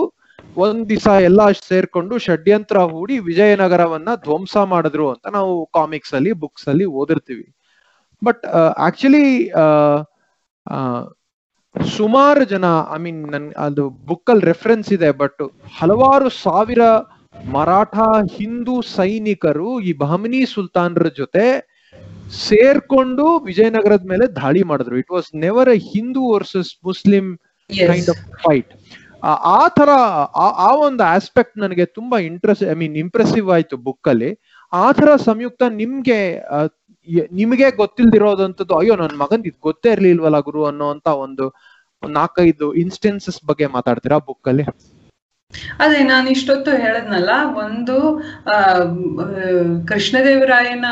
ಒಂದ್ 0.56 0.88
ದಿವಸ 0.88 1.06
ಎಲ್ಲ 1.06 1.40
ಸೇರ್ಕೊಂಡು 1.50 2.18
ಷಡ್ಯಂತ್ರ 2.18 2.78
ಹೂಡಿ 2.84 3.18
ವಿಜಯನಗರವನ್ನ 3.18 4.10
ಧ್ವಂಸ 4.14 4.56
ಮಾಡಿದ್ರು 4.56 5.10
ಅಂತ 5.10 5.26
ನಾವು 5.26 5.52
ಕಾಮಿಕ್ಸ್ 5.66 6.14
ಅಲ್ಲಿ 6.14 6.32
ಬುಕ್ಸ್ 6.32 6.68
ಅಲ್ಲಿ 6.68 6.84
ಓದಿರ್ತೀವಿ 6.84 7.46
ಬಟ್ 8.22 8.44
ಆಕ್ಚುಲಿ 8.78 9.26
ಸುಮಾರು 11.74 12.44
ಜನ 12.44 12.64
ಐ 12.94 12.98
ಮೀನ್ 12.98 13.30
ನನ್ 13.30 13.52
ಅದು 13.58 13.90
ಬುಕ್ 14.06 14.30
ಅಲ್ಲಿ 14.30 14.44
ರೆಫರೆನ್ಸ್ 14.44 14.92
ಇದೆ 14.92 15.10
ಬಟ್ 15.12 15.42
ಹಲವಾರು 15.78 16.28
ಸಾವಿರ 16.42 16.82
ಮರಾಠ 17.52 17.94
ಹಿಂದೂ 18.32 18.82
ಸೈನಿಕರು 18.94 19.80
ಈ 19.80 19.92
ಬಹಮಿನಿ 19.92 20.46
ಸುಲ್ತಾನರ 20.46 21.08
ಜೊತೆ 21.16 21.46
ಸೇರ್ಕೊಂಡು 22.44 23.38
ವಿಜಯನಗರದ 23.38 24.04
ಮೇಲೆ 24.08 24.26
ದಾಳಿ 24.36 24.62
ಮಾಡಿದ್ರು. 24.62 24.98
It 24.98 25.10
was 25.10 25.34
never 25.36 25.68
a 25.68 25.78
Hindu 25.92 26.32
versus 26.32 26.74
Muslim 26.84 27.26
kind 27.70 28.10
of 28.10 28.22
fight 28.42 28.70
ಆ 29.52 29.68
ತರ 29.68 29.90
ಆ- 30.36 30.76
ಒಂದು 30.80 31.02
ಆಸ್ಪೆಕ್ಟ್ 31.08 31.58
ನನಗೆ 31.58 31.86
ತುಂಬಾ 31.88 32.18
ಇಂಟ್ರೆಸ್ಟ್ 32.20 32.64
ಐ 32.64 32.74
ಮೀನ್ 32.74 32.96
ಇಂಪ್ರೆಸಿವ್ 32.96 33.50
ಆಯ್ತು 33.50 33.76
ಬುಕ್ 33.78 34.08
ಅಲ್ಲಿ. 34.08 34.30
ಆ 34.72 34.92
ತರ 34.92 35.16
ಸಂಯುಕ್ತ 35.24 35.62
ನಿಮ್ಗೆ 35.72 36.18
ನಿಮ್ಗೆ 37.34 37.68
ಗೊತ್ತಿಲ್ದಿರೋದಂಥದ್ದು 37.78 38.74
ಅಯ್ಯೋ 38.76 38.96
ನನ್ನ 38.96 39.16
ಮಗನ್ 39.20 39.44
ಇದು 39.44 39.58
ಗೊತ್ತೇ 39.62 39.90
ಇರ್ಲಿಲ್ವಲ್ಲ 39.92 40.40
ಗುರು 40.46 40.62
ಅನ್ನೋಂತ 40.66 41.08
ಒಂದು 41.22 41.46
ನಾಲ್ಕೈದು 42.02 42.66
ಇನ್ಸ್ಟೆನ್ಸಸ್ 42.80 43.40
ಬಗ್ಗೆ 43.44 43.66
ಮಾತಾಡ್ತೀರಾ 43.74 44.18
ಬುಕ್ 44.26 44.48
ಅಲ್ಲಿ? 44.50 44.64
ಅದೇ 45.80 45.98
ನಾನು 46.04 46.26
ಇಷ್ಟೊತ್ತು 46.30 46.70
ಹೇಳದ್ನಲ್ಲ 46.76 47.32
ಒಂದು 47.62 47.96
ಆ 48.48 48.56
ಕೃಷ್ಣದೇವರಾಯನ 49.88 50.86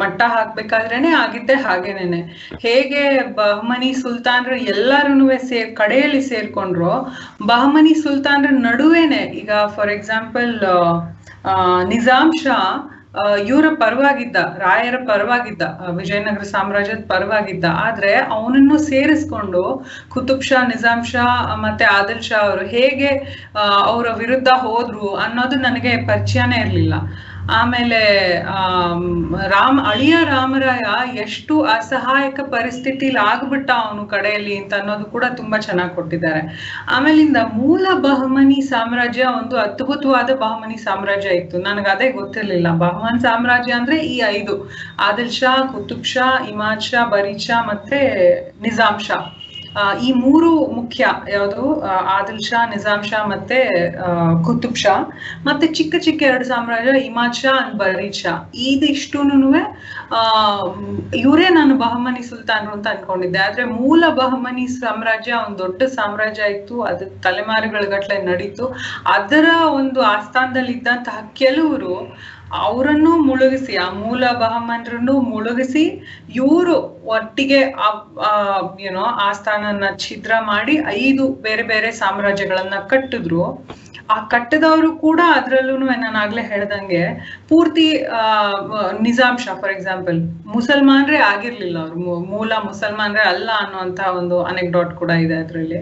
ಮಟ್ಟ 0.00 0.20
ಹಾಕ್ಬೇಕಾದ್ರೇನೆ 0.34 1.10
ಆಗಿದ್ದೆ 1.20 1.56
ಹಾಗೇನೇನೆ. 1.64 2.20
ಹೇಗೆ 2.60 3.02
ಬಹಮನಿ 3.38 3.90
ಸುಲ್ತಾನ್ರು 4.02 4.56
ಎಲ್ಲಾರು 4.72 5.14
ಸೇರ್ 5.46 5.70
ಕಡೆಯಲ್ಲಿ 5.74 6.22
ಸೇರ್ಕೊಂಡ್ರು 6.28 6.92
ಬಹಮನಿ 7.46 7.94
ಸುಲ್ತಾನ್ರ 8.02 8.50
ನಡುವೆನೆ 8.66 9.22
ಈಗ 9.40 9.52
ಫಾರ್ 9.76 9.92
ಎಕ್ಸಾಂಪಲ್ 9.92 10.52
ನಿಜಾಮ್ 11.86 12.34
ಶಾ 12.38 12.58
ಆ, 12.58 12.91
ಇವರ 13.48 13.66
ಪರವಾಗಿದ್ದ, 13.80 14.36
ರಾಯರ 14.58 14.96
ಪರವಾಗಿದ್ದ 15.08 15.62
ವಿಜಯನಗರ 15.98 16.44
ಸಾಮ್ರಾಜ್ಯದ 16.52 17.02
ಪರವಾಗಿದ್ದ, 17.06 17.66
ಆದ್ರೆ 17.86 18.12
ಅವನನ್ನು 18.36 18.76
ಸೇರಿಸ್ಕೊಂಡು 18.90 19.62
ಕುತುಬ್ 20.14 20.46
ಶಾ 20.48 20.60
ನಿಜಾಮ್ 20.62 21.04
ಶಾ, 21.04 21.26
ಮತ್ತೆ 21.64 21.84
ಆದಿಲ್ 21.98 22.22
ಶಾ 22.22 22.38
ಅವರು 22.46 22.64
ಹೇಗೆ 22.66 23.10
ಅವರ 23.90 24.06
ವಿರುದ್ಧ 24.22 24.48
ಹೋದ್ರು 24.64 25.08
ಅನ್ನೋದು 25.24 25.58
ನನಗೆ 25.66 25.92
ಪರಿಚಯನೇ 26.06 26.60
ಇರ್ಲಿಲ್ಲ. 26.64 26.94
ಆಮೇಲೆ 27.50 28.40
ರಾಮ್, 29.48 29.80
ಅಳಿಯ 29.86 30.16
ರಾಮರಾಯ 30.24 31.16
ಎಷ್ಟು 31.16 31.62
ಅಸಹಾಯಕ 31.62 32.40
ಪರಿಸ್ಥಿತಿಲಿ 32.40 33.18
ಆಗ್ಬಿಟ್ಟ 33.18 33.70
ಅವನು 33.70 34.06
ಕಡೆಯಲ್ಲಿ 34.06 34.58
ಅಂತ 34.58 34.74
ಅನ್ನೋದು 34.74 35.04
ಕೂಡ 35.04 35.24
ತುಂಬಾ 35.36 35.58
ಚೆನ್ನಾಗಿ 35.58 35.94
ಕೊಟ್ಟಿದ್ದಾರೆ. 35.94 36.42
ಆಮೇಲಿಂದ 36.90 37.36
ಮೂಲ 37.52 37.86
ಬಹಮನಿ 37.94 38.60
ಸಾಮ್ರಾಜ್ಯ 38.60 39.24
ಒಂದು 39.24 39.56
ಅದ್ಭುತವಾದ 39.56 40.30
ಬಹಮನಿ 40.30 40.76
ಸಾಮ್ರಾಜ್ಯ 40.76 41.28
ಇತ್ತು. 41.28 41.58
ನನಗೆ 41.58 41.90
ಅದೇ 41.90 42.12
ಗೊತ್ತಿರ್ಲಿಲ್ಲ. 42.12 42.70
ಬಹಮನ್ 42.70 43.20
ಸಾಮ್ರಾಜ್ಯ 43.20 43.72
ಅಂದ್ರೆ 43.72 43.96
ಈ 43.96 44.18
ಐದು. 44.18 44.70
ಆದಿಲ್ 45.00 45.30
ಶಾ, 45.30 45.56
ಕುತುಬ್ 45.72 46.04
ಶಾ, 46.04 46.46
ಇಮಾದ್ 46.48 46.80
ಶಾ, 46.80 47.04
ಬರೀದ್ 47.04 47.40
ಶಾ 47.40 47.62
ಮತ್ತೆ 47.62 48.00
ನಿಜಾಮ್ 48.62 49.00
ಶಾ. 49.00 49.41
ಈ 50.06 50.12
ಮೂರು 50.12 50.50
ಮುಖ್ಯ 50.66 51.02
ಯಾವುದು? 51.32 51.82
ಆದಿಲ್ 52.16 52.40
ಶಾ 52.40 52.66
ನಿಜಾಮ್ 52.66 53.04
ಶಾ 53.04 53.24
ಮತ್ತೆ 53.24 53.58
ಕುತುಬ್ 54.44 54.76
ಶಾ. 54.76 54.94
ಮತ್ತೆ 55.44 55.66
ಚಿಕ್ಕ 55.66 55.94
ಚಿಕ್ಕ 55.98 56.22
ಎರಡು 56.22 56.44
ಸಾಮ್ರಾಜ್ಯ 56.44 56.96
ಇಮಾದ್ 57.00 57.34
ಶಾ 57.34 57.52
ಅಂಡ್ 57.62 57.76
ಬರೀದ್ 57.78 58.18
ಶಾ. 58.22 58.32
ಇದಿಷ್ಟೂನು 58.70 59.50
ಇವರೇ 61.16 61.48
ನಾನು 61.48 61.74
ಬಹಮನಿ 61.78 62.22
ಸುಲ್ತಾನರು 62.22 62.72
ಅಂತ 62.72 62.86
ಅನ್ಕೊಂಡಿದ್ದೆ. 62.86 63.38
ಆದ್ರೆ 63.38 63.64
ಮೂಲ 63.64 64.04
ಬಹಮನಿ 64.08 64.66
ಸಾಮ್ರಾಜ್ಯ, 64.66 65.32
ಒಂದು 65.46 65.58
ದೊಡ್ಡ 65.58 65.82
ಸಾಮ್ರಾಜ್ಯ 65.82 66.52
ಇತ್ತು. 66.56 66.76
ಅದ್ರ 66.82 67.06
ತಲೆಮಾರುಗಳ 67.22 67.84
ಗಟ್ಲೆ 67.94 68.22
ನಡೀತು. 68.22 68.66
ಅದರ 69.06 69.46
ಒಂದು 69.80 70.02
ಆಸ್ಥಾನದಲ್ಲಿ 70.02 70.72
ಇದ್ದಂತಹ 70.72 71.18
ಕೆಲವರು 71.34 71.94
ಅವರನ್ನು 72.60 73.12
ಮುಳುಗಿಸಿ, 73.28 73.74
ಆ 73.84 73.86
ಮೂಲ 74.02 74.24
ಬಹಮನರನ್ನು 74.42 75.14
ಮುಳುಗಿಸಿ 75.32 75.84
ಇವರು 76.40 76.74
ಒಟ್ಟಿಗೆ 77.16 77.60
ಏನೋ 78.88 79.04
ಆ 79.26 79.28
ಸ್ಥಾನನ 79.38 79.88
ಛಿದ್ರ 80.04 80.32
ಮಾಡಿ 80.50 80.74
ಐದು 81.00 81.26
ಬೇರೆ 81.46 81.64
ಬೇರೆ 81.72 81.90
ಸಾಮ್ರಾಜ್ಯಗಳನ್ನ 82.02 82.78
ಕಟ್ಟಿದ್ರು. 82.92 83.44
ಆ 84.14 84.16
ಕಟ್ಟದವರು 84.32 84.88
ಕೂಡ 85.04 85.20
ಅದ್ರಲ್ಲೂ 85.38 85.74
ನಾನು 85.90 86.16
ಆಗ್ಲೇ 86.22 86.42
ಹೇಳ್ದಂಗೆ 86.52 87.02
ಪೂರ್ತಿ 87.50 87.86
ನಿಜಾಮ್ 89.06 89.38
ಶಾ 89.44 89.52
ಫಾರ್ 89.60 89.72
ಎಕ್ಸಾಂಪಲ್ 89.76 90.18
ಮುಸಲ್ಮಾನ್ರೇ 90.54 91.20
ಆಗಿರ್ಲಿಲ್ಲ 91.32 91.78
ಅವ್ರು. 91.84 92.16
ಮೂಲ 92.32 92.52
ಮುಸಲ್ಮಾನ್ರೇ 92.68 93.24
ಅಲ್ಲ 93.32 93.50
ಅನ್ನುವಂತ 93.64 94.00
ಒಂದು 94.20 94.38
ಅನೆಕ್ಡಾಟ್ 94.50 94.92
ಕೂಡ 95.02 95.10
ಇದೆ 95.26 95.36
ಅದ್ರಲ್ಲಿ. 95.44 95.80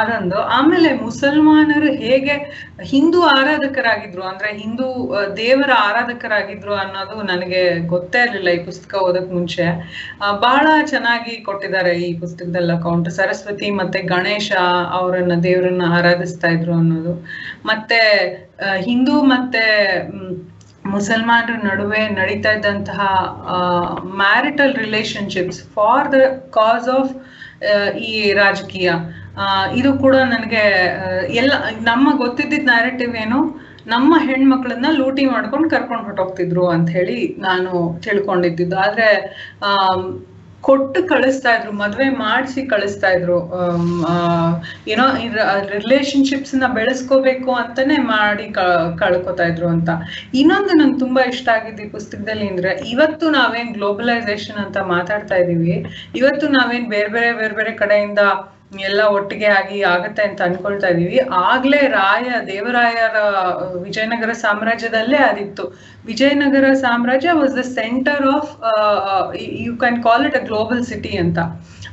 ಅದೊಂದು. 0.00 0.38
ಆಮೇಲೆ 0.56 0.90
ಮುಸಲ್ಮಾನರು 1.02 1.90
ಹೇಗೆ 2.04 2.34
ಹಿಂದೂ 2.92 3.20
ಆರಾಧಕರಾಗಿದ್ರು, 3.36 4.22
ಅಂದ್ರೆ 4.22 4.50
ಹಿಂದೂ 4.60 4.86
ದೇವರ 5.36 5.70
ಆರಾಧಕರಾಗಿದ್ರು 5.88 6.74
ಅನ್ನೋದು 6.74 7.16
ನನಗೆ 7.22 7.62
ಗೊತ್ತೇ 7.94 8.20
ಇರಲಿಲ್ಲ 8.26 8.50
ಈ 8.58 8.60
ಪುಸ್ತಕ 8.64 8.94
ಓದಕ್ 9.08 9.30
ಮುಂಚೆ. 9.36 9.66
ಬಹಳ 10.46 10.66
ಚೆನ್ನಾಗಿ 10.92 11.34
ಕೊಟ್ಟಿದ್ದಾರೆ 11.48 11.94
ಈ 12.06 12.10
ಪುಸ್ತಕದಲ್ಲ 12.20 12.72
ಅಕೌಂಟ್ 12.78 13.10
ಸರಸ್ವತಿ 13.10 13.70
ಮತ್ತೆ 13.80 14.00
ಗಣೇಶ 14.14 14.50
ಅವರನ್ನ, 15.00 15.36
ದೇವರನ್ನ 15.48 15.86
ಆರಾಧಿಸ್ತಾ 15.98 16.48
ಇದ್ರು 16.48 16.74
ಅನ್ನೋದು. 16.74 17.14
ಮತ್ತೆ 17.64 18.00
ಹಿಂದೂ 18.88 19.16
ಮತ್ತೆ 19.34 19.64
ಮುಸಲ್ಮಾನರ 20.94 21.54
ನಡುವೆ 21.68 22.02
ನಡೀತಾ 22.18 22.50
ಇದ್ದಂತಹ 22.50 23.00
marital 24.22 24.74
relationships 24.74 25.62
for 25.74 26.08
the 26.12 26.18
cause 26.50 26.88
of 26.98 27.12
ಈ 27.98 28.32
ರಾಜಕೀಯ. 28.32 28.90
ಇದು 29.74 29.92
ಕೂಡ 29.98 30.16
ನನಗೆ 30.16 30.62
ಎಲ್ಲ, 31.34 31.52
ನಮ್ಮ 31.82 32.16
ಗೊತ್ತಿದ್ದಿದ್ 32.16 32.64
ನ್ಯಾರೇಟಿವ್ 32.64 33.16
ಏನು, 33.16 33.40
ನಮ್ಮ 33.86 34.14
ಹೆಣ್ಮಕ್ಳನ್ನ 34.18 34.86
ಲೂಟಿ 34.90 35.24
ಮಾಡ್ಕೊಂಡು 35.26 35.70
ಕರ್ಕೊಂಡು 35.70 36.04
ಹೊರಟೋಗ್ತಿದ್ರು 36.04 36.68
ಅಂತ 36.68 36.88
ಹೇಳಿ 36.90 37.36
ನಾನು 37.38 37.72
ತಿಳ್ಕೊಂಡಿದ್ದಿದ್ದು. 38.02 38.76
ಆದ್ರೆ 38.78 39.08
ಕೊಟ್ಟು 40.68 41.00
ಕಳಿಸ್ತಾ 41.10 41.50
ಇದ್ರು, 41.56 41.72
ಮದ್ವೆ 41.80 42.06
ಮಾಡಿಸಿ 42.22 42.60
ಕಳಿಸ್ತಾ 42.72 43.08
ಇದ್ರು 43.16 43.38
ಏನೋ 44.92 45.04
ರಿಲೇಶನ್ಶಿಪ್ಸ್ನ 45.76 46.68
ಬೆಳೆಸ್ಕೋಬೇಕು 46.78 47.50
ಅಂತಾನೆ 47.62 47.96
ಮಾಡಿ 48.12 48.46
ಕಳ್ಕೊತಾ 49.02 49.46
ಇದ್ರು 49.52 49.68
ಅಂತ. 49.74 49.90
ಇನ್ನೊಂದು 50.40 50.74
ನಂಗೆ 50.80 50.98
ತುಂಬಾ 51.04 51.24
ಇಷ್ಟ 51.34 51.48
ಆಗಿದ್ದು 51.56 51.84
ಈ 51.86 51.90
ಪುಸ್ತಕದಲ್ಲಿ 51.96 52.48
ಅಂದ್ರೆ, 52.52 52.72
ಇವತ್ತು 52.94 53.28
ನಾವೇನ್ 53.38 53.72
ಗ್ಲೋಬಲೈಸೇಷನ್ 53.78 54.60
ಅಂತ 54.64 54.76
ಮಾತಾಡ್ತಾ 54.94 55.38
ಇದೀವಿ, 55.44 55.76
ಇವತ್ತು 56.20 56.48
ನಾವೇನ್ 56.58 56.86
ಬೇರೆ 56.94 57.10
ಬೇರೆ 57.16 57.32
ಬೇರೆ 57.40 57.56
ಬೇರೆ 57.60 57.74
ಕಡೆಯಿಂದ 57.82 58.20
ಎಲ್ಲ 58.72 59.02
ಒಟ್ಟಿಗೆ 59.16 59.46
ಆಗಿ 59.46 59.82
ಆಗತ್ತೆ 59.82 60.22
ಅಂತ 60.22 60.40
ಅನ್ಕೊಳ್ತಾ 60.42 60.88
ಇದೀವಿ. 60.88 61.18
ಆಗ್ಲೇ 61.50 61.80
ರಾಯ, 61.88 62.28
ದೇವರಾಯರ 62.46 63.18
ವಿಜಯನಗರ 63.84 64.32
ಸಾಮ್ರಾಜ್ಯದಲ್ಲೇ 64.32 65.16
ಅದಿತ್ತು. 65.16 65.64
ವಿಜಯನಗರ 66.06 66.66
ಸಾಮ್ರಾಜ್ಯ 66.74 67.32
was 67.32 67.54
the 67.56 67.64
centre 67.78 68.26
of 68.36 68.50
you 69.66 69.76
can 69.76 70.02
call 70.02 70.26
it 70.26 70.36
a 70.36 70.44
global 70.50 70.82
city 70.84 71.16
ಅಂತ. 71.16 71.38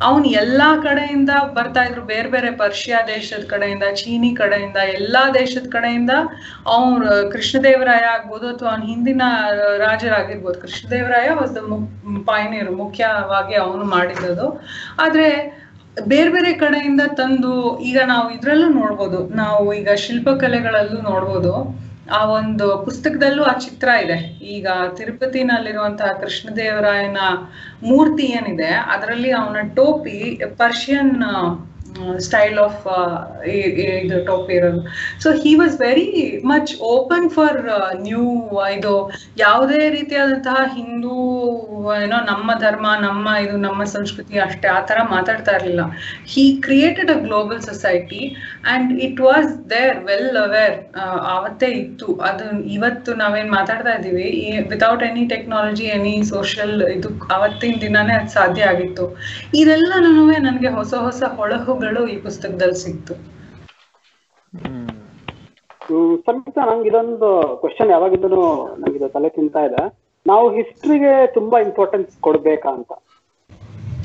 ಅವನ್ 0.01 0.25
ಎಲ್ಲಾ 0.41 0.69
ಕಡೆಯಿಂದ 0.83 1.31
ಬರ್ತಾ 1.53 1.81
ಇದ್ರು. 1.83 2.01
ಬೇರೆ 2.01 2.29
ಬೇರೆ 2.29 2.49
ಪರ್ಷಿಯಾ 2.51 2.99
ದೇಶದ 3.07 3.43
ಕಡೆಯಿಂದ, 3.43 3.85
ಚೀನಿ 3.95 4.35
ಕಡೆಯಿಂದ, 4.35 4.79
ಎಲ್ಲಾ 4.99 5.23
ದೇಶದ 5.33 5.67
ಕಡೆಯಿಂದ 5.69 6.13
ಅವ್ರ 6.75 7.03
ಕೃಷ್ಣದೇವರಾಯ 7.33 8.03
ಆಗ್ಬೋದು 8.15 8.47
ಅಥವಾ 8.47 8.69
ಅವ್ನ 8.69 8.83
ಹಿಂದಿನ 8.83 9.23
ರಾಜರಾಗಿರ್ಬೋದು. 9.77 10.59
ಕೃಷ್ಣದೇವರಾಯ 10.59 11.29
ವಾಸ್ 11.29 11.55
ದ 11.55 11.61
ಪೈನಿಯರ್ 12.31 12.71
ಮುಖ್ಯವಾಗಿ 12.71 13.55
ಅವನು 13.55 13.85
ಮಾಡಿದ್ದು 13.85 14.47
ಆದ್ರೆ 14.99 15.27
ಬೇರೆ 16.01 16.29
ಬೇರೆ 16.29 16.53
ಕಡೆಯಿಂದ 16.53 17.01
ತಂದು 17.07 17.79
ಈಗ 17.79 17.99
ನಾವು 18.05 18.31
ಇದ್ರಲ್ಲೂ 18.31 18.69
ನೋಡ್ಬೋದು. 18.69 19.27
ನಾವು 19.35 19.73
ಈಗ 19.73 19.89
ಶಿಲ್ಪಕಲೆಗಳಲ್ಲೂ 19.95 21.01
ನೋಡ್ಬೋದು. 21.01 21.83
ಆ 22.11 22.25
ಒಂದು 22.25 22.85
ಪುಸ್ತಕದಲ್ಲೂ 22.85 23.43
ಆ 23.43 23.53
ಚಿತ್ರ 23.57 23.87
ಇದೆ. 23.87 24.17
ಈಗ 24.41 24.67
ತಿರುಪತಿನಲ್ಲಿರುವಂತಹ 24.97 26.05
ಕೃಷ್ಣದೇವರಾಯನ 26.05 27.17
ಮೂರ್ತಿ 27.83 28.23
ಏನಿದೆ, 28.23 28.65
ಅದರಲ್ಲಿ 28.65 29.31
ಅವನ 29.31 29.55
ಟೋಪಿ 29.75 30.41
ಪರ್ಷಿಯನ್ 30.57 31.23
ಸ್ಟೈಲ್ 32.27 32.59
ಆಫ್ 32.59 32.83
ಇದು 34.03 34.17
ಟಾಪ್ 34.29 34.49
ಇರೋದು 34.57 34.81
so 35.23 35.29
he 35.43 35.53
was 35.61 35.75
very 35.81 36.07
much 36.51 36.71
open 36.95 37.27
for 37.29 37.59
new 38.07 38.25
ಇದು 38.77 38.95
ಯಾವುದೇ 39.37 39.81
ರೀತಿಯಾದಂತಹ 39.97 40.59
ಹಿಂದೂ 40.77 41.15
ಏನೋ 42.03 42.17
ನಮ್ಮ 42.31 42.49
ಧರ್ಮ, 42.65 42.87
ನಮ್ಮ 43.05 43.27
ಇದು, 43.43 43.55
ನಮ್ಮ 43.57 43.81
ಸಂಸ್ಕೃತಿ 43.93 44.35
ಅಷ್ಟೇ, 44.39 44.67
ಆ 44.67 44.79
ತರ 44.89 44.97
ಮಾತಾಡ್ತಾ 45.13 45.51
ಇರಲಿಲ್ಲ. 45.57 45.83
He 46.33 46.43
created 46.65 47.11
a 47.11 47.17
global 47.25 47.61
society 47.61 48.21
and 48.73 48.91
it 49.07 49.19
was 49.27 49.49
there 49.73 49.97
well 50.09 50.37
aware 50.43 50.75
ಆವತ್ತೇ 51.35 51.69
ಇತ್ತು. 51.81 52.07
ಅದು 52.29 52.45
ಇವತ್ತು 52.77 53.13
ನಾವೇನ್ 53.23 53.49
ಮಾತಾಡ್ತಾ 53.57 53.93
ಇದ್ದೀವಿ 53.97 54.29
without 54.73 55.03
any 55.09 55.25
technology 55.33 55.87
any 55.97 56.15
social 56.33 56.75
ಇದು 56.97 57.11
ಅವತ್ತಿನ 57.37 57.75
ದಿನಾನೇ 57.81 58.15
ಅದು 58.19 58.31
ಸಾಧ್ಯ 58.39 58.71
ಆಗಿತ್ತು. 58.73 59.05
ಇದೆಲ್ಲನೂ 59.61 60.25
ನನಗೆ 60.47 60.71
ಹೊಸ 60.79 60.93
ಹೊಸ 61.07 61.23
ಹೊಳಹುಗಳು 61.83 62.01
ಈ 62.13 62.15
ಪುಸ್ತಕದಲ್ಲಿ 62.25 62.77
ಸಿಕ್ತು. 62.83 63.13
ಸಂಗೀತ 66.27 66.57
ನಂಗೆ 66.69 66.87
ಇದೊಂದು 66.89 67.29
ಕ್ವಶನ್ 67.61 67.89
ಯಾವಾಗಿಂದನು 67.93 68.43
ನಂಗೆ 68.81 69.09
ತಲೆ 69.15 69.29
ತಿಂತಾ 69.37 69.61
ಇದೆ. 69.67 69.81
ನಾವು 70.25 70.45
ಹಿಸ್ಟ್ರಿಗೆ 70.57 71.13
ತುಂಬಾ 71.37 71.57
ಇಂಪಾರ್ಟೆನ್ಸ್ 71.67 72.11
ಕೊಡ್ಬೇಕಾ 72.27 72.69
ಅಂತ. 72.77 72.91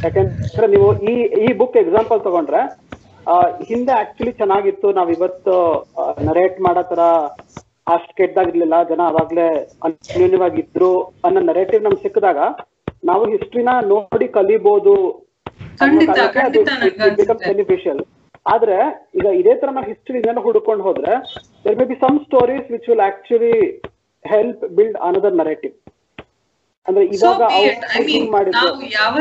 ಯಾಕಂದ್ರೆ 0.04 0.66
ನೀವು 0.74 0.88
ಈ 1.10 1.14
ಈ 1.44 1.48
ಬುಕ್ 1.60 1.78
ಎಕ್ಸಾಂಪಲ್ 1.82 2.20
ತಗೊಂಡ್ರೆ 2.26 2.62
ಹಿಂದೆ 3.70 3.92
ಆಕ್ಚುಲಿ 4.00 4.32
ಚೆನ್ನಾಗಿತ್ತು. 4.40 4.88
ನಾವ್ 4.98 5.10
ಇವತ್ತು 5.16 5.54
ನರೇಟ್ 6.28 6.58
ಮಾಡೋ 6.66 6.82
ತರ 6.90 7.02
ಅಷ್ಟು 7.94 8.12
ಕೆಟ್ಟದಾಗಿರ್ಲಿಲ್ಲ. 8.18 8.76
ಜನ 8.90 9.00
ಅವಾಗ್ಲೇ 9.12 9.46
ಅನ್ಯೂನ್ಯವಾಗಿದ್ರು 9.86 10.90
ಅನ್ನೋ 11.26 11.40
ನರೇಟಿವ್ 11.50 11.84
ನಮ್ಗೆ 11.86 12.02
ಸಿಕ್ಕಿದಾಗ, 12.06 12.38
ನಾವು 13.10 13.24
ಹಿಸ್ಟ್ರಿನ 13.34 13.72
ನೋಡಿ 13.92 14.26
ಕಲಿಬಹುದು 14.36 14.94
ಬೆನಿಫಿಷಿಯಲ್ 17.44 18.00
ಆದ್ರೆ 18.46 18.76
ಈಗ 19.14 19.26
ಇದೇ 19.32 19.54
ತರ 19.54 19.70
ನಾವು 19.70 19.86
ಹಿಸ್ಟ್ರಿ 19.86 20.20
ಹುಡುಕೊಂಡು 20.40 20.84
ಹೋದ್ರೆ 20.84 21.12
there 21.64 21.76
may 21.76 21.84
be 21.84 21.94
some 21.94 22.18
stories 22.24 22.70
which 22.70 22.88
will 22.88 23.00
actually 23.00 23.54
help 24.24 24.64
build 24.70 24.98
another 25.00 25.34
narrative 25.34 25.74
ಅಂದ್ರೆ 26.86 27.04
ಇವಾಗ 27.16 27.42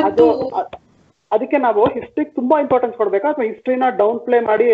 ಅದು 0.03 0.25
ಅದಕ್ಕೆ 1.31 1.57
ನಾವು 1.57 1.81
ಹಿಸ್ಟ್ರಿಗೆ 1.87 2.31
ತುಂಬಾ 2.31 2.59
ಇಂಪಾರ್ಟೆನ್ಸ್ 2.59 2.97
ಕೊಡ್ಬೇಕಾ? 2.97 3.27
ಅಥವಾ 3.29 3.45
ಹಿಸ್ಟ್ರಿನ 3.45 3.85
ಡೌನ್ 3.97 4.19
ಪ್ಲೇ 4.19 4.39
ಮಾಡಿ 4.41 4.67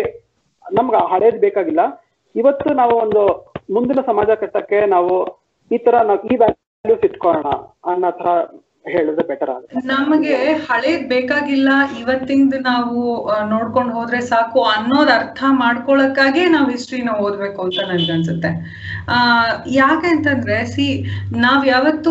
ನಮ್ಗೆ 0.64 1.00
ಹಳೇದ್ 1.06 1.38
ಬೇಕಾಗಿಲ್ಲ? 1.38 1.82
ಇವತ್ತು 2.34 2.74
ನಾವು 2.74 2.94
ಒಂದು 2.96 3.22
ಮುಂದಿನ 3.70 4.00
ಸಮಾಜ 4.06 4.30
ಕಟ್ಟಕ್ಕೆ 4.34 4.86
ನಾವು 4.86 5.14
ಈ 5.70 5.78
ತರ 5.78 5.94
ನಾವು 6.02 6.20
ಈ 6.24 6.36
ವ್ಯಾಲ್ಯೂಸ್ 6.36 7.04
ಇಟ್ಕೊಳ್ಳೋಣ 7.04 7.48
ಅನ್ನೋ 7.84 8.10
ತರ 8.10 8.28
ಹೇಳಿದ್ರೆ 8.86 9.26
ಬೆಟರ್ 9.26 9.50
ಆಗುತ್ತೆ. 9.50 9.86
ನಮಗೆ 9.86 10.52
ಹಳೇದ್ 10.52 11.08
ಬೇಕಾಗಿಲ್ಲ, 11.08 11.68
ಇವತ್ತಿಂದ 12.00 12.54
ನಾವು 12.62 13.26
ನೋಡ್ಕೊಂಡು 13.48 13.92
ಹೋದ್ರೆ 13.94 14.20
ಸಾಕು 14.20 14.62
ಅನ್ನೋದ್ 14.62 15.10
ಅರ್ಥ 15.10 15.44
ಮಾಡ್ಕೊಳಕ್ಕಾಗೆ 15.50 16.46
ನಾವ್ 16.46 16.70
ಹಿಸ್ಟ್ರಿನ 16.70 17.08
ಓದ್ಬೇಕು 17.10 17.62
ಅಂತ 17.62 17.74
ನನ್ಗನ್ಸುತ್ತೆ. 17.88 18.50
ಆ, 19.08 19.16
ಯಾಕೆ 19.66 20.06
ಅಂತಂದ್ರೆ 20.06 20.66
ಸಿ 20.66 21.04
ನಾವ್ 21.36 21.66
ಯಾವತ್ತು 21.66 22.10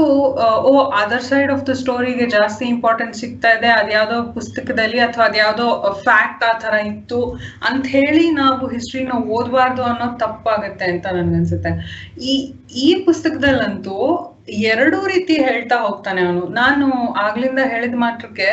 ಓ 0.64 0.80
ಅದರ್ 0.80 1.22
ಸೈಡ್ 1.22 1.52
ಆಫ್ 1.52 1.68
ದ 1.68 1.70
ಸ್ಟೋರಿಗೆ 1.70 2.26
ಜಾಸ್ತಿ 2.26 2.66
ಇಂಪಾರ್ಟೆನ್ಸ್ 2.66 3.20
ಸಿಗ್ತಾ 3.20 3.50
ಇದೆ 3.50 3.68
ಅದ್ಯಾವ್ದೋ 3.68 4.34
ಪುಸ್ತಕದಲ್ಲಿ 4.34 5.00
ಅಥವಾ 5.00 5.26
ಅದ್ಯಾವ್ದೋ 5.26 5.94
ಫ್ಯಾಕ್ಟ್ 6.04 6.44
ಆ 6.44 6.60
ತರ 6.60 6.74
ಇತ್ತು 6.86 7.40
ಅಂತ 7.70 7.88
ಹೇಳಿ 7.88 8.32
ನಾವು 8.32 8.68
ಹಿಸ್ಟ್ರಿನ 8.68 9.12
ಓದ್ಬಾರ್ದು 9.30 9.84
ಅನ್ನೋದು 9.84 10.18
ತಪ್ಪಾಗತ್ತೆ 10.18 10.86
ಅಂತ 10.86 11.06
ನನ್ಗನ್ಸುತ್ತೆ. 11.14 11.74
ಈ 12.22 12.54
ಈ 12.76 13.04
ಪುಸ್ತಕದಲ್ಲಂತೂ 13.06 14.33
ಎರಡೂ 14.68 14.98
ರೀತಿ 15.12 15.36
ಹೇಳ್ತಾ 15.46 15.76
ಹೋಗ್ತಾನೆ 15.84 16.22
ಅವನು. 16.26 16.42
ನಾನು 16.62 16.86
ಆಗ್ಲಿಂದ 17.26 17.62
ಹೇಳಿದ 17.74 17.98
ಮಾತ್ರಕ್ಕೆ 18.04 18.50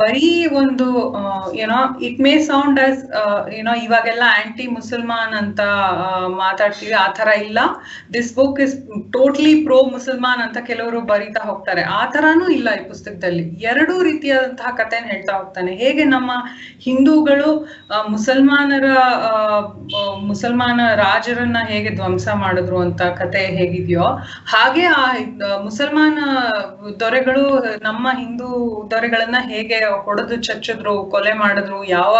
ಬರೀ 0.00 0.28
ಒಂದು 0.60 0.86
ಏನೋ 1.62 1.78
ಇಟ್ 2.08 2.20
ಮೇ 2.26 2.32
ಸೌಂಡ್ 2.48 2.78
ಆಸ್ 2.84 3.00
ಏನೋ 3.58 3.72
ಇವಾಗೆಲ್ಲ 3.86 4.24
ಆಂಟಿ 4.40 4.66
ಮುಸಲ್ಮಾನ್ 4.76 5.34
ಅಂತ 5.40 5.60
ಮಾತಾಡ್ತೀವಿ, 6.42 6.94
ಆ 7.04 7.06
ತರ 7.18 7.28
ಇಲ್ಲ. 7.46 7.58
This 8.16 8.30
book 8.38 8.60
is 8.66 8.76
totally 9.16 9.54
pro 9.66 9.78
Musalman 9.96 10.42
ಅಂತ 10.46 10.58
ಕೆಲವರು 10.70 11.00
ಬರೀತಾ 11.12 11.42
ಹೋಗ್ತಾರೆ. 11.50 11.84
ಆ 11.98 12.00
ತರಾನು 12.14 12.46
ಇಲ್ಲ 12.58 12.68
ಈ 12.80 12.84
ಪುಸ್ತಕದಲ್ಲಿ. 12.92 13.44
ಎರಡೂ 13.72 13.96
ರೀತಿಯಾದಂತಹ 14.08 14.72
ಕಥೆನ 14.82 15.04
ಹೇಳ್ತಾ 15.14 15.34
ಹೋಗ್ತಾನೆ. 15.40 15.74
ಹೇಗೆ 15.82 16.06
ನಮ್ಮ 16.14 16.30
ಹಿಂದೂಗಳು 16.86 17.50
ಮುಸಲ್ಮಾನರ 18.14 18.86
ಮುಸಲ್ಮಾನ 20.30 20.80
ರಾಜರನ್ನ 21.04 21.58
ಹೇಗೆ 21.72 21.90
ಧ್ವಂಸ 21.98 22.28
ಮಾಡಿದ್ರು 22.44 22.78
ಅಂತ 22.86 23.02
ಕತೆ 23.20 23.44
ಹೇಗಿದೆಯೋ, 23.58 24.08
ಹಾಗೆ 24.54 24.86
ಮುಸಲ್ಮಾನ 25.62 26.18
ದೊರೆಗಳು, 27.00 27.44
ನಮ್ಮ 27.82 28.08
ಹಿಂದೂ 28.16 28.48
ದೊರೆಗಳನ್ನ 28.90 29.36
ಹೇಗೆ 29.40 29.84
ಹೊಡೆದು 29.84 30.36
ಚಚ್ಚಿದ್ರು, 30.36 31.04
ಕೊಲೆ 31.04 31.32
ಮಾಡಿದ್ರು, 31.32 31.84
ಯಾವ 31.84 32.14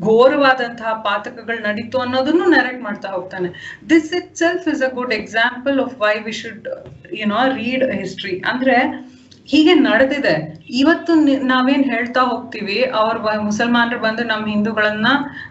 ಘೋರವಾದಂತಹ 0.00 0.92
ಪಾತಕಗಳು 1.04 1.62
ನಡೀತು 1.62 1.98
ಅನ್ನೋದನ್ನು 1.98 2.44
ನರೇಟ್ 2.44 2.82
ಮಾಡ್ತಾ 2.82 3.08
ಹೋಗ್ತಾನೆ. 3.08 3.80
This 3.90 4.12
itself 4.36 4.68
is 4.68 4.82
a 4.82 4.88
good 4.88 5.12
example 5.12 5.80
of 5.80 5.94
why 6.00 6.14
we 6.18 6.32
should 6.32 6.68
you know 7.12 7.42
read 7.54 7.84
history 7.92 8.42
ಅಂದ್ರೆ 8.46 8.76
ಹೀಗೆ 9.50 9.74
ನಡೆದಿದೆ. 9.88 10.34
ಇವತ್ತು 10.80 11.12
ನಾವೇನ್ 11.52 11.84
ಹೇಳ್ತಾ 11.92 12.22
ಹೋಗ್ತೀವಿ, 12.30 12.78
ಅವ್ರ 13.00 13.36
ಮುಸಲ್ಮಾನರು 13.46 14.00
ಬಂದು 14.06 14.22
ನಮ್ಮ 14.24 14.44
ಹಿಂದೂಗಳನ್ನ 14.54 15.10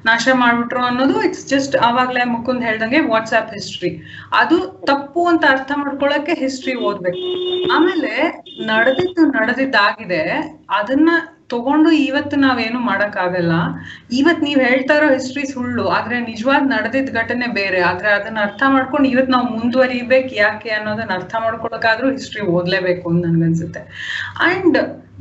ನಾಶ 0.10 0.28
ಮಾಡ್ಬಿಟ್ರು 0.42 0.82
ಅನ್ನೋದು 0.90 1.16
ಇಟ್ಸ್ 1.28 1.46
ಜಸ್ಟ್ 1.54 1.76
ಆವಾಗ್ಲೇ 1.88 2.24
ಮುಕುಂದ್ 2.34 2.66
ಹೇಳ್ದಂಗೆ 2.68 3.00
ವಾಟ್ಸ್ಆಪ್ 3.14 3.54
ಹಿಸ್ಟ್ರಿ 3.58 3.92
ಅದು 4.42 4.58
ತಪ್ಪು 4.90 5.24
ಅಂತ 5.32 5.44
ಅರ್ಥ 5.50 5.72
ಮಾಡ್ಕೊಳಕ್ಕೆ 5.84 6.36
ಹಿಸ್ಟ್ರಿ 6.44 6.76
ಓದ್ಬೇಕು. 6.90 7.24
ಆಮೇಲೆ 7.76 8.14
ನಡೆದಿದ್ದು 8.72 9.26
ನಡೆದಿದ್ದಾಗಿದೆ, 9.40 10.22
ಅದನ್ನ 10.80 11.10
ತಗೊಂಡು 11.50 11.92
ಇವತ್ತು 11.92 12.38
ನಾವೇನು 12.38 12.80
ಮಾಡಕ್ಕಾಗಲ್ಲ. 12.80 13.52
ಇವತ್ 14.12 14.44
ನೀವ್ 14.44 14.60
ಹೇಳ್ತಾ 14.60 14.94
ಇರೋ 14.94 15.14
ಹಿಸ್ಟ್ರಿ 15.14 15.46
ಸುಳ್ಳು. 15.46 15.88
ಆದ್ರೆ 15.88 16.20
ನಿಜವಾದ 16.20 16.62
ನಡೆದಿದ್ದ 16.62 17.10
ಘಟನೆ 17.10 17.48
ಬೇರೆ. 17.48 17.82
ಆದ್ರೆ 17.82 18.10
ಅದನ್ನ 18.10 18.38
ಅರ್ಥ 18.42 18.64
ಮಾಡ್ಕೊಂಡು 18.68 19.10
ಇವತ್ 19.10 19.30
ನಾವು 19.30 19.48
ಮುಂದುವರಿಬೇಕು 19.48 20.36
ಯಾಕೆ 20.36 20.70
ಅನ್ನೋದನ್ನ 20.70 21.14
ಅರ್ಥ 21.14 21.36
ಮಾಡ್ಕೊಳಕ್ಕಾದ್ರೂ 21.40 22.12
ಹಿಸ್ಟ್ರಿ 22.12 22.42
ಓದ್ಲೇಬೇಕು 22.42 23.10
ಅಂತ 23.10 23.26
ನನ್ಗನ್ಸುತ್ತೆ. 23.26 23.80
ಅಂಡ್ 24.40 24.78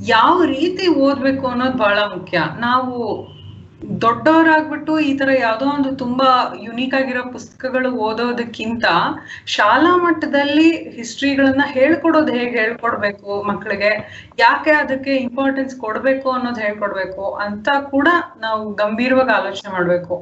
ಯಾವ 0.06 0.44
ರೀತಿ 0.44 0.88
ಓದ್ಬೇಕು 0.88 1.46
ಅನ್ನೋದು 1.46 1.78
ಬಹಳ 1.78 1.98
ಮುಖ್ಯ. 1.98 2.42
ನಾವು 2.60 3.28
ದೊಡ್ಡವರಾಗ್ಬಿಟ್ಟು 4.04 4.92
ಈ 5.00 5.10
ತರ 5.18 5.30
ಯಾವ್ದೋ 5.38 5.66
ಒಂದು 5.66 5.90
ತುಂಬಾ 5.96 6.28
ಯುನೀಕ್ 6.64 6.94
ಆಗಿರೋ 6.94 7.22
ಪುಸ್ತಕಗಳು 7.32 7.90
ಓದೋದಕ್ಕಿಂತ 8.06 8.86
ಶಾಲಾ 9.56 9.92
ಮಟ್ಟದಲ್ಲಿ 9.96 10.68
ಹಿಸ್ಟ್ರಿಗಳನ್ನ 10.96 11.64
ಹೇಳ್ಕೊಡೋದು 11.76 12.32
ಹೇಗೆ 12.32 12.56
ಹೇಳ್ಕೊಡ್ಬೇಕು 12.58 13.42
ಮಕ್ಕಳಿಗೆ 13.42 13.90
ಯಾಕೆ 14.38 14.70
ಅದಕ್ಕೆ 14.82 15.12
ಇಂಪಾರ್ಟೆನ್ಸ್ 15.16 15.76
ಕೊಡ್ಬೇಕು 15.76 16.30
ಅನ್ನೋದು 16.30 16.60
ಹೇಳ್ಕೊಡ್ಬೇಕು 16.60 17.26
ಅಂತ 17.46 17.68
ಕೂಡ 17.94 18.08
ನಾವು 18.38 18.62
ಗಂಭೀರವಾಗಿ 18.72 19.34
ಆಲೋಚನೆ 19.38 19.72
ಮಾಡ್ಬೇಕು. 19.72 20.16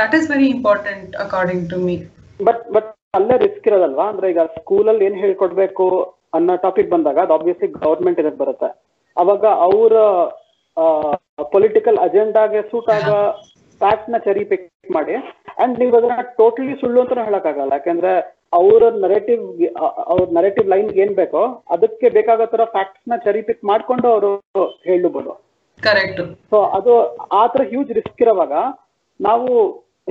That 0.00 0.14
is 0.14 0.30
very 0.30 0.48
important 0.56 1.16
according 1.16 1.70
to 1.70 1.78
me 1.86 1.96
but 2.40 2.64
but 2.72 2.90
ಅಲ್ಲೇ 3.14 3.36
ರಿಸ್ಕ್ 3.46 3.68
ಇರೋದಲ್ವಾ? 3.68 4.06
ಅಂದ್ರೆ 4.12 4.26
ಈಗ 4.30 4.40
ಸ್ಕೂಲಲ್ಲಿ 4.58 5.04
ಏನ್ 5.04 5.18
ಹೇಳ್ಕೊಡ್ಬೇಕು 5.24 5.86
ಅನ್ನೋ 6.34 6.56
ಟಾಪಿಕ್ 6.56 6.90
ಬಂದಾಗ 6.90 7.18
ಅದು 7.18 7.34
ಆಬ್ವಿಯಸ್ಲಿ 7.38 7.68
ಗವರ್ಮೆಂಟ್ 7.84 8.20
ಇದಕ್ಕೆ 8.20 8.40
ಬರುತ್ತೆ. 8.44 8.68
ಅವಾಗ 9.16 9.44
ಅವರ 9.68 9.94
ಪೊಲಿಟಿಕಲ್ 11.54 11.98
ಅಜೆಂಡಾಗೆ 12.06 12.60
ಸೂಟ್ 12.70 12.90
ಆಗ 12.96 13.10
ಫ್ಯಾಕ್ಟ್ನ 13.80 14.18
ಚರಿಪಿಕ್ 14.26 14.66
ಮಾಡಿ. 14.96 15.14
ಅಂಡ್ 15.62 15.74
ನೀವು 15.80 15.92
ಅದನ್ನ 15.98 16.22
ಟೋಟಲಿ 16.38 16.74
ಸುಳ್ಳು 16.82 16.98
ಅಂತ 17.02 17.24
ಹೇಳಕ್ಕಾಗಲ್ಲ. 17.28 17.72
ಯಾಕಂದ್ರೆ 17.78 18.12
ಅವರ 18.58 18.82
ನರೇಟಿವ್ 19.04 19.42
ಅವ್ರ 20.12 20.26
ನರೇಟಿವ್ 20.38 20.66
ಲೈನ್ 20.72 20.90
ಏನ್ 21.02 21.14
ಬೇಕೋ 21.22 21.42
ಅದಕ್ಕೆ 21.74 22.08
ಬೇಕಾಗೋ 22.16 22.46
ತರ 22.52 22.64
ಫ್ಯಾಕ್ಟ್ಸ್ನ 22.76 23.16
ಚರಿ 23.26 23.42
ಪಿಕ್ 23.48 23.64
ಮಾಡ್ಕೊಂಡು 23.70 24.06
ಅವರು 24.12 24.30
ಹೇಳಬಹುದು. 24.90 25.32
ಕರೆಕ್ಟ್ 25.80 26.20
ಸೊ 26.50 26.58
ಅದು 26.76 26.92
ಆ 27.40 27.42
ತರ 27.54 27.62
ಹ್ಯೂಜ್ 27.72 27.90
ರಿಸ್ಕ್ 27.98 28.22
ಇರುವಾಗ 28.26 28.52
ನಾವು 29.20 29.48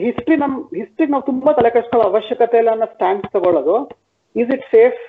ಹಿಸ್ಟ್ರಿ 0.05 0.35
ನಮ್ 0.43 0.53
ಹಿಸ್ಟ್ರಿ 0.79 1.05
ನಾವು 1.13 1.25
ತುಂಬಾ 1.31 1.51
ತಲೆ 1.57 1.69
ಕೆಡಿಸ್ಕೊಳ್ಳೋ 1.75 2.05
ಅವಶ್ಯಕತೆ 2.11 2.59
ಇಲ್ಲ 2.61 2.71
ಅನ್ನೋ 2.75 2.87
ಸ್ಟ್ಯಾಂಡ್ 2.93 3.25
ತಗೊಳ್ಳೋದು 3.35 3.75
ಇಸ್ 4.35 4.51
ಇಟ್ 4.55 4.65
ಸೇಫ್ 4.75 4.99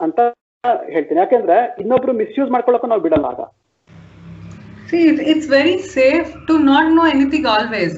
ಅಂತ 0.00 0.20
ಹೇಳ್ತೀನಿ. 0.94 1.18
ಯಾಕೆಂದ್ರೆ 1.22 1.56
ಇನ್ನೊಬ್ರು 1.82 2.12
ಮಿಸ್ಯೂಸ್ 2.22 2.50
ಮಾಡ್ಕೊಳಕ್ಕೂ 2.54 2.88
ನಾವು 2.92 3.04
ಬಿಡಲ್ಲ 3.06 3.26
ಆಗ. 3.34 3.42
See, 4.92 5.08
it, 5.08 5.20
it's 5.22 5.46
very 5.48 5.80
safe 5.80 6.34
to 6.46 6.58
not 6.60 6.92
know 6.92 7.06
anything 7.08 7.46
always. 7.48 7.92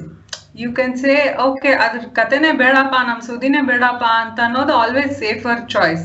You 0.59 0.67
can 0.75 0.93
say 0.97 1.13
okay 1.45 1.71
ಅದ್ರ 1.83 2.01
ಕತೆನೇ 2.17 2.51
ಬೇಡಪ್ಪ 2.59 2.95
ನಮ್ 3.07 3.17
ಸುದಿನೇ 3.21 3.61
ಬೇಡಪ್ಪ 3.69 4.03
ಅಂತ 4.19 4.39
ಅನ್ನೋದು 4.45 4.73
always 4.73 5.11
safer 5.19 5.59
choice 5.73 6.03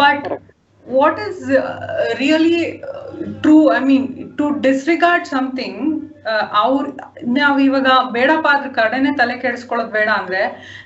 but 0.00 0.26
what 0.86 1.18
is 1.26 1.42
really 2.18 2.58
true 3.44 3.54
I 3.74 3.80
mean 3.84 4.08
to 4.38 4.46
disregard 4.66 5.28
something 5.34 5.80
ಅವ್ರ 6.62 6.82
ನಾವ್ 7.36 7.58
ಇವಾಗ 7.66 7.88
ಬೇಡಪ್ಪ 8.16 8.46
ಅದ್ರ 8.54 8.70
ಕಡೆನೆ 8.78 9.10
ತಲೆ 9.20 9.34
ಕೆಡಿಸ್ಕೊಳ್ಳೋದು 9.44 9.92
ಬೇಡ 9.96 10.08
ಅಂದ್ರೆ 10.20 10.40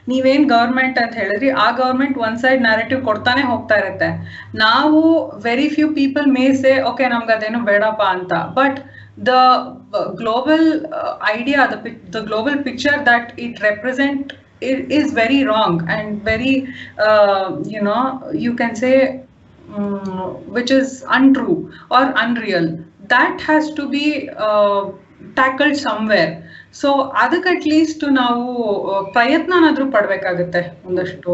ನೀವೇನ್ 0.09 0.47
ಗವರ್ಮೆಂಟ್ 0.51 0.99
ಅಂತ 1.03 1.15
ಹೇಳಿದ್ರಿ 1.23 1.51
ಆ 1.65 1.69
ಗವರ್ಮೆಂಟ್ 1.81 2.19
ಒನ್ 2.27 2.39
ಸೈಡ್ 2.39 2.63
ನ್ಯಾರೇಟಿವ್ 2.63 3.01
ಕೊಡ್ತಾನೆ 3.05 3.45
ಹೋಗ್ತಾ 3.53 3.79
ಇರುತ್ತೆ 3.83 4.11
ನಾವು 4.65 5.01
very 5.49 5.69
few 5.77 5.89
people 6.01 6.29
may 6.37 6.47
say 6.63 6.75
okay 6.91 7.07
ನಮ್ಗೆ 7.09 7.35
ಅದೇನು 7.39 7.61
ಬೇಡಪ್ಪ 7.71 8.05
ಅಂತ 8.17 8.33
but 8.55 8.81
the 9.21 9.77
uh, 9.93 10.13
global 10.13 10.87
uh, 10.95 11.19
idea, 11.21 11.69
the, 11.69 11.97
the 12.11 12.23
global 12.23 12.63
picture 12.63 13.03
that 13.05 13.39
it 13.39 13.61
represent 13.63 14.33
it 14.61 14.91
is 14.91 15.13
very 15.13 15.45
wrong 15.45 15.89
and 15.89 16.23
very, 16.23 16.69
uh, 16.99 17.59
you 17.65 17.81
know, 17.81 18.31
you 18.35 18.55
can 18.55 18.77
say, 18.77 19.25
um, 19.69 20.35
which 20.47 20.71
is 20.71 21.05
untrue 21.09 21.73
or 21.91 22.13
unreal. 22.17 22.79
That 23.09 23.41
has 23.41 23.73
to 23.73 23.89
be 23.89 24.29
uh, 24.31 24.91
tackled 25.37 25.77
somewhere. 25.77 26.31
So 26.73 26.89
ಅದಕ್ಕೆ 27.03 27.49
at least 27.49 28.05
ನಾವು 28.13 28.45
ಪ್ರಯತ್ನನಾದ್ರೂ 29.13 29.91
ಪಡ್ಬೇಕಾಗತ್ತೆ 29.91 30.61
ಒಂದಷ್ಟು 30.87 31.33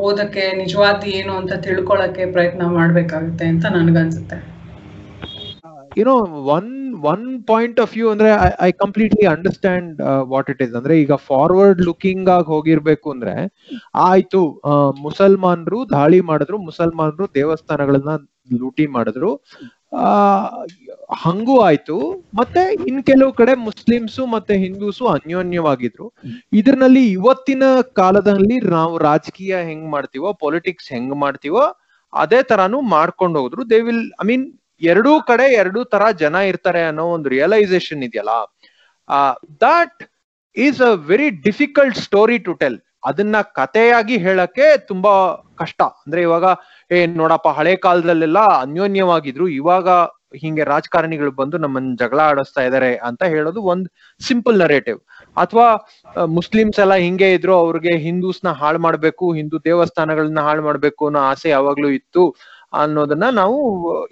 ಓದಕ್ಕೆ 0.00 0.52
ನಿಜವಾದ 0.52 1.04
ಏನು 1.04 1.32
ಅಂತ 1.32 1.52
ತಿಳ್ಕೊಳಕ್ಕೆ 1.52 2.26
ಪ್ರಯತ್ನ 2.32 2.66
ಮಾಡ್ಬೇಕಾಗುತ್ತೆ 2.66 3.46
ಅಂತ 3.46 3.66
ನನ್ಗನ್ಸುತ್ತೆ 3.66 4.51
you 5.96 6.04
know 6.04 6.16
one 6.44 6.94
one 6.94 7.44
point 7.44 7.80
of 7.80 7.92
view 7.92 8.10
ಅಂದ್ರೆ 8.10 8.28
I 8.60 8.72
completely 8.72 9.26
understand 9.26 10.00
what 10.18 10.50
it 10.50 10.62
is 10.62 10.74
ಅಂದ್ರೆ 10.74 11.00
ಈಗ 11.00 11.12
ಫಾರ್ವರ್ಡ್ 11.12 11.82
ಲುಕಿಂಗ್ 11.82 12.28
ಆಗಿ 12.28 12.46
ಹೋಗಿರ್ಬೇಕು 12.46 13.10
ಅಂದ್ರೆ 13.10 13.32
ಆಯ್ತು 13.94 14.40
ಮುಸಲ್ಮಾನರು 14.44 15.02
ಮುಸಲ್ಮಾನ್ರು 15.02 15.90
ದಾಳಿ 15.90 16.20
ಮಾಡಿದ್ರು, 16.20 16.58
ಮುಸಲ್ಮಾನರು 16.58 17.34
ದೇವಸ್ಥಾನಗಳನ್ನ 17.34 18.08
ಲೂಟಿ 18.58 18.86
ಮಾಡಿದ್ರು. 18.86 19.44
ಆ, 19.96 20.42
ಹಂಗೂ 21.14 21.60
ಆಯ್ತು. 21.60 22.24
ಮತ್ತೆ 22.34 22.74
ಇನ್ 22.88 23.04
ಕೆಲವು 23.04 23.32
ಕಡೆ 23.32 23.54
ಮುಸ್ಲಿಮ್ಸು 23.54 24.26
ಮತ್ತೆ 24.26 24.56
ಹಿಂದೂಸು 24.56 25.06
ಅನ್ಯೋನ್ಯವಾಗಿದ್ರು. 25.06 26.12
ಇದ್ರಲ್ಲಿ 26.52 27.12
ಇವತ್ತಿನ 27.12 27.62
ಕಾಲದಲ್ಲಿ 27.92 28.60
ನಾವು 28.60 28.98
ರಾಜಕೀಯ 28.98 29.56
ಹೆಂಗ್ 29.56 29.90
ಮಾಡ್ತೀವೋ 29.90 30.32
ಪೊಲಿಟಿಕ್ಸ್ 30.32 30.92
ಹೆಂಗ್ 30.92 31.16
ಮಾಡ್ತೀವೋ, 31.16 31.76
ಅದೇ 32.14 32.42
ತರಾನು 32.42 32.80
ಮಾಡ್ಕೊಂಡು 32.80 33.40
ಹೋದ್ರು. 33.40 33.70
ದೇ 33.70 33.80
ವಿಲ್ 33.80 34.12
ಐ 34.22 34.26
ಮೀನ್ 34.26 34.52
ಎರಡೂ 34.82 35.22
ಕಡೆ 35.22 35.52
ಎರಡೂ 35.52 35.84
ತರ 35.84 36.10
ಜನ 36.10 36.34
ಇರ್ತಾರೆ 36.34 36.82
ಅನ್ನೋ 36.82 37.04
ಒಂದು 37.04 37.28
ರಿಯಲೈಸೇಷನ್ 37.28 38.02
ಇದೆಯಲ್ಲ? 38.02 38.34
ಆ 39.08 39.32
that 39.60 40.00
is 40.56 40.80
a 40.80 40.92
very 41.06 41.30
difficult 41.30 41.98
story 41.98 42.38
to 42.38 42.52
tell 42.52 42.78
ಅದನ್ನ 43.04 43.36
ಕಥೆಯಾಗಿ 43.40 44.16
ಹೇಳಕ್ಕೆ 44.16 44.78
ತುಂಬಾ 44.86 45.12
ಕಷ್ಟ. 45.56 45.82
ಅಂದ್ರೆ 45.82 46.22
ಇವಾಗ, 46.22 46.44
ಏ, 46.90 47.06
ನೋಡಪ್ಪ, 47.06 47.48
ಹಳೆ 47.48 47.76
ಕಾಲದಲ್ಲೆಲ್ಲ 47.76 48.38
ಅನ್ಯೋನ್ಯವಾಗಿದ್ರು. 48.38 49.48
ಇವಾಗ 49.48 49.88
ಹಿಂಗೆ 50.36 50.64
ರಾಜಕಾರಣಿಗಳು 50.64 51.30
ಬಂದು 51.30 51.58
ನಮ್ಮನ್ನ 51.58 51.94
ಜಗಳ 51.98 52.20
ಆಡಿಸ್ತಾ 52.20 52.60
ಇದಾರೆ 52.60 52.96
ಅಂತ 52.96 53.22
ಹೇಳೋದು 53.22 53.62
ಒಂದ್ 53.62 53.88
ಸಿಂಪಲ್ 54.26 54.58
ನರೇಟಿವ್ 54.58 54.98
ಅಥವಾ 55.36 55.66
ಮುಸ್ಲಿಮ್ಸ್ 56.24 56.80
ಎಲ್ಲ 56.80 56.94
ಹಿಂಗೆ 56.94 57.32
ಇದ್ರು, 57.32 57.54
ಅವ್ರಿಗೆ 57.54 57.98
ಹಿಂದೂಸ್ನ 57.98 58.48
ಹಾಳು 58.48 58.78
ಮಾಡ್ಬೇಕು, 58.78 59.32
ಹಿಂದೂ 59.32 59.58
ದೇವಸ್ಥಾನಗಳನ್ನ 59.58 60.40
ಹಾಳು 60.40 60.62
ಮಾಡ್ಬೇಕು 60.62 61.06
ಅನ್ನೋ 61.06 61.20
ಆಸೆ 61.20 61.48
ಯಾವಾಗ್ಲೂ 61.48 61.88
ಇತ್ತು. 61.88 62.24
ಅನ್ನೋದನ್ನ 62.72 63.26
ನಾವು 63.40 63.58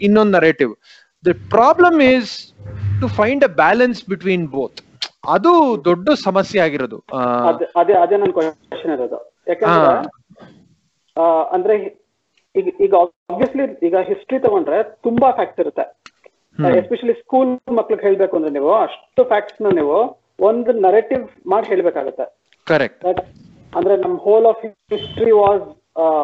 ಇನ್ನೊಂದು 0.06 0.32
narrative 0.38 0.72
the 1.24 1.34
problem 1.54 1.98
is 2.12 2.32
to 3.02 3.08
find 3.20 3.44
a 3.44 3.52
balance 3.62 4.00
between 4.12 4.46
both 4.56 4.80
ಅದು 5.34 5.52
ದೊಡ್ಡ 5.88 6.08
ಸಮಸ್ಯೆ 6.26 6.58
ಆಗಿರೋದು. 6.66 6.98
ಅದೇ 7.80 7.94
ಅದೇ 8.02 8.16
ನನ್ನ 8.16 8.24
ನನ್ 8.24 8.34
ಕ್ವಶನ್ 8.68 8.92
ಇರೋದು. 8.96 9.18
ಯಾಕಂದ್ರೆ 9.50 9.88
ಅಂದ್ರೆ 11.54 11.74
ಈಗ 12.54 12.66
ಈಗ 12.84 12.92
ಆಬ್ವಿಯಸ್ಲಿ 13.32 13.64
ಈಗ 13.88 13.96
ಹಿಸ್ಟ್ರಿ 14.10 14.38
ತಗೊಂಡ್ರೆ 14.46 14.78
ತುಂಬಾ 15.06 15.28
ಫ್ಯಾಕ್ಟ್ಸ್ 15.38 15.62
ಇರುತ್ತೆ. 15.64 15.84
ಎಸ್ಪೆಷಲಿ 16.80 17.14
ಸ್ಕೂಲ್ 17.22 17.50
ಮಕ್ಳಿಗೆ 17.78 18.02
ಹೇಳ್ಬೇಕು 18.06 18.34
ಅಂದ್ರೆ 18.38 18.52
ನೀವು 18.56 18.70
ಅಷ್ಟು 18.86 19.22
ಫ್ಯಾಕ್ಟ್ಸ್ನ 19.24 19.70
ನೀವು 19.80 19.96
ಒಂದು 20.48 20.72
ನರೇಟಿವ್ 20.86 21.22
ಮಾಡಿ 21.52 21.66
ಹೇಳ್ಬೇಕಾಗತ್ತೆ. 21.72 22.26
ಕರೆಕ್ಟ್ 22.66 23.04
ಅಂದ್ರೆ 23.72 23.94
ನಮ್ 24.04 24.14
ಹೋಲ್ 24.26 24.46
ಆಫ್ 24.50 24.62
ಹಿಸ್ಟ್ರಿ 24.92 25.32
ವಾಸ್ 25.42 25.66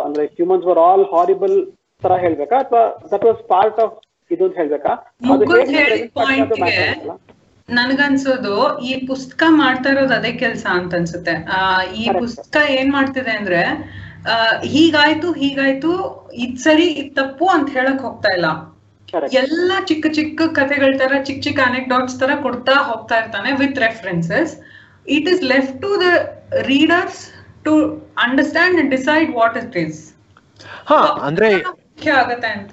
ಅಂದ್ರೆ 0.06 0.24
ಹ್ಯೂಮನ್ಸ್ 0.36 0.66
ವರ್ 0.66 0.80
ಆಲ್ 0.88 1.04
ಹಾರಿಬಲ್ 1.14 1.56
ತರ 2.02 2.14
ಹೇಳ್ಬೇಕಾ? 2.22 2.56
ಅಥವಾ 2.58 2.82
ದಟ್ 3.12 3.24
ವಾಸ್ 3.24 3.40
ಪಾರ್ಟ್ 3.48 3.78
ಆಫ್ 3.84 3.94
ಇದು 4.30 4.44
ಅಂತ 4.46 4.56
ಹೇಳ್ಬೇಕಾ. 4.60 4.92
ನನ್ಗನ್ಸೋದು 7.68 8.54
ಈ 8.82 9.06
ಪುಸ್ತಕ 9.06 9.42
ಮಾಡ್ತಾ 9.56 9.88
ಇರೋದು 9.90 10.14
ಅದೇ 10.14 10.32
ಕೆಲ್ಸ 10.42 10.64
ಅಂತ 10.74 10.94
ಅನ್ಸುತ್ತೆ 10.94 11.34
ಆ, 11.50 11.58
ಈ 11.94 12.06
ಪುಸ್ತಕ 12.18 12.56
ಏನ್ 12.74 12.90
ಮಾಡ್ತಿದೆ 12.92 13.32
ಅಂದ್ರೆ 13.36 13.60
ಆ, 14.26 14.36
ಹೀಗಾಯ್ತು 14.66 15.28
ಹೀಗಾಯ್ತು 15.40 15.90
ಇದ್ 16.44 16.58
ಸರಿ 16.60 16.86
ಇದ್ 17.00 17.12
ತಪ್ಪು 17.16 17.46
ಅಂತ 17.48 17.68
ಹೇಳಕ್ 17.76 18.00
ಹೋಗ್ತಾ 18.02 18.30
ಇಲ್ಲ. 18.36 18.48
ಎಲ್ಲಾ 19.38 19.76
ಚಿಕ್ಕ 19.88 20.06
ಚಿಕ್ಕ 20.16 20.48
ಕಥೆಗಳ 20.56 20.90
ತರ 20.98 21.12
ಚಿಕ್ಕ 21.22 21.40
ಚಿಕ್ಕ 21.44 21.60
ಅನೆಕ್ಡಾಟ್ಸ್ 21.66 22.16
ತರ 22.20 22.30
ಕೊಡ್ತಾ 22.42 22.74
ಹೋಗ್ತಾ 22.88 23.16
ಇರ್ತಾನೆ 23.20 23.50
with 23.60 23.78
references 23.84 24.52
it 25.06 25.28
is 25.32 25.42
left 25.52 25.76
to 25.82 25.90
the 26.00 26.08
readers 26.66 27.20
to 27.64 27.72
understand 28.24 28.78
and 28.80 28.90
decide 28.92 29.30
what 29.34 29.56
it 29.62 29.76
is 29.84 30.00
ಹಾ 30.86 30.98
ಅಂದ್ರೆ 31.28 31.50
ಮುಖ್ಯ 31.96 32.16
ಆಗತ್ತೆ 32.22 32.48
ಅಂತ 32.54 32.72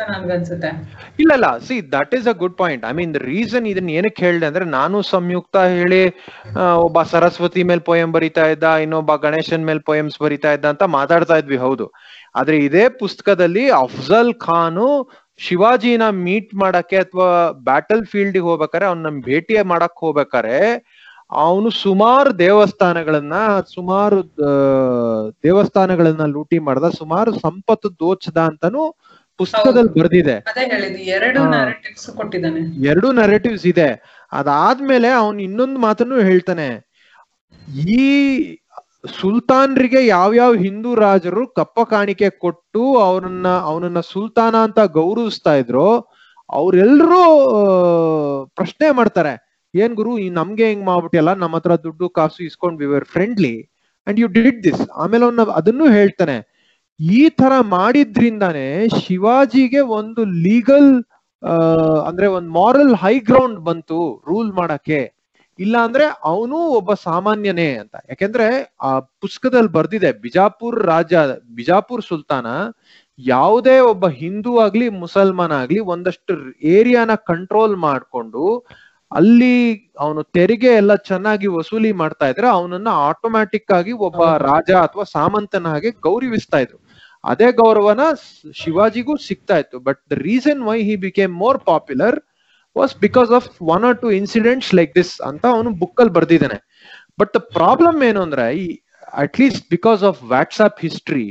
ಇಲ್ಲ 1.22 1.32
ಇಲ್ಲ 1.36 1.48
see 1.68 1.76
that 1.94 2.14
is 2.18 2.26
a 2.32 2.34
good 2.42 2.56
point 2.62 2.84
I 2.90 2.94
mean 2.98 3.12
the 3.16 3.20
reason 3.28 3.66
ಇದನ್ನ 3.72 3.92
ಏನಕ್ಕೆ 4.00 4.22
ಹೇಳ್ದೆ 4.26 4.46
ಅಂದ್ರೆ, 4.50 4.66
ನಾನು 4.80 4.98
ಸಂಯುಕ್ತ 5.12 5.58
ಹೇಳಿ 5.76 6.02
ಒಬ್ಬ 6.86 7.04
ಸರಸ್ವತಿ 7.12 7.62
ಮೇಲ್ 7.70 7.84
ಪೋಯಂ 7.90 8.10
ಬರಿತಾ 8.16 8.46
ಇದ್ದ, 8.54 8.70
ಇನ್ನೊಬ್ಬ 8.86 9.16
ಗಣೇಶನ್ 9.26 9.64
ಮೇಲ್ 9.70 9.82
ಪೋಯಮ್ಸ್ 9.90 10.18
ಬರಿತಾ 10.24 10.52
ಇದ್ದ 10.58 10.66
ಅಂತ 10.74 10.84
ಮಾತಾಡ್ತಾ 10.98 11.38
ಇದ್ವಿ, 11.42 11.60
ಹೌದು. 11.66 11.86
ಆದ್ರೆ 12.36 12.58
ಇದೇ 12.68 12.84
ಪುಸ್ತಕದಲ್ಲಿ 13.04 13.64
ಅಫ್ಜಲ್ 13.84 14.34
ಖಾನು 14.46 14.88
ಶಿವಾಜಿನ 15.40 16.04
ಮೀಟ್ 16.26 16.52
ಮಾಡಕ್ಕೆ 16.64 16.98
ಅಥವಾ 17.06 17.30
ಬ್ಯಾಟಲ್ 17.70 18.04
ಫೀಲ್ಡ್ 18.12 18.42
ಹೋಗ್ಬೇಕಾರೆ 18.48 18.88
ಅವ್ನ 18.92 19.14
ಭೇಟಿ 19.30 19.56
ಮಾಡಕ್ 19.72 20.04
ಹೋಗ್ಬೇಕಾರೆ 20.06 20.60
ಅವನು 21.44 21.70
ಸುಮಾರು 21.84 22.30
ದೇವಸ್ಥಾನಗಳನ್ನ 22.40 23.36
ಸುಮಾರು 23.76 24.18
ದೇವಸ್ಥಾನಗಳನ್ನ 25.46 26.26
ಲೂಟಿ 26.36 26.58
ಮಾಡ್ದ, 26.68 26.90
ಸುಮಾರು 27.00 27.32
ಸಂಪತ್ತು 27.46 27.90
ದೋಚದ 28.04 28.40
ಅಂತಾನು 28.50 28.84
ಪುಸ್ತಕದಲ್ಲಿ 29.38 30.00
ಬರ್ದಿದೆ. 30.00 30.36
ಎರಡು. 31.02 31.44
ನರೇಟಿವ್ಸ್ 31.52 32.10
ಕೊಟ್ಟಿದ್ದಾನೆ. 32.10 32.86
ಎರಡು 32.86 33.12
ನರೇಟಿವ್ಸ್ 33.12 33.66
ಇದೆ. 33.66 34.02
ಅದಾದ್ಮೇಲೆ 34.32 35.08
ಅವನು 35.08 35.42
ಇನ್ನೊಂದು 35.42 35.80
ಮಾತನ್ನು 35.80 36.20
ಹೇಳ್ತಾನೆ. 36.20 36.68
ಈ 37.70 38.04
ಸುಲ್ತಾನ್ರಿಗೆ 39.22 40.08
ಯಾವ್ಯಾವ 40.08 40.54
ಹಿಂದೂ 40.54 40.96
ರಾಜರು 40.96 41.48
ಕಪ್ಪ 41.48 41.80
ಕಾಣಿಕೆ 41.80 42.30
ಕೊಟ್ಟು 42.30 42.98
ಅವನನ್ನ 42.98 43.48
ಅವನನ್ನ 43.48 44.00
ಸುಲ್ತಾನ 44.00 44.56
ಅಂತ 44.56 44.80
ಗೌರವಿಸ್ತಾ 44.80 45.56
ಇದ್ರು 45.56 45.88
ಅವ್ರೆಲ್ರೂ 46.50 47.22
ಪ್ರಶ್ನೆ 48.56 48.92
ಮಾಡ್ತಾರೆ. 48.92 49.34
ಏನ್ 49.76 49.94
ಗುರು 49.94 50.18
ಈ 50.18 50.30
ನಮ್ಗೆ 50.30 50.68
ಹೆಂಗ್ 50.68 50.86
ಮಾಡ್ಬಿಟ್ಟಿಯಲ್ಲ 50.86 51.34
ನಮ್ಮ 51.34 51.56
ಹತ್ರ 51.56 51.76
ದುಡ್ಡು 51.76 52.10
ಕಾಸು 52.10 52.44
ಇಸ್ಕೊಂಡ್ 52.44 52.80
we 52.80 52.86
were 52.86 53.06
friendly 53.06 53.70
and 54.08 54.20
you 54.20 54.28
did 54.28 54.64
this 54.64 54.90
ಆಮೇಲೆ 54.96 55.24
ಅವನ್ನ 55.24 55.42
ಅದನ್ನು 55.42 55.92
ಹೇಳ್ತಾನೆ. 55.92 56.53
ಈ 57.00 57.30
ತರ 57.40 57.54
ಮಾಡಿದ್ರಿಂದಾನೆ 57.76 58.66
ಶಿವಾಜಿಗೆ 59.00 59.82
ಒಂದು 60.00 60.22
ಲೀಗಲ್ 60.46 60.92
ಅಂದ್ರೆ 62.08 62.28
ಒಂದು 62.28 62.52
ಮಾರಲ್ 62.52 62.94
ಹೈ 62.96 63.16
ಗ್ರೌಂಡ್ 63.30 63.60
ಬಂತು 63.60 63.98
ರೂಲ್ 64.28 64.52
ಮಾಡಕ್ಕೆ. 64.54 65.00
ಇಲ್ಲ 65.60 65.76
ಅಂದ್ರೆ 65.84 66.06
ಅವನು 66.24 66.58
ಒಬ್ಬ 66.78 66.94
ಸಾಮಾನ್ಯನೇ 67.04 67.68
ಅಂತ. 67.78 67.96
ಯಾಕೆಂದ್ರೆ 68.10 68.48
ಆ 68.82 68.92
ಪುಸ್ತಕದಲ್ಲಿ 69.24 69.72
ಬರ್ದಿದೆ 69.72 70.12
ಬಿಜಾಪುರ್ 70.24 70.78
ರಾಜ 70.86 71.14
ಬಿಜಾಪುರ್ 71.56 72.04
ಸುಲ್ತಾನ 72.04 72.48
ಯಾವುದೇ 73.20 73.76
ಒಬ್ಬ 73.92 74.06
ಹಿಂದೂ 74.22 74.52
ಆಗ್ಲಿ 74.58 74.90
ಮುಸಲ್ಮಾನ 75.04 75.52
ಆಗ್ಲಿ 75.62 75.80
ಒಂದಷ್ಟು 75.94 76.34
ಏರಿಯಾನ 76.76 77.12
ಕಂಟ್ರೋಲ್ 77.32 77.76
ಮಾಡ್ಕೊಂಡು 77.80 78.44
ಅಲ್ಲಿ 79.12 79.56
ಅವನು 80.00 80.22
ತೆರಿಗೆ 80.36 80.72
ಎಲ್ಲ 80.74 80.94
ಚೆನ್ನಾಗಿ 81.10 81.48
ವಸೂಲಿ 81.48 81.92
ಮಾಡ್ತಾ 81.94 82.28
ಇದ್ರೆ 82.28 82.48
ಅವನನ್ನ 82.50 82.90
ಆಟೋಮ್ಯಾಟಿಕ್ 83.10 83.72
ಆಗಿ 83.72 83.92
ಒಬ್ಬ 84.08 84.22
ರಾಜ 84.44 84.72
ಅಥವಾ 84.86 85.04
ಸಾಮಂತನ 85.14 85.68
ಹಾಗೆ 85.68 85.92
ಗೌರವಿಸ್ತಾ 86.02 86.58
ಇದ್ರು. 86.58 86.78
ಅದೇ 87.24 87.50
ಗೌರವನ 87.62 88.04
ಶಿವಾಜಿಗೂ 88.62 89.14
ಸಿಗ್ತಾ 89.28 89.56
ಇತ್ತು. 89.64 89.78
But 89.88 90.00
the 90.12 90.18
reason 90.28 90.62
why 90.70 90.78
he 90.90 90.96
became 91.08 91.34
more 91.44 91.60
popular 91.72 92.18
was 92.76 92.94
because 93.06 93.32
of 93.38 93.48
one 93.76 93.84
or 93.90 93.98
two 94.04 94.10
incidents 94.22 94.72
like 94.80 94.94
this 95.00 95.14
ಅಂತ 95.30 95.44
ಅವನು 95.56 95.72
ಬುಕ್ 95.82 96.00
ಅಲ್ಲಿ 96.04 96.14
ಬರ್ದಿದ್ದಾನೆ. 96.20 96.60
ಬಟ್ 97.20 97.32
ದ 97.38 97.42
ಪ್ರಾಬ್ಲಮ್ 97.58 98.00
ಏನು 98.10 98.22
ಅಂದ್ರೆ, 98.28 98.46
ಈ 98.64 98.66
at 99.24 99.36
least 99.42 99.66
because 99.76 100.04
of 100.10 100.22
WhatsApp 100.34 100.80
history 100.86 101.28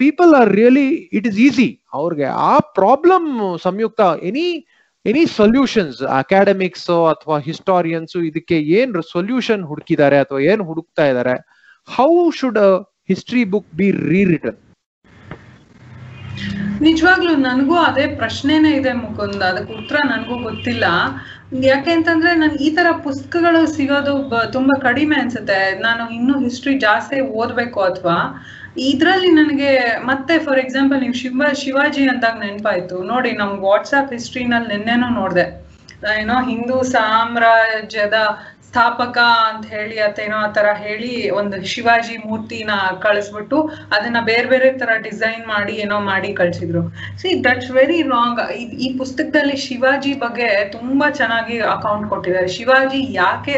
people 0.00 0.32
are 0.38 0.50
really 0.58 0.88
it 1.18 1.26
is 1.30 1.38
easy 1.46 1.68
ಅವ್ರಿಗೆ 1.98 2.26
ಆ 2.48 2.54
problem 2.78 3.28
Samyuktha 3.66 4.00
any 4.30 4.46
any 5.04 5.22
solutions 5.38 6.00
academics 6.18 6.90
ಅಥವಾ 7.12 7.36
historians 7.46 8.16
ಇದಕ್ಕೆ 8.30 8.56
ಏನ್ 8.78 8.90
ಸೊಲ್ಯೂಷನ್ 9.12 9.62
ಹುಡುಕಿದ್ದಾರೆ 9.70 10.16
ಅಥವಾ 10.24 10.40
ಏನ್ 10.50 10.62
ಹುಡುಕ್ತಾ 10.70 11.04
ಇದ್ದಾರೆ 11.10 11.34
how 11.88 12.08
should 12.40 12.58
history 13.10 13.44
book 13.54 13.70
be 13.76 13.88
re 14.10 14.22
return 14.32 14.60
ನಿಜವಾಗ್ಲೂ 16.80 17.32
ನನಗೂ 17.46 17.76
ಅದೇ 17.78 18.06
ಪ್ರಶ್ನೆನೇ 18.16 18.70
ಇದೆ 18.70 18.92
ಮುಕುಂದ್. 18.92 19.42
ಅದಕ್ಕೆ 19.42 19.72
ಉತ್ತರ 19.72 19.96
ನನಗೂ 20.10 20.36
ಗೊತ್ತಿಲ್ಲ. 20.42 20.84
ಯಾಕೆ 21.62 21.90
ಅಂತಂದ್ರೆ 21.90 22.30
ನನ್ 22.34 22.54
ಈ 22.66 22.68
ತರ 22.74 22.88
ಪುಸ್ತಕಗಳು 23.02 23.60
ಸಿಗೋದು 23.76 24.14
ತುಂಬಾ 24.52 24.74
ಕಡಿಮೆ 24.80 25.16
ಅನ್ಸುತ್ತೆ. 25.16 25.58
ನಾನು 25.80 26.02
ಇನ್ನು 26.10 26.34
ಹಿಸ್ಟ್ರಿ 26.40 26.74
ಜಾಸ್ತಿ 26.78 27.20
ಓದ್ಬೇಕು 27.40 27.80
ಅಥವಾ? 27.80 28.16
ಇದ್ರಲ್ಲಿ 28.90 29.30
ನನಗೆ 29.30 29.70
ಮತ್ತೆ 30.02 30.38
ಫಾರ್ 30.38 30.58
ಎಕ್ಸಾಂಪಲ್ 30.58 31.00
ನೀವು 31.00 31.16
ಶಿವ, 31.22 31.42
ಶಿವಾಜಿ 31.54 32.08
ಅಂದಾಗ 32.08 32.38
ನೆನಪಾಯ್ತು. 32.40 33.02
ನೋಡಿ 33.02 33.32
ನಮ್ 33.32 33.52
ವಾಟ್ಸ್ಆಪ್ 33.60 34.12
ಹಿಸ್ಟ್ರಿನಲ್ಲಿ 34.12 34.68
ನಿನ್ನೆನೂ 34.74 35.08
ನೋಡಿದೆ. 35.20 35.46
ಏನೋ 36.20 36.36
ಹಿಂದೂ 36.42 36.82
ಸಾಮ್ರಾಜ್ಯದ 36.92 38.18
ಸ್ಥಾಪಕ 38.70 39.18
ಅಂತ 39.50 39.64
ಹೇಳಿ 39.74 39.96
ಆತೇನೋ 40.06 40.36
ಆ 40.46 40.48
ತರ 40.56 40.66
ಹೇಳಿ 40.82 41.12
ಒಂದು 41.38 41.56
ಶಿವಾಜಿ 41.70 42.16
ಮೂರ್ತಿನ 42.26 42.72
ಕಳಿಸ್ಬಿಟ್ಟು 43.04 43.58
ಅದನ್ನ 43.96 44.18
ಬೇರೆ 44.28 44.46
ಬೇರೆ 44.52 44.68
ತರ 44.82 44.90
ಡಿಸೈನ್ 45.06 45.42
ಮಾಡಿ 45.46 45.74
ಏನೋ 45.84 45.96
ಮಾಡಿ 46.10 46.30
ಕಳ್ಸಿದ್ರು. 46.40 46.82
ಸಿ 47.20 47.30
ದಟ್ಸ್ 47.46 47.70
ವೆರಿ 47.78 47.98
ರಾಂಗ್ 48.12 48.40
ಈ 48.84 48.88
ಪುಸ್ತಕದಲ್ಲಿ 49.00 49.56
ಶಿವಾಜಿ 49.66 50.12
ಬಗ್ಗೆ 50.24 50.48
ತುಂಬಾ 50.76 51.08
ಚೆನ್ನಾಗಿ 51.20 51.56
ಅಕೌಂಟ್ 51.76 52.06
ಕೊಟ್ಟಿದ್ದಾರೆ. 52.12 52.50
ಶಿವಾಜಿ 52.58 53.00
ಯಾಕೆ 53.22 53.56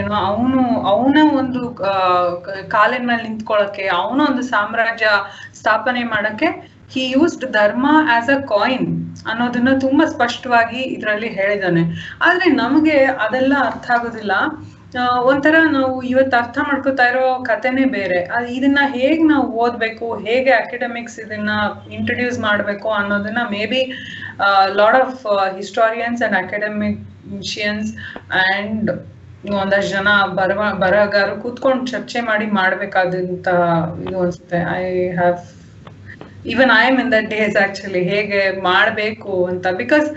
ಏನೋ 0.00 0.12
ಅವನು, 0.30 0.60
ಅವನ 0.90 1.16
ಒಂದು 1.40 1.62
ಕಾಲಿನ 2.74 3.02
ಮೇಲೆ 3.10 3.22
ನಿಂತ್ಕೊಳ್ಳಕ್ಕೆ 3.28 3.86
ಅವನ 4.00 4.20
ಒಂದು 4.30 4.44
ಸಾಮ್ರಾಜ್ಯ 4.52 5.08
ಸ್ಥಾಪನೆ 5.60 6.02
ಮಾಡಕ್ಕೆ 6.14 6.50
he 6.92 7.02
used 7.14 7.46
dharma 7.58 7.86
as 8.16 8.30
a 8.36 8.38
coin 8.52 8.88
ಅನ್ನೋದನ್ನ 9.30 9.72
ತುಂಬಾ 9.84 10.04
ಸ್ಪಷ್ಟವಾಗಿ 10.14 10.80
ಇದರಲ್ಲಿ 10.96 11.30
ಹೇಳಿದಾನೆ 11.38 11.82
ಆದ್ರೆ 12.26 12.46
ನಮಗೆ 12.62 12.96
ಅದೆಲ್ಲ 13.24 13.54
ಅರ್ಥ 13.70 13.86
ಆಗೋದಿಲ್ಲ. 13.96 14.32
ಒಂಥರ 15.30 15.56
ನಾವು 15.76 15.96
ಇವತ್ತು 16.02 16.34
ಅರ್ಥ 16.36 16.58
ಮಾಡ್ಕೋತಾ 16.68 17.04
ಇರೋ 17.10 17.26
ಕಥೆನೇ 17.48 17.84
ಬೇರೆ. 17.98 18.20
ಇದನ್ನ 18.56 18.80
ಹೇಗ್ 18.96 19.22
ನಾವು 19.28 19.46
ಓದ್ಬೇಕು, 19.64 20.06
ಹೇಗೆ 20.26 20.52
ಅಕಾಡೆಮಿಕ್ಸ್ 20.62 21.18
ಇದನ್ನ 21.24 21.50
ಇಂಟ್ರೊಡ್ಯೂಸ್ 21.96 22.38
ಮಾಡ್ಬೇಕು 22.46 22.88
ಅನ್ನೋದನ್ನ 23.00 23.42
maybe 23.72 23.82
lot 24.80 24.98
of 25.02 25.22
historians 25.58 26.22
and 26.26 26.38
academicians 26.42 27.90
and 28.44 28.90
ಒಂದಷ್ಟು 29.58 29.90
ಜನ 29.94 30.08
ಬರವ 30.38 30.62
ಬರಹಗಾರು 30.82 31.34
ಕೂತ್ಕೊಂಡು 31.42 31.84
ಚರ್ಚೆ 31.92 32.20
ಮಾಡಿ 32.20 32.46
ಮಾಡ್ಬೇಕಾದಂತ 32.58 33.48
ಇದು 34.04 34.18
ಅನ್ಸುತ್ತೆ. 34.24 34.58
I 34.80 34.84
have 35.20 35.38
even 36.44 36.70
I 36.78 36.86
am 36.86 37.00
in 37.00 37.12
that 37.12 37.28
days 37.28 37.56
actually 37.56 38.04
ಹೇಗೆ 38.04 38.60
ಮಾಡಬೇಕು 38.60 39.46
ಅಂತ. 39.46 39.66
ಬಿಕಾಸ್ 39.76 40.08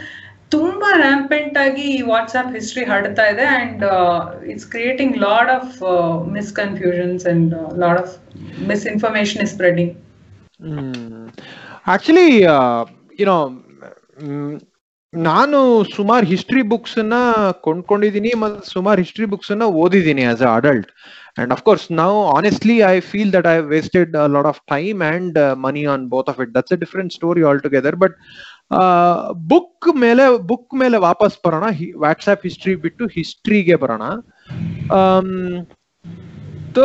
ತುಂಬಾ 0.49 0.89
ರ್ಯಾಂಪೆಂಟ್ 0.97 1.57
ಆಗಿ 1.57 1.81
ಈ 1.81 2.01
ವಾಟ್ಸ್ಆಪ್ 2.01 2.53
ಹಿಸ್ಟ್ರಿ 2.53 2.85
ಹರಡ್ತಾ 2.85 3.25
ಇದೆ 3.25 3.45
and 3.55 3.83
it's 4.47 4.65
creating 4.65 5.17
lot 5.17 5.49
of 5.49 5.71
misconfusions 6.31 7.27
and 7.27 7.53
lot 7.79 7.99
of 7.99 8.13
misinformation 8.67 9.43
is 9.43 9.53
spreading 9.53 9.93
actually 11.87 12.27
you know 13.19 13.37
ನಾನು 15.13 15.57
ಸುಮಾರು 15.95 16.25
ಹಿಸ್ಟ್ರಿ 16.25 16.61
ಬುಕ್ಸ್ನ 16.61 17.15
ಕೊಂಡ್ಕೊಂಡಿದೀನಿ 17.61 18.31
ಮತ್ತು 18.43 18.71
ಸುಮಾರು 18.71 18.99
ಹಿಸ್ಟ್ರಿ 19.01 19.25
ಬುಕ್ಸ್ನ 19.25 19.65
ಓದಿದ್ದೀನಿ 19.81 20.23
as 20.23 20.41
a 20.41 20.51
adult 20.55 20.89
and 21.37 21.53
course 21.61 21.91
ನಾವು 21.91 22.17
honestly 22.37 22.77
I 22.83 22.99
feel 22.99 23.31
that 23.35 23.47
I 23.47 23.57
wasted 23.59 24.15
lot 24.35 24.45
of 24.45 24.61
time 24.67 25.01
and 25.03 25.37
money 25.65 25.83
on 25.85 26.03
both 26.07 26.29
of 26.29 26.39
it 26.41 26.51
that's 26.57 26.73
a 26.73 26.79
different 26.83 27.13
story 27.13 27.43
altogether 27.61 27.95
but 27.95 28.15
book 29.51 29.87
ಮೇಲೆ 30.03 30.25
book 30.51 30.73
ಮೇಲೆ 30.73 30.97
ವಾಪಸ್ 30.97 31.35
ಬರೋಣ. 31.45 31.65
ವಾಟ್ಸ್ಆ್ಯಪ್ 32.05 32.43
ಹಿಸ್ಟ್ರಿ 32.43 32.75
ಬಿಟ್ಟು 32.75 33.05
ಹಿಸ್ಟ್ರಿಗೆ 33.07 33.75
ಬರೋಣ. 33.75 34.03
The 36.77 36.81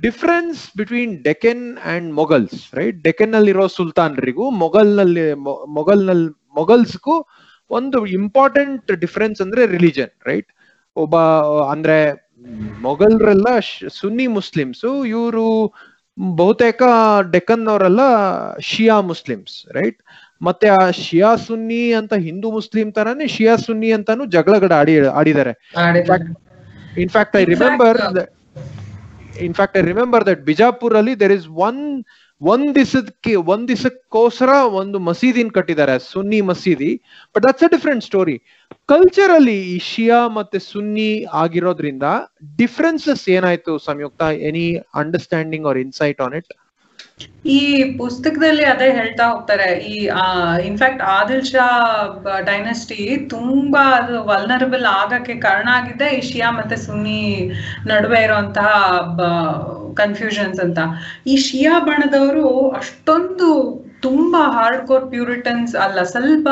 difference 0.00 0.60
between 0.78 1.22
Deccan 1.22 1.76
and 1.84 2.14
Mughals 2.14 2.74
right 2.74 2.98
Deccan 3.02 3.32
ನಲ್ಲಿರೋ 3.32 3.66
ಸುಲ್ತಾನ್ರಿಗೂ 3.78 4.50
ಮೊಘಲ್ನಲ್ಲಿ 4.62 5.26
ಮೊಘಲ್ಸ್ಗೂ 6.58 7.16
ಒಂದು 7.70 7.98
ಇಂಪಾರ್ಟೆಂಟ್ 8.18 8.92
ಡಿಫ್ರೆನ್ಸ್ 9.00 9.42
ಅಂದ್ರೆ 9.42 9.62
ರಿಲಿಜನ್ 9.66 10.12
ರೈಟ್ 10.26 10.50
ಒಬ್ಬ 10.96 11.16
ಅಂದ್ರೆ 11.72 11.98
ಮೊಘಲ್ರೆಲ್ಲ 12.80 13.48
ಸುನ್ನಿ 14.00 14.26
ಮುಸ್ಲಿಮ್ಸ್ 14.38 14.84
ಇವರು 15.10 15.44
ಬಹುತೇಕ 16.36 16.82
ಡೆಕ್ಕನ್ 17.30 17.66
ಅವರೆಲ್ಲ 17.68 18.02
ಶಿಯಾ 18.68 18.96
ಮುಸ್ಲಿಮ್ಸ್ 19.10 19.56
ರೈಟ್ 19.74 19.98
ಮತ್ತೆ 20.40 20.66
ಆ 20.74 20.82
ಶಿಯಾ 21.00 21.30
ಸುನ್ನಿ 21.46 21.92
ಅಂತ 21.92 22.14
ಹಿಂದೂ 22.26 22.48
ಮುಸ್ಲಿಂ 22.50 22.88
ತರಾನೇ 22.92 23.26
ಶಿಯಾ 23.28 23.54
ಸುನ್ನಿ 23.58 23.88
ಅಂತಾನು 23.92 24.24
ಜಗಳಗಡ 24.34 24.72
ಆಡಿ 24.72 24.94
ಆಡಿದ್ದಾರೆ. 25.20 25.52
In fact 26.96 27.36
I 27.36 27.44
remember 27.44 27.98
in fact 29.40 29.76
I 29.78 29.82
remember 29.82 30.24
that 30.26 30.42
Bijapur 30.42 30.94
ಅಲ್ಲಿ 30.96 31.14
ದೇರ್ 31.20 31.32
ಇಸ್ 31.32 31.48
ಒನ್ 31.60 31.80
ಒಂದ್ 32.40 32.74
ದಿಸಕ್ಕೆ, 32.74 33.32
ಒಂದ್ 33.52 33.68
ದಿವಸಕ್ಕೋಸ್ಕರ 33.68 34.50
ಒಂದು 34.72 34.98
ಮಸೀದಿನ 34.98 35.48
ಕಟ್ಟಿದ್ದಾರೆ, 35.48 35.98
ಸುನ್ನಿ 36.12 36.40
ಮಸೀದಿ. 36.40 36.90
But 37.34 37.42
that's 37.42 37.64
a 37.64 37.70
different 37.74 38.04
story 38.04 38.36
culture 38.88 39.30
ಅಲ್ಲಿ 39.30 39.56
ಈ 39.72 39.78
ಶಿಯಾ 39.88 40.28
ಮತ್ತೆ 40.28 40.58
ಸುನ್ನಿ 40.68 41.08
ಆಗಿರೋದ್ರಿಂದ 41.34 42.06
ಡಿಫ್ರೆನ್ಸಸ್ 42.56 43.28
ಏನಾಯ್ತು 43.28 43.78
Samyukta? 43.78 44.22
Any 44.48 44.66
understanding 44.94 45.66
or 45.66 45.78
insight 45.78 46.20
on 46.20 46.34
it 46.34 46.52
ಈ 47.46 47.60
ಪುಸ್ತಕದಲ್ಲಿ 47.98 48.64
ಅದೇ 48.64 48.92
ಹೇಳ್ತಾ 48.92 49.24
ಹೋಗ್ತಾರೆ. 49.30 49.68
ಈ 49.92 49.96
ಇನ್ಫ್ಯಾಕ್ಟ್ 50.64 51.02
ಆದಿಲ್ 51.02 51.44
ಶಾ 51.44 51.66
ಡೈನಸ್ಟಿ 52.46 53.00
ತುಂಬಾ 53.28 53.82
ಅದು 53.90 54.24
ವಲ್ನರಬಲ್ 54.24 54.84
ಆಗಕ್ಕೆ 54.84 55.34
ಕಾರಣ 55.40 55.68
ಆಗಿದೆ 55.72 56.08
ಈ 56.18 56.20
ಶಿಯಾ 56.20 56.50
ಮತ್ತೆ 56.50 56.76
ಸುನ್ನಿ 56.76 57.22
ನಡುವೆ 57.86 58.20
ಇರುವಂತಹ 58.22 58.70
ಕನ್ಫ್ಯೂಷನ್ಸ್ 59.94 60.60
ಅಂತ. 60.60 60.78
ಈ 61.26 61.36
ಶಿಯಾ 61.36 61.78
ಬಣದವರು 61.80 62.68
ಅಷ್ಟೊಂದು 62.70 63.48
ತುಂಬಾ 64.06 64.40
ಹಾರ್ಡ್ 64.56 64.82
ಕೋರ್ 64.88 65.04
ಪ್ಯೂರಿಟನ್ಸ್ 65.12 65.72
ಅಲ್ಲ, 65.84 65.98
ಸ್ವಲ್ಪ 66.12 66.48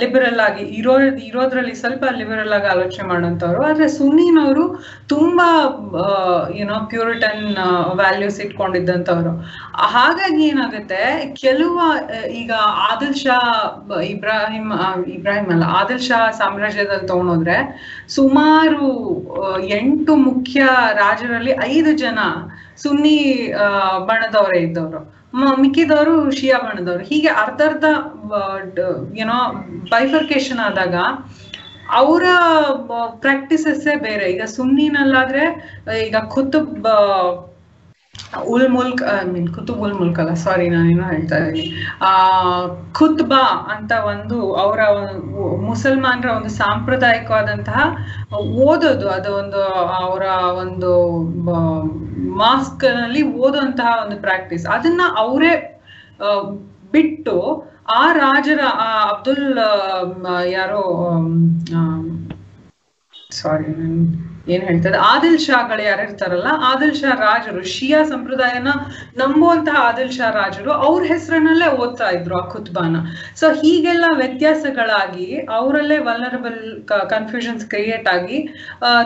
ಲಿಬರಲ್ 0.00 0.40
ಆಗಿ 0.46 0.64
ಇರೋ, 0.78 0.94
ಇರೋದ್ರಲ್ಲಿ 1.28 1.74
ಸ್ವಲ್ಪ 1.82 2.04
ಲಿಬರಲ್ 2.20 2.54
ಆಗಿ 2.56 2.68
ಆಲೋಚನೆ 2.72 3.06
ಮಾಡೋಂಥವ್ರು 3.10 3.60
ಆದ್ರೆ 3.68 3.86
ಸುನ್ನಿನವರು 3.98 4.64
ತುಂಬಾ 5.14 5.48
ಏನೋ 6.62 6.76
ಪ್ಯೂರಿಟನ್ 6.92 7.44
ವ್ಯಾಲ್ಯೂಸ್ 8.00 8.38
ಇಟ್ಕೊಂಡಿದ್ದಂಥವ್ರು. 8.46 9.32
ಹಾಗಾಗಿ 9.94 10.42
ಏನಾಗುತ್ತೆ, 10.52 11.02
ಕೆಲವು 11.44 11.78
ಈಗ 12.42 12.52
ಆದಿಲ್ 12.90 13.16
ಶಾ, 13.24 13.38
ಇಬ್ರಾಹಿಂ 14.12 14.68
ಇಬ್ರಾಹಿಂ 15.16 15.48
ಅಲ್ಲ, 15.56 15.64
ಆದಿಲ್ 15.80 16.04
ಶಾ 16.08 16.20
ಸಾಮ್ರಾಜ್ಯದಲ್ಲಿ 16.42 17.08
ತಗೊಂಡೋದ್ರೆ 17.12 17.58
ಸುಮಾರು 18.18 18.86
ಎಂಟು 19.80 20.14
ಮುಖ್ಯ 20.28 20.60
ರಾಜರಲ್ಲಿ 21.02 21.54
ಐದು 21.72 21.92
ಜನ 22.04 22.18
ಸುನ್ನಿ 22.84 23.18
ಬಣದವರೇ 24.08 24.60
ಇದ್ದವರು. 24.68 25.02
ಮಿಕ್ಕಿದವರು 25.34 26.30
ಶಿಯಾ 26.30 26.58
ಬಣ್ಣದವ್ರು 26.58 27.04
ಹೀಗೆ 27.04 27.28
ಅರ್ಧ 27.28 27.60
ಅರ್ಧ 27.62 27.84
ಏನೋ 29.16 29.38
ಬೈಫರ್ಕೇಶನ್ 29.90 30.58
ಆದಾಗ 30.58 30.94
ಅವರ 31.92 32.24
ಪ್ರಾಕ್ಟೀಸಸ್ಸೇ 33.20 33.96
ಬೇರೆ. 33.96 34.26
ಈಗ 34.30 34.44
ಸುನ್ನಿನಲ್ಲಾದ್ರೆ 34.44 35.42
ಈಗ 36.06 36.16
ಕುತುಬ್ 36.16 36.86
ಉಲ್ 38.42 38.68
ಮುಲ್ಕ್ 38.68 39.02
ಐ 39.02 39.24
ಮೀನ್ 39.24 39.54
ಕುತುಬ್ 39.54 39.78
ಉಲ್ 39.78 39.94
ಮುಲ್ಕ್ 39.94 40.20
ಅಲ್ಲ 40.20 40.34
ಸಾರಿ 40.34 40.68
ನಾನೇನು 40.68 41.02
ಹೇಳ್ತಾ 41.02 41.36
ಇದ್ದೀನಿ. 41.36 41.86
ಆ, 42.02 42.28
ಖುತ್ಬಾ 42.92 43.70
ಅಂತ 43.74 43.92
ಒಂದು 43.92 44.54
ಅವರ 44.54 44.80
ಮುಸಲ್ಮಾನರ 45.56 46.26
ಒಂದು 46.28 46.48
ಸಾಂಪ್ರದಾಯಿಕವಾದಂತಹ 46.48 47.96
ಓದೋದು, 48.34 49.08
ಅದು 49.08 49.34
ಒಂದು 49.34 49.62
ಅವರ 49.88 50.22
ಒಂದು 50.54 51.18
ಮಾಸ್ಕ್ನಲ್ಲಿ 52.30 53.22
ಓದುವಂತಹ 53.22 54.04
ಒಂದು 54.04 54.16
ಪ್ರಾಕ್ಟೀಸ್. 54.16 54.66
ಅದನ್ನ 54.66 55.00
ಅವರೇ 55.16 55.82
ಬಿಟ್ಟು 56.92 57.64
ಆ 57.96 58.12
ರಾಜರ, 58.12 58.60
ಆ, 58.72 59.10
ಅಬ್ದುಲ್ 59.10 59.58
ಯಾರೋ 60.46 60.82
ಸಾರಿ 63.30 64.33
ಏನ್ 64.52 64.62
ಹೇಳ್ತಾರೆ 64.62 64.96
ಆದಿಲ್ 65.10 65.38
ಶಾಗಳು 65.38 65.82
ಯಾರು 65.82 66.02
ಇರ್ತಾರಲ್ಲ, 66.02 66.48
ಆದಿಲ್ 66.70 66.94
ಶಾ 66.94 67.10
ರಾಜರು, 67.20 67.62
ಶಿಯಾ 67.74 68.00
ಸಂಪ್ರದಾಯನ 68.04 68.70
ನಂಬುವಂತಹ 69.20 69.76
ಆದಿಲ್ 69.88 70.10
ಶಾ 70.10 70.30
ರಾಜರು 70.30 70.70
ಅವ್ರ 70.86 71.00
ಹೆಸರನ್ನಲ್ಲೇ 71.12 71.68
ಓದ್ತಾ 71.82 72.08
ಇದ್ರು 72.10 72.34
ಆ 72.40 72.44
ಖುತ್ಬಾನ. 72.48 72.96
ಸೊ 73.40 73.48
ಹೀಗೆಲ್ಲ 73.52 74.04
ವ್ಯತ್ಯಾಸಗಳಾಗಿ 74.16 75.28
ಅವರಲ್ಲೇ 75.58 75.98
ವಲ್ನರಬಲ್ 75.98 76.60
ಕನ್ಫ್ಯೂಷನ್ಸ್ 77.14 77.66
ಕ್ರಿಯೇಟ್ 77.66 78.08
ಆಗಿ 78.08 78.40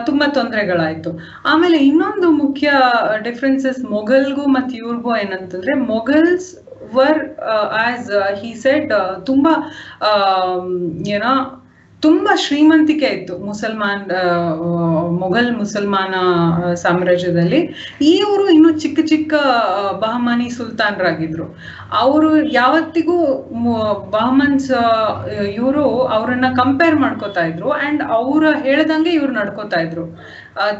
ತುಂಬಾ 0.05 0.27
ತೊಂದರೆಗಳಾಯ್ತು. 0.39 1.11
ಆಮೇಲೆ 1.45 1.77
ಇನ್ನೊಂದು 1.77 2.29
ಮುಖ್ಯ 2.31 2.71
ಡಿಫ್ರೆನ್ಸಸ್ 3.21 3.83
ಮೊಘಲ್ಗೂ 3.95 4.45
ಮತ್ತೆ 4.47 4.75
ಇವ್ರಿಗೂ 4.75 5.13
ಏನಂತಂದ್ರೆ, 5.15 5.73
Mughals 5.93 6.49
were 6.93 7.21
as 7.85 8.11
he 8.41 8.51
said 8.61 8.91
ತುಂಬಾ 9.25 9.51
ಏನೋ 11.15 11.31
ತುಂಬಾ 12.01 12.33
ಶ್ರೀಮಂತಿಕೆ 12.43 13.05
ಇತ್ತು 13.05 13.33
ಮುಸಲ್ಮಾನ್ 13.45 14.03
ಮೊಘಲ್ 15.19 15.49
ಮುಸಲ್ಮಾನ 15.55 16.15
ಸಾಮ್ರಾಜ್ಯದಲ್ಲಿ. 16.73 17.59
ಇವರು 18.01 18.49
ಇನ್ನು 18.49 18.71
ಚಿಕ್ಕ 18.79 18.99
ಚಿಕ್ಕ 19.05 19.33
ಬಹಮಾನಿ 20.03 20.49
ಸುಲ್ತಾನರಾಗಿದ್ರು. 20.49 21.45
ಅವರು 22.03 22.29
ಯಾವತ್ತಿಗೂ 22.51 23.17
ಬಹಮನ್ಸ್ 24.17 24.71
ಇವರು 25.55 25.83
ಅವರನ್ನ 26.17 26.49
ಕಂಪೇರ್ 26.55 26.95
ಮಾಡ್ಕೋತಾ 26.95 27.45
ಇದ್ರು. 27.45 27.69
ಅಂಡ್ 27.69 28.03
ಅವ್ರ 28.19 28.43
ಹೇಳ್ದಂಗೆ 28.67 29.09
ಇವ್ರು 29.09 29.33
ನಡ್ಕೋತಾ 29.33 29.79
ಇದ್ರು. 29.79 30.05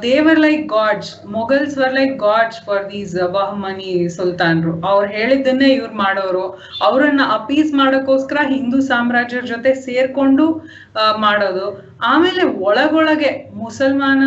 They were 0.06 0.40
like 0.46 0.64
gods 0.74 1.12
Mughals 1.36 1.76
were 1.82 1.94
like 1.98 2.16
gods 2.24 2.60
for 2.66 2.84
these 2.92 3.14
Bahmani 3.36 3.92
ಸುಲ್ತಾನ್ರು 4.16 4.72
ಅವ್ರು 4.90 5.08
ಹೇಳಿದ್ದನ್ನೇ 5.18 5.70
ಇವ್ರು 5.76 5.94
ಮಾಡೋರು. 6.02 6.46
ಅವರನ್ನ 6.88 7.24
ಅಪೀಸ್ 7.38 7.72
ಮಾಡೋಕ್ಕೋಸ್ಕರ 7.82 8.40
ಹಿಂದೂ 8.54 8.80
ಸಾಮ್ರಾಜ್ಯರ 8.90 9.44
ಜೊತೆ 9.54 9.72
ಸೇರ್ಕೊಂಡು 9.86 10.48
ಮಾಡೋದು. 11.26 11.68
ಆಮೇಲೆ 12.12 12.44
ಒಳಗೊಳಗೆ 12.68 13.32
ಮುಸಲ್ಮಾನ 13.62 14.24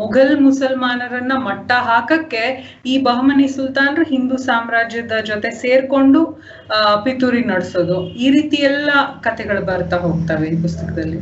ಮೊಘಲ್ 0.00 0.34
ಮುಸಲ್ಮಾನರನ್ನ 0.46 1.36
ಮಟ್ಟ 1.48 1.70
ಹಾಕಕ್ಕೆ 1.90 2.44
ಈ 2.92 2.94
ಬಹಮನಿ 3.08 3.48
ಸುಲ್ತಾನ್ರು 3.56 4.04
ಹಿಂದೂ 4.14 4.38
ಸಾಮ್ರಾಜ್ಯದ 4.48 5.16
ಜೊತೆ 5.30 5.50
ಸೇರ್ಕೊಂಡು 5.62 6.22
ಪಿತೂರಿ 7.06 7.42
ನಡೆಸೋದು. 7.52 7.98
ಈ 8.24 8.28
ರೀತಿ 8.36 8.60
ಎಲ್ಲ 8.70 8.90
ಕಥೆಗಳು 9.26 9.64
ಬರ್ತಾ 9.72 9.98
ಹೋಗ್ತವೆ 10.06 10.48
ಈ 10.54 10.58
ಪುಸ್ತಕದಲ್ಲಿ. 10.66 11.20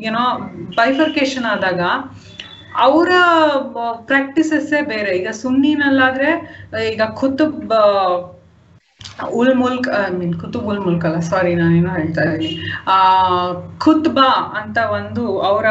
ಏನೋ 0.00 0.38
ಬೈಫರ್ಕೇಶನ್ 0.76 1.44
ಆದಾಗ 1.44 1.80
ಅವರ 2.78 3.08
ಪ್ರಾಕ್ಟೀಸಸ್ಸೇ 4.06 4.82
ಬೇರೆ. 4.82 5.16
ಈಗ 5.16 5.28
ಸುನ್ನಿನಲ್ಲಾದ್ರೆ, 5.28 6.30
ಈಗ 6.92 7.02
ಖುತುಬ್ 7.14 7.72
ಉಲ್ 9.32 9.54
ಮುಲ್ಕ್ 9.54 9.88
ಐ 9.88 10.10
ಮೀನ್ 10.10 10.34
ಕುತುಬ್ 10.34 10.64
ಉಲ್ 10.64 10.80
ಮುಲ್ಕ್ 10.80 11.04
ಅಲ್ಲ 11.04 11.18
ಸಾರಿ 11.18 11.54
ನಾನೇನೋ 11.54 11.90
ಹೇಳ್ತಾ 11.90 12.22
ಇದ್ದೀನಿ. 12.22 12.72
ಆ, 12.88 12.96
ಖುತ್ಬಾ 13.78 14.60
ಅಂತ 14.60 14.78
ಒಂದು 14.78 15.40
ಅವರ 15.40 15.66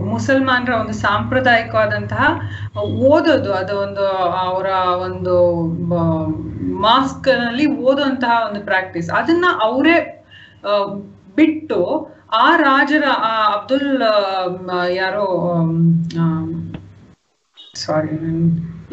ಮುಸಲ್ಮಾನರ 0.00 0.72
ಒಂದು 0.72 0.92
ಸಾಂಪ್ರದಾಯಿಕವಾದಂತಹ 0.92 2.40
ಓದೋದು. 2.78 3.52
ಅದು 3.52 3.78
ಒಂದು, 3.78 4.06
ಅವರ 4.46 4.66
ಒಂದು 5.02 5.64
ಮಾಸ್ಕ್ನಲ್ಲಿ 6.80 7.66
ಓದುವಂತಹ 7.76 8.46
ಒಂದು 8.50 8.64
ಪ್ರಾಕ್ಟೀಸ್ 8.64 9.10
ಅದನ್ನ 9.10 9.44
ಅವರೇ 9.62 10.26
ಬಿಟ್ಟು 11.40 11.80
ಆ 12.44 12.48
ರಾಜರ, 12.66 13.04
ಆ 13.30 13.34
ಅಬ್ದುಲ್ 13.54 13.92
ಯಾರೋ 15.00 15.26
ಸಾರಿ 17.82 18.14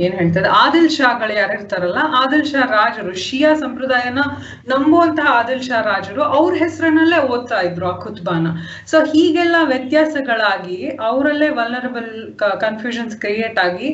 ಏನ್ 0.06 0.16
ಹೇಳ್ತಾರೆ 0.18 0.48
ಆದಿಲ್ 0.64 0.90
ಶಾಗಳು 0.96 1.34
ಯಾರು 1.34 1.54
ಇರ್ತಾರಲ್ಲ, 1.54 2.00
ಆದಿಲ್ 2.20 2.44
ಶಾ 2.46 2.64
ರಾಜರು, 2.74 3.12
ಶಿಯಾ 3.24 3.52
ಸಂಪ್ರದಾಯನ 3.62 4.22
ನಂಬುವಂತಹ 4.68 5.30
ಆದಿಲ್ 5.40 5.64
ಶಾ 5.68 5.80
ರಾಜರು 5.82 6.22
ಅವ್ರ 6.38 6.52
ಹೆಸರನ್ನಲ್ಲೇ 6.64 7.20
ಓದ್ತಾ 7.28 7.60
ಇದ್ರು 7.60 7.86
ಆ 7.92 7.96
ಖುತ್ಬಾನ. 8.04 8.48
ಸೊ 8.92 8.98
ಹೀಗೆಲ್ಲ 9.12 9.56
ವ್ಯತ್ಯಾಸಗಳಾಗಿ 9.64 10.78
ಅವರಲ್ಲೇ 11.10 11.50
ವಲ್ನರಬಲ್ 11.50 12.12
ಕನ್ಫ್ಯೂಷನ್ಸ್ 12.66 13.18
ಕ್ರಿಯೇಟ್ 13.18 13.60
ಆಗಿ 13.66 13.90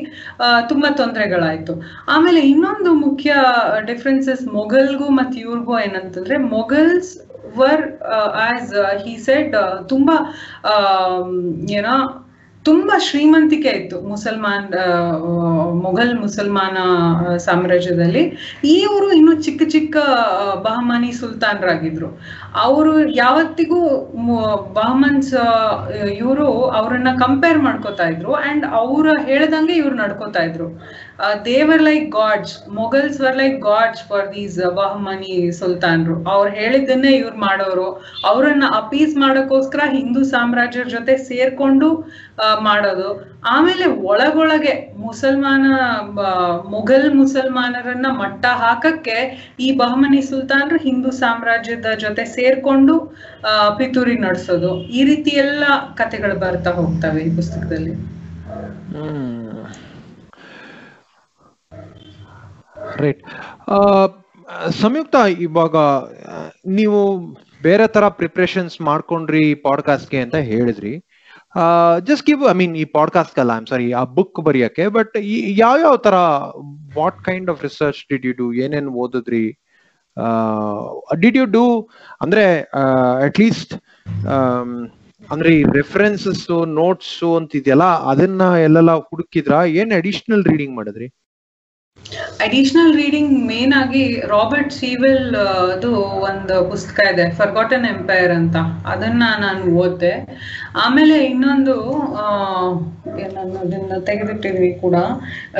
ತುಂಬಾ 0.68 0.90
ತೊಂದರೆಗಳಾಯ್ತು. 1.02 1.74
ಆಮೇಲೆ 2.08 2.40
ಇನ್ನೊಂದು 2.52 2.92
ಮುಖ್ಯ 3.06 3.30
ಡಿಫ್ರೆನ್ಸಸ್ 3.86 4.44
ಮೊಘಲ್ಗೂ 4.58 5.08
ಮತ್ತೆ 5.20 5.38
ಇವ್ರಿಗೂ 5.40 5.76
ಏನಂತಂದ್ರೆ, 5.78 6.36
Mughals 6.56 7.12
were 7.56 7.84
as 8.40 8.74
he 9.04 9.16
said 9.18 9.56
ತುಂಬಾ 9.88 10.16
ಏನೋ 11.70 11.94
ತುಂಬಾ 12.64 12.98
ಶ್ರೀಮಂತಿಕೆ 12.98 13.68
ಇತ್ತು 13.68 14.00
ಮುಸಲ್ಮಾನ್ 14.00 14.74
ಆ, 14.74 14.86
ಮೊಘಲ್ 15.72 16.18
ಮುಸಲ್ಮಾನ 16.18 16.76
ಆ, 16.78 17.36
ಸಾಮ್ರಾಜ್ಯದಲ್ಲಿ. 17.36 18.22
ಇವರು 18.64 19.12
ಇನ್ನು 19.12 19.42
ಚಿಕ್ಕ 19.42 19.62
ಚಿಕ್ಕ 19.68 19.96
ಬಹಮಾನಿ 20.62 20.62
ಬಹಮನಿ 20.62 21.12
ಸುಲ್ತಾನರಾಗಿದ್ರು. 21.12 22.08
ಅವರು 22.62 22.92
ಯಾವತ್ತಿಗೂ 23.20 23.78
ಬಹಮನ್ಸ್ 24.76 25.30
ಇವರು 26.18 26.46
ಅವರನ್ನ 26.78 27.10
ಕಂಪೇರ್ 27.22 27.58
ಮಾಡ್ಕೋತಾ 27.58 28.04
ಇದ್ರು 28.04 28.32
ಅಂಡ್ 28.48 28.64
ಅವ್ರ 28.80 29.06
ಹೇಳ್ದಂಗೆ 29.28 29.74
ಇವ್ರು 29.80 29.96
ನಡ್ಕೋತಾ 30.02 30.42
ಇದ್ರು. 30.48 30.68
They were 31.48 31.82
like 31.88 32.06
gods 32.10 32.54
Mughals 32.78 33.18
were 33.24 33.36
like 33.36 33.58
gods 33.60 34.04
for 34.08 34.28
these 34.34 34.58
Bahmani 34.78 35.34
ಸುಲ್ತಾನ್ರು 35.60 36.16
ಅವ್ರು 36.34 36.50
ಹೇಳಿದ್ದನ್ನೇ 36.60 37.12
ಇವ್ರು 37.22 37.38
ಮಾಡೋರು. 37.46 37.88
ಅವರನ್ನ 38.30 38.64
ಅಪೀಸ್ 38.82 39.14
ಮಾಡೋಕ್ಕೋಸ್ಕರ 39.16 39.80
ಹಿಂದೂ 39.96 40.22
ಸಾಮ್ರಾಜ್ಯರ 40.34 40.88
ಜೊತೆ 40.96 41.16
ಸೇರ್ಕೊಂಡು 41.30 41.90
ಮಾಡೋದು. 42.68 43.10
ಆಮೇಲೆ 43.52 43.86
ಒಳಗೊಳಗೆ 44.10 44.72
ಮುಸಲ್ಮಾನ 44.96 45.64
ಮೊಘಲ್ 46.74 47.08
ಮುಸಲ್ಮಾನರನ್ನ 47.14 48.08
ಮಟ್ಟ 48.20 48.44
ಹಾಕಕ್ಕೆ 48.62 49.16
ಈ 49.60 49.68
ಬಹಮನಿ 49.76 50.20
ಸುಲ್ತಾನ್ರು 50.22 50.78
ಹಿಂದೂ 50.78 51.10
ಸಾಮ್ರಾಜ್ಯದ 51.20 51.90
ಜೊತೆ 52.04 52.24
ಸೇರ್ಕೊಂಡು 52.36 52.94
ಪಿತೂರಿ 53.78 54.16
ನಡೆಸೋದು. 54.18 54.70
ಈ 54.98 55.02
ರೀತಿ 55.04 55.32
ಎಲ್ಲ 55.44 55.64
ಕಥೆಗಳು 56.00 56.36
ಬರ್ತಾ 56.44 56.72
ಹೋಗ್ತವೆ 56.80 57.22
ಈ 57.28 57.32
ಪುಸ್ತಕದಲ್ಲಿ. 57.36 57.94
ರೈಟ್ 63.02 63.22
ಸಂಯುಕ್ತ 64.82 65.16
ಇವಾಗ 65.46 65.76
ನೀವು 66.78 67.00
ಬೇರೆ 67.62 67.86
ತರ 67.94 68.04
ಪ್ರಿಪ್ರೇಷನ್ಸ್ 68.18 68.76
ಮಾಡ್ಕೊಂಡ್ರಿ 68.88 69.44
ಪಾಡ್ಕಾಸ್ಟ್ಗೆ 69.66 70.18
ಅಂತ 70.24 70.38
ಹೇಳಿದ್ರಿ. 70.50 70.94
ಜಸ್ಟ್ 72.06 72.26
ಗಿವ್ 72.26 72.50
ಐ 72.50 72.52
ಮೀನ್ 72.52 72.76
ಈ 72.76 72.84
ಪಾಡ್ಕಾಸ್ಟ್ 72.84 73.38
ಅಲ್ಲ 73.38 73.56
ಐಮ್ 73.56 73.66
ಸಾರಿ 73.66 73.92
ಆ 73.92 74.04
ಬುಕ್ 74.04 74.40
ಬರೆಯಕ್ಕೆ 74.40 74.88
ಬಟ್ 74.88 75.12
ಯಾವ 75.58 75.76
ಯಾವ 75.78 75.96
ತರ 75.96 76.14
what 76.98 77.24
kind 77.24 77.50
of 77.50 77.62
research 77.62 78.06
did 78.10 78.26
you 78.26 78.32
do 78.32 78.52
ಏನೇನು 78.52 78.92
ಓದಿದ್ರಿ? 78.92 79.44
ಡಿಡ್ 81.20 81.36
ಯು 81.36 81.44
ಡೂ 81.44 81.88
ಅಂದ್ರೆ 82.20 82.60
ಅಟ್ 83.24 83.40
ಲೀಸ್ಟ್ 83.40 83.74
ಅಂದ್ರೆ 85.30 85.50
ಈ 85.54 85.62
ರೆಫರೆನ್ಸಸ್ 85.62 86.66
ನೋಟ್ಸ್ 86.66 87.36
ಅಂತಿದೆಯಲ್ಲ, 87.36 87.84
ಅದನ್ನ 87.84 88.42
ಎಲ್ಲೆಲ್ಲ 88.42 88.92
ಹುಡುಕಿದ್ರಾ? 88.92 89.64
ಏನ್ 89.64 89.92
ಅಡಿಷನಲ್ 89.92 90.44
ರೀಡಿಂಗ್ 90.44 90.76
ಮಾಡಿದ್ರಿ? 90.76 91.08
ಅಡಿಷನಲ್ 92.44 92.94
ರೀಡಿಂಗ್ 92.96 93.32
ಮೇನ್ 93.46 93.72
ಆಗಿ 93.72 94.20
ರಾಬರ್ಟ್ 94.20 94.72
ಸೀವೆಲ್ 94.72 95.36
ಅದು 95.76 95.90
ಒಂದು 96.30 96.70
ಪುಸ್ತಕ 96.70 97.00
ಇದೆ 97.12 97.30
ಫರ್ಗಾಟನ್ 97.30 97.86
ಎಂಪೈರ್ 97.86 98.32
ಅಂತ. 98.32 98.56
ಅದನ್ನ 98.86 99.22
ನಾನು 99.38 99.62
ಓದ್ದೆ. 99.76 100.12
ಆಮೇಲೆ 100.84 101.16
ಇನ್ನೊಂದು 101.24 101.74
ಅದನ್ನ 103.62 103.92
ತೆಗೆದಿಟ್ಟಿದ್ವಿ 104.06 104.70
ಕೂಡ 104.80 104.96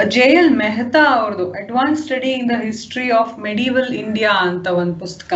ಜೆ 0.09 0.27
ಎಲ್ 0.41 0.51
ಮೆಹ್ತಾ 0.57 1.05
ಅವ್ರದ್ದು 1.21 1.53
advance 1.53 2.03
study 2.03 2.31
in 2.31 2.51
the 2.51 2.53
history 2.65 3.11
of 3.11 3.39
medieval 3.39 3.93
India 3.95 4.33
ಅಂತ 4.51 4.67
ಒಂದು 4.67 4.95
ಪುಸ್ತಕ. 4.95 5.33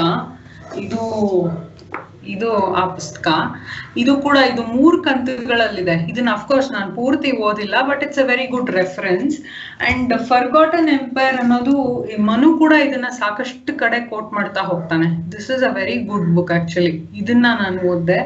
ಇದು 0.76 1.02
ಇದು 2.26 2.50
ಆ 2.74 2.84
ಪುಸ್ತಕ. 2.94 3.28
ಇದು 3.96 4.16
ಕೂಡ 4.16 4.36
ಇದು 4.52 4.62
ಮೂರು 4.62 5.02
ಕಂತುಗಳಲ್ಲಿದೆ. 5.02 5.94
ಇದನ್ನ 6.10 6.28
ಅಫ್ಕೋರ್ಸ್ 6.32 6.72
ನಾನು 6.72 6.94
ಪೂರ್ತಿ 6.94 7.30
ಓದಿಲ್ಲ 7.42 7.74
but 7.88 8.02
it's 8.04 8.18
a 8.18 8.26
very 8.26 8.46
good 8.46 8.70
reference 8.70 9.36
and 9.86 10.12
forgotten 10.28 10.88
empire 10.88 11.36
ಅನ್ನೋದು 11.42 11.74
ಮನು 12.28 12.48
ಕೂಡ 12.60 12.72
ಇದನ್ನ 12.86 13.08
ಸಾಕಷ್ಟು 13.18 13.72
ಕಡೆ 13.82 13.98
ಕೋಟ್ 14.10 14.30
ಮಾಡ್ತಾ 14.36 14.62
ಹೋಗ್ತಾನೆ. 14.70 15.08
This 15.32 15.48
is 15.54 15.62
a 15.68 15.70
very 15.76 15.96
good 16.08 16.28
book 16.36 16.52
actually 16.56 16.92
ಇದನ್ನ 17.20 17.46
ನಾನು 17.60 17.78
ಓದ್ದೆ. 17.90 18.18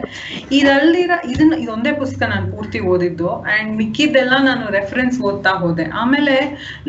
ಇದಲ್ದಿರ 0.59 1.11
ಇದನ್ನ, 1.33 1.55
ಇದೊಂದೇ 1.65 1.93
ಪುಸ್ತಕ 1.93 2.29
ನಾನು 2.35 2.47
ಪೂರ್ತಿ 2.55 2.81
ಓದಿದ್ದು. 2.93 3.29
ಅಂಡ್ 3.55 3.71
ಮಿಕ್ಕಿದ್ದೆಲ್ಲ 3.81 4.35
ನಾನು 4.49 4.65
ರೆಫರೆನ್ಸ್ 4.79 5.19
ಓದ್ತಾ 5.31 5.53
ಹೋದೆ. 5.63 5.87
ಆಮೇಲೆ 6.03 6.37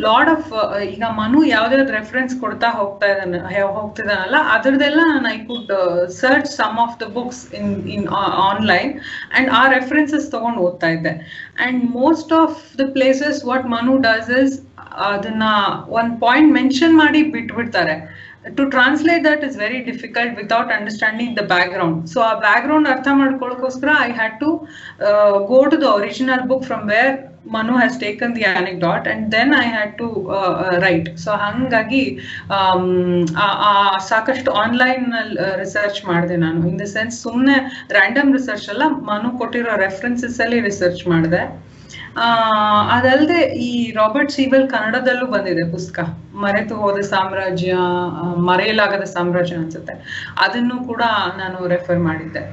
ಲಾರ್ಡ್ 0.05 0.31
ಆಫ್ 0.35 0.49
ಈಗ 0.93 1.03
ಮನು 1.19 1.41
ಯಾವ್ದಾವ್ದು 1.55 1.93
ರೆಫರೆನ್ಸ್ 1.99 2.35
ಕೊಡ್ತಾ 2.43 2.69
ಹೋಗ್ತಾ 2.79 3.07
ಇದ್ದಾನೆ 3.13 3.61
ಹೋಗ್ತಿದ್ದಾನಲ್ಲ, 3.77 4.37
ಅದ್ರದ್ದೆಲ್ಲ 4.55 5.01
ನಾನು 5.13 5.27
I 5.35 5.39
could 5.51 5.73
search 6.21 6.49
some 6.59 6.79
of 6.85 6.97
the 7.03 7.07
books 7.19 7.43
in 7.59 7.71
in 7.97 8.07
online 8.49 8.93
and 9.37 9.49
ಆ 9.59 9.63
ರೆಫರೆನ್ಸಸ್ 9.77 10.27
ತಗೊಂಡು 10.31 10.61
ಓದ್ತಾ 10.67 10.87
ಇದ್ದೆ. 10.87 11.13
And 11.55 11.81
most 11.93 12.29
of 12.43 12.51
the 12.79 12.87
places, 12.97 13.43
what 13.49 13.63
Manu 13.73 13.95
does 14.01 14.29
is 14.41 14.51
ಅದನ್ನ 15.09 15.45
ಒಂದ್ 15.97 16.13
ಪಾಯಿಂಟ್ 16.23 16.51
ಮೆನ್ಷನ್ 16.57 16.93
ಮಾಡಿ 17.01 17.21
ಬಿಟ್ಬಿಡ್ತಾರೆ. 17.35 17.95
To 18.57 18.63
translate 18.75 19.23
that 19.27 19.43
is 19.47 19.55
very 19.57 19.77
difficult 19.89 20.33
without 20.39 20.71
understanding 20.77 21.33
the 21.37 21.43
background 21.75 21.99
so 22.13 22.19
ಆ 22.29 22.31
back 22.45 22.63
ground 22.65 22.89
ಅರ್ಥ 22.93 23.07
ಮಾಡ್ಕೊಳ್ಳೋಕೋಸ್ಕರ 23.21 23.91
I 24.07 24.09
had 24.19 24.35
to 24.41 24.49
go 25.51 25.59
to 25.71 25.77
the 25.83 25.87
original 25.99 26.43
book 26.51 26.65
from 26.69 26.83
where 26.93 27.13
Manu 27.55 27.73
has 27.79 27.97
taken 28.03 28.33
the 28.37 28.43
anecdote 28.59 29.07
and 29.13 29.25
then 29.35 29.51
I 29.61 29.65
had 29.73 29.93
to 30.01 30.07
write 30.85 31.09
so 31.23 31.31
ಹಂಗಾಗಿ 31.43 32.03
ಆ 33.69 33.71
ಸಾಕಷ್ಟು 34.11 34.51
online 34.63 35.05
research 35.63 35.99
ಮಾಡಿದೆ 36.11 36.37
ನಾನು. 36.45 36.61
In 36.71 36.79
the 36.83 36.87
sense 36.95 37.17
ಸುಮ್ಮನೆ 37.25 37.57
random 37.97 38.31
research 38.37 38.67
ಅಲ್ಲ, 38.73 38.87
ಮನು 39.11 39.31
ಕೊಟ್ಟಿರೋ 39.41 39.75
references 39.85 40.39
ಅಲ್ಲಿ 40.45 40.59
ರಿಸರ್ಚ್ 40.69 41.03
ಮಾಡಿದೆ. 41.13 41.43
ಅದಲ್ಲದೆ 42.95 43.39
ಈ 43.67 43.69
ರಾಬರ್ಟ್ 43.99 44.33
ಸೀವೆಲ್ 44.37 44.65
ಕನ್ನಡದಲ್ಲೂ 44.73 45.27
ಬಂದಿದೆ 45.35 45.63
ಪುಸ್ತಕ. 45.75 45.99
ಮರೆತು 46.43 46.75
ಹೋದ 46.81 46.99
ಸಾಮ್ರಾಜ್ಯ 47.13 47.77
ಮರೆಯಲಾಗದ 48.49 49.05
ಸಾಮ್ರಾಜ್ಯ 49.15 49.61
ಅನ್ಸುತ್ತೆ. 49.61 49.95
ಅದನ್ನು 50.45 50.77
ಕೂಡ 50.89 51.03
ನಾನು 51.41 51.57
ರೆಫರ್ 51.73 52.01
ಮಾಡಿದ್ದೆ. 52.09 52.43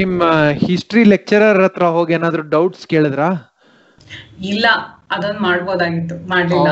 ನಿಮ್ಮ 0.00 0.22
ಹಿಸ್ಟ್ರಿ 0.66 1.02
ಲೆಕ್ಚರರ್ 1.14 1.60
ಹತ್ರ 1.64 1.84
ಹೋಗಿ 1.96 2.14
ಏನಾದ್ರು 2.18 2.42
ಡೌಟ್ಸ್ 2.54 2.86
ಕೇಳಿದ್ರಾ? 2.92 3.28
ಇಲ್ಲ 4.50 4.66
ಅದೊಂದು 5.14 5.40
ಮಾಡ್ಬೋದಾಗಿತ್ತು 5.40 6.14
ಮಾಡ್ಲಿಲ್ಲ. 6.30 6.68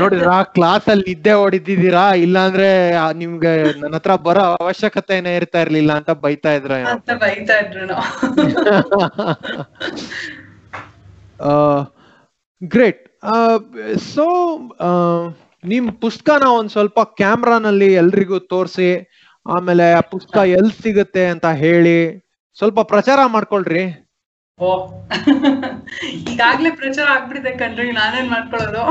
ನೋಡಿದ್ರ 0.00 0.30
ಕ್ಲಾಸ್ 0.56 0.86
ಅಲ್ಲಿ 0.92 1.04
ನಿದ್ದೆ 1.10 1.34
ಹೊಡಿತಿದ್ದೀರಾ? 1.40 2.04
ಇಲ್ಲಾಂದ್ರೆ 2.24 2.68
ಅಂದ್ರೆ 2.92 3.18
ನಿಮ್ಗೆ 3.20 3.52
ನನ್ನ 3.80 3.94
ಹತ್ರ 3.96 4.14
ಬರೋ 4.26 4.44
ಅವಶ್ಯಕತೆ 4.56 5.14
ಏನೇ 5.18 5.32
ಇರ್ತಾ 5.40 5.60
ಇರ್ಲಿಲ್ಲ 5.64 5.92
ಅಂತ 6.00 6.10
ಬೈತಾ 6.24 6.52
ಇದ್ರ 6.58 6.72
ಬೈತಾ 7.24 7.56
ಇದ್ರು 7.62 7.86
ಗ್ರೇಟ್ 12.62 13.02
ಸೊ 14.10 14.24
ನಿಮ್ 15.70 15.88
ಪುಸ್ತಕನ 16.02 16.44
ಒಂದ್ 16.58 16.70
ಸ್ವಲ್ಪ 16.74 16.98
ಕ್ಯಾಮ್ರಾನಲ್ಲಿ 17.18 17.88
ಎಲ್ರಿಗೂ 18.02 18.38
ತೋರಿಸಿ 18.52 18.86
ಆಮೇಲೆ 19.46 19.86
ಆ 19.92 20.02
ಪುಸ್ತಕ 20.12 20.42
ಎಲ್ 20.58 20.70
ಸಿಗುತ್ತೆ 20.78 21.22
ಅಂತ 21.32 21.46
ಹೇಳಿ 21.62 21.98
ಸ್ವಲ್ಪ 22.58 22.80
ಪ್ರಚಾರ 22.92 23.20
ಮಾಡ್ಕೊಳ್ರಿ. 23.34 23.82
ಓ. 24.60 24.70
ಈಗಾಗ್ಲೇ 26.24 26.70
ಪ್ರಚಾರ 26.80 27.06
ಆಗ್ಬಿಟ್ಟಿದೆ 27.14 27.52
ಕಣ್ರಿ 27.60 27.86
ನಾನೇನ್ 27.98 28.28
ಮಾಡ್ಕೊಳ್ಳೋದು? 28.32 28.82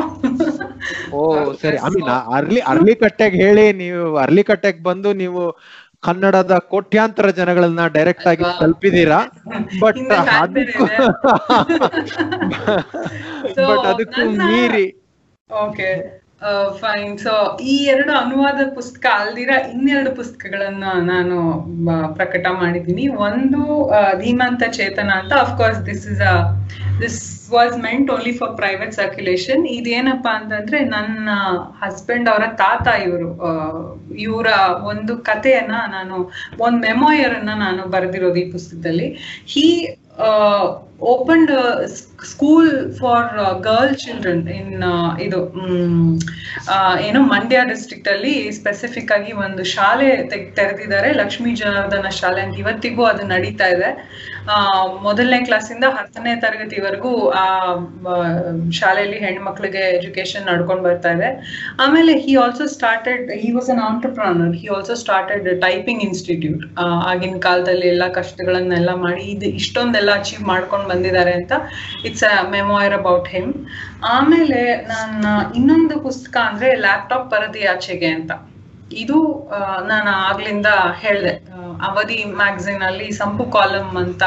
ಓ 1.13 1.19
ಸರಿ 1.61 1.77
ಅಮೀನ್ 1.79 2.07
ಮೀನ್ 2.07 2.23
ಅರ್ಲಿ 2.37 2.61
ಅರ್ಲಿ 2.71 2.93
ಕಟ್ಟೆಗೆ 3.03 3.37
ಹೇಳಿ 3.43 3.65
ನೀವು 3.81 4.01
ಅರ್ಲಿ 4.17 4.43
ಕಟ್ಟೆಗೆ 4.49 4.81
ಬಂದು 4.83 5.11
ನೀವು 5.21 5.43
ಕನ್ನಡದ 6.03 6.53
ಕೋಟ್ಯಾಂತರ 6.69 7.29
ಜನಗಳನ್ನ 7.37 7.81
ಡೈರೆಕ್ಟ್ 7.95 8.27
ಆಗಿ? 8.31 8.45
ತಲುಪಿದೀರಾ? 8.59 9.19
ಬಟ್ 9.81 9.99
ಬಟ್ 13.69 13.85
ಅದಕ್ಕೂ 13.91 14.23
ಮೀರಿ. 14.43 14.87
ಓಕೆ 15.49 15.89
ಫೈನ್ 16.81 17.13
ಸೊ 17.23 17.31
ಈ 17.71 17.75
ಎರಡು 17.93 18.11
ಅನುವಾದ 18.23 18.59
ಪುಸ್ತಕ 18.75 19.05
ಅಲ್ದಿರ 19.21 19.51
ಇನ್ನೆರಡು 19.73 20.11
ಪುಸ್ತಕಗಳನ್ನ 20.19 20.85
ನಾನು 21.11 21.37
ಪ್ರಕಟ 22.17 22.45
ಮಾಡಿದ್ದೀನಿ. 22.61 23.05
ಒಂದು 23.27 23.61
ಧೀಮಂತ 24.21 24.63
ಚೇತನ 24.79 25.09
ಅಂತ. 25.21 25.33
Of course 25.45 25.81
this 25.89 26.05
is 26.13 26.23
a 26.31 26.35
this 27.01 27.19
was 27.55 27.75
meant 27.85 28.09
only 28.15 28.33
for 28.39 28.53
private 28.61 28.93
circulation 28.93 29.63
ಇದೇನಪ್ಪಾ 29.77 30.31
ಅಂತಂದ್ರೆ 30.39 30.79
ನನ್ನ 30.95 31.29
ಹಸ್ಬೆಂಡ್ 31.83 32.29
ಅವರ 32.33 32.47
ತಾತ 32.63 32.87
ಇವರು 33.07 33.29
ಇವರ 34.27 34.49
ಒಂದು 34.91 35.15
ಕಥೆಯನ್ನ 35.29 35.75
ನಾನು, 35.97 36.17
ಒಂದು 36.65 36.79
ಮೆಮೋಯರ್ 36.87 37.35
ಅನ್ನ 37.39 37.53
ನಾನು 37.65 37.83
ಬರೆದಿರೋದು 37.95 38.41
ಈ 38.43 38.47
ಪುಸ್ತಕದಲ್ಲಿ. 38.51 39.09
He 39.53 39.65
opened 41.11 41.51
school 42.29 42.71
for 42.99 43.27
girl 43.67 43.93
children 43.95 44.41
in 44.57 44.73
ಇದು 45.25 45.39
ಏನು 47.07 47.19
ಮಂಡ್ಯ 47.33 47.59
ಡಿಸ್ಟ್ರಿಕ್ಟ್ 47.69 48.09
ಅಲ್ಲಿ 48.13 48.33
ಸ್ಪೆಸಿಫಿಕ್ 48.57 49.11
ಆಗಿ 49.17 49.31
ಒಂದು 49.45 49.63
ಶಾಲೆ 49.75 50.09
ತೆರೆದಿದ್ದಾರೆ. 50.57 51.11
ಲಕ್ಷ್ಮೀ 51.21 51.51
ಜನಾರ್ದನ 51.61 52.09
ಶಾಲೆ 52.21 52.41
ಅಂತ 52.41 52.57
ಇವತ್ತಿಗೂ 52.63 53.05
ಅದು 53.05 53.25
ನಡೀತಾ 53.33 53.67
ಇದೆ. 53.75 53.91
ಮೊದಲನೇ 55.01 55.39
ಕ್ಲಾಸಿಂದ 55.41 55.85
ಹತ್ತನೇ 55.95 56.35
ತರಗತಿವರೆಗೂ 56.35 57.11
ಆ 57.35 57.45
ಆ, 58.07 58.15
ಶಾಲೆಯಲ್ಲಿ 58.71 59.19
ಹೆಣ್ಮಕ್ಳಿಗೆ 59.19 59.83
ಎಜುಕೇಶನ್ 59.97 60.45
ನಡ್ಕೊಂಡು 60.45 60.83
ಬರ್ತಾ 60.83 61.11
ಇದೆ. 61.11 61.29
ಆಮೇಲೆ 61.79 62.13
he 62.19 62.35
also 62.35 62.65
started 62.75 63.31
he 63.41 63.51
was 63.51 63.69
an 63.69 63.81
entrepreneur 63.81 64.53
he 64.55 64.67
also 64.69 64.95
started 64.95 65.47
typing 65.61 66.03
institute 66.03 66.63
ಆಗಿನ 67.07 67.37
ಕಾಲದಲ್ಲಿ 67.39 67.87
ಎಲ್ಲ 67.87 68.07
ಕಷ್ಟಗಳನ್ನೆಲ್ಲ 68.13 68.93
ಮಾಡಿ 68.97 69.23
ಇದು 69.27 69.49
ಇಷ್ಟೊಂದೆಲ್ಲ 69.59 70.11
ಅಚೀವ್ 70.15 70.43
ಮಾಡ್ಕೊಂಡು 70.47 70.87
ಬಂದಿದ್ದಾರೆ 70.87 71.33
ಅಂತ 71.33 71.53
it's 72.05 72.27
a 72.31 72.35
memoir 72.49 72.93
about 72.93 73.29
him 73.29 73.51
ಆಮೇಲೆ 74.09 74.61
ನನ್ನ 74.87 75.25
ಇನ್ನೊಂದು 75.55 75.97
ಪುಸ್ತಕ 76.03 76.37
ಅಂದ್ರೆ 76.45 76.69
ಲ್ಯಾಪ್ಟಾಪ್ 76.81 77.27
ಪರದಿ 77.31 77.63
ಆಚೆಗೆ 77.67 78.11
ಅಂತ. 78.11 78.31
ಇದು 79.03 79.17
ನಾನು 79.91 80.09
ಆಗ್ಲಿಂದ 80.27 80.69
ಹೇಳ್ದೆ. 81.03 81.33
ಅವಧಿ 81.87 82.17
ಮ್ಯಾಗಝಿನ್ 82.39 82.83
ಅಲ್ಲಿ 82.87 83.07
ಸಂಪು 83.19 83.43
ಕಾಲಮ್ 83.55 83.93
ಅಂತ 84.03 84.23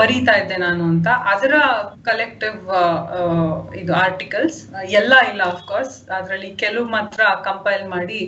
ಬರೀತಾ 0.00 0.34
ಇದ್ದೆ 0.40 0.56
ನಾನು 0.64 0.82
ಅಂತ. 0.92 1.08
ಅದರ 1.32 1.54
ಕಲೆಕ್ಟಿವ್ 2.08 2.58
ಇದು 3.80 3.92
ಆರ್ಟಿಕಲ್ಸ್ 4.04 4.58
ಎಲ್ಲ 5.00 5.14
ಇಲ್ಲ 5.30 5.42
ಕೋರ್ಸ್ 5.70 5.96
ಅದರಲ್ಲಿ 6.18 6.50
ಕೆಲವು 6.62 6.86
ಮಾತ್ರ 6.96 7.22
ಕಂಪೈಲ್ 7.48 7.84
ಮಾಡಿ 7.94 8.20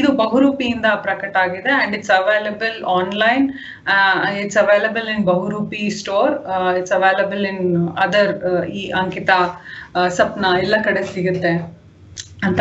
ಇದು 0.00 0.10
ಬಹುರೂಪಿಯಿಂದ 0.22 0.88
ಪ್ರಕಟ 1.06 1.34
ಆಗಿದೆ. 1.44 1.72
And 1.82 1.94
it's 1.98 2.14
available 2.20 2.78
online 2.98 3.46
it's 4.42 4.60
available 4.64 5.08
in 5.14 5.24
Bahuroopi 5.32 5.84
store 6.00 6.34
it's 6.80 6.96
available 6.98 7.46
in 7.52 7.64
other 8.06 8.34
ಈ 8.80 8.84
ಅಂಕಿತಾ 9.02 9.38
ಸಪ್ನ 10.18 10.44
ಎಲ್ಲ 10.64 10.76
ಕಡೆ 10.88 11.02
ಸಿಗುತ್ತೆ. 11.14 11.54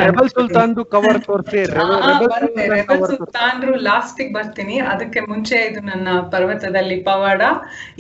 ರೆಬಲ್ 0.01 0.29
ಸುಲ್ತಾನ್ 0.36 0.73
ಕವರ್ 0.93 1.19
ತೋರಿಸಿ. 1.27 1.61
ರೆಬಲ್ 2.73 3.01
ಸುಲ್ತಾನ್ರು 3.11 3.73
ಲಾಸ್ಟ್ 3.89 4.21
ಬರ್ತೀನಿ. 4.38 4.75
ಅದಕ್ಕೆ 4.93 5.19
ಮುಂಚೆ 5.31 5.57
ಇದು 5.69 5.81
ನನ್ನ 5.91 6.07
ಪರ್ವತದಲ್ಲಿ 6.34 6.97
ಪವಾಡ 7.09 7.41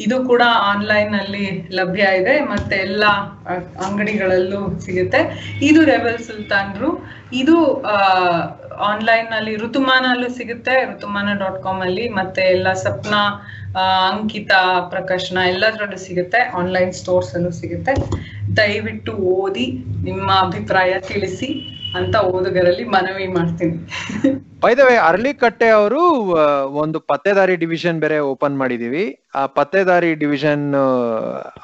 ಇದು 0.05 0.17
ಕೂಡ 0.31 0.43
ಆನ್ಲೈನ್ 0.71 1.13
ಅಲ್ಲಿ 1.21 1.45
ಲಭ್ಯ 1.79 2.05
ಇದೆ. 2.21 2.35
ಮತ್ತೆ 2.53 2.77
ಎಲ್ಲಾ 2.87 3.11
ಅಂಗಡಿಗಳಲ್ಲೂ 3.87 4.61
ಸಿಗುತ್ತೆ. 4.85 5.21
ಇದು 5.69 5.81
ರೆಬಲ್ 5.93 6.19
ಸುಲ್ತಾನ್ರು. 6.29 6.91
ಇದು 7.41 7.57
ಆನ್ಲೈನ್ನಲ್ಲಿ 8.77 9.55
ಋತುಮಾನಲ್ಲೂ 9.55 10.29
ಸಿಗುತ್ತೆ 10.29 10.85
ಋತುಮಾನ 10.85 11.29
ಡಾಟ್ 11.39 11.63
ಕಾಮ್ 11.63 11.81
ಅಲ್ಲಿ 11.81 12.09
ಮತ್ತೆ 12.09 12.41
ಎಲ್ಲ 12.41 12.73
ಸಪ್ನ 12.73 13.15
ಅಂಕಿತ 14.11 14.51
ಪ್ರಕಾಶನ 14.89 15.37
ಎಲ್ಲದರಲ್ಲೂ 15.37 15.97
ಸಿಗುತ್ತೆ 15.97 16.39
ಆನ್ಲೈನ್ 16.39 16.93
ಸ್ಟೋರ್ಸ್ 16.93 17.35
ಅಲ್ಲೂ 17.35 17.51
ಸಿಗುತ್ತೆ. 17.51 17.93
ದಯವಿಟ್ಟು 18.57 19.11
ಓದಿ 19.11 19.67
ನಿಮ್ಮ 20.09 20.31
ಅಭಿಪ್ರಾಯ 20.31 20.93
ತಿಳಿಸಿ 20.99 21.49
ಅಂತ 21.95 22.15
ಓದುಗರಲ್ಲಿ 22.15 22.83
ಮನವಿ 22.83 23.27
ಮಾಡ್ತೀನಿ. 23.27 23.77
ಬೈದವೆ 24.63 24.95
ಅರಳಿಕಟ್ಟೆ 24.97 25.69
ಅವರು 25.69 26.01
ಒಂದು 26.83 26.99
ಪತ್ತೆದಾರಿ 26.99 27.55
ಡಿವಿಷನ್ 27.55 27.99
ಬೇರೆ 27.99 28.19
ಓಪನ್ 28.19 28.57
ಮಾಡಿದೀವಿ. 28.57 29.03
ಆ 29.35 29.45
ಪತ್ತೆದಾರಿ 29.45 30.15
ಡಿವಿಷನ್ 30.15 30.75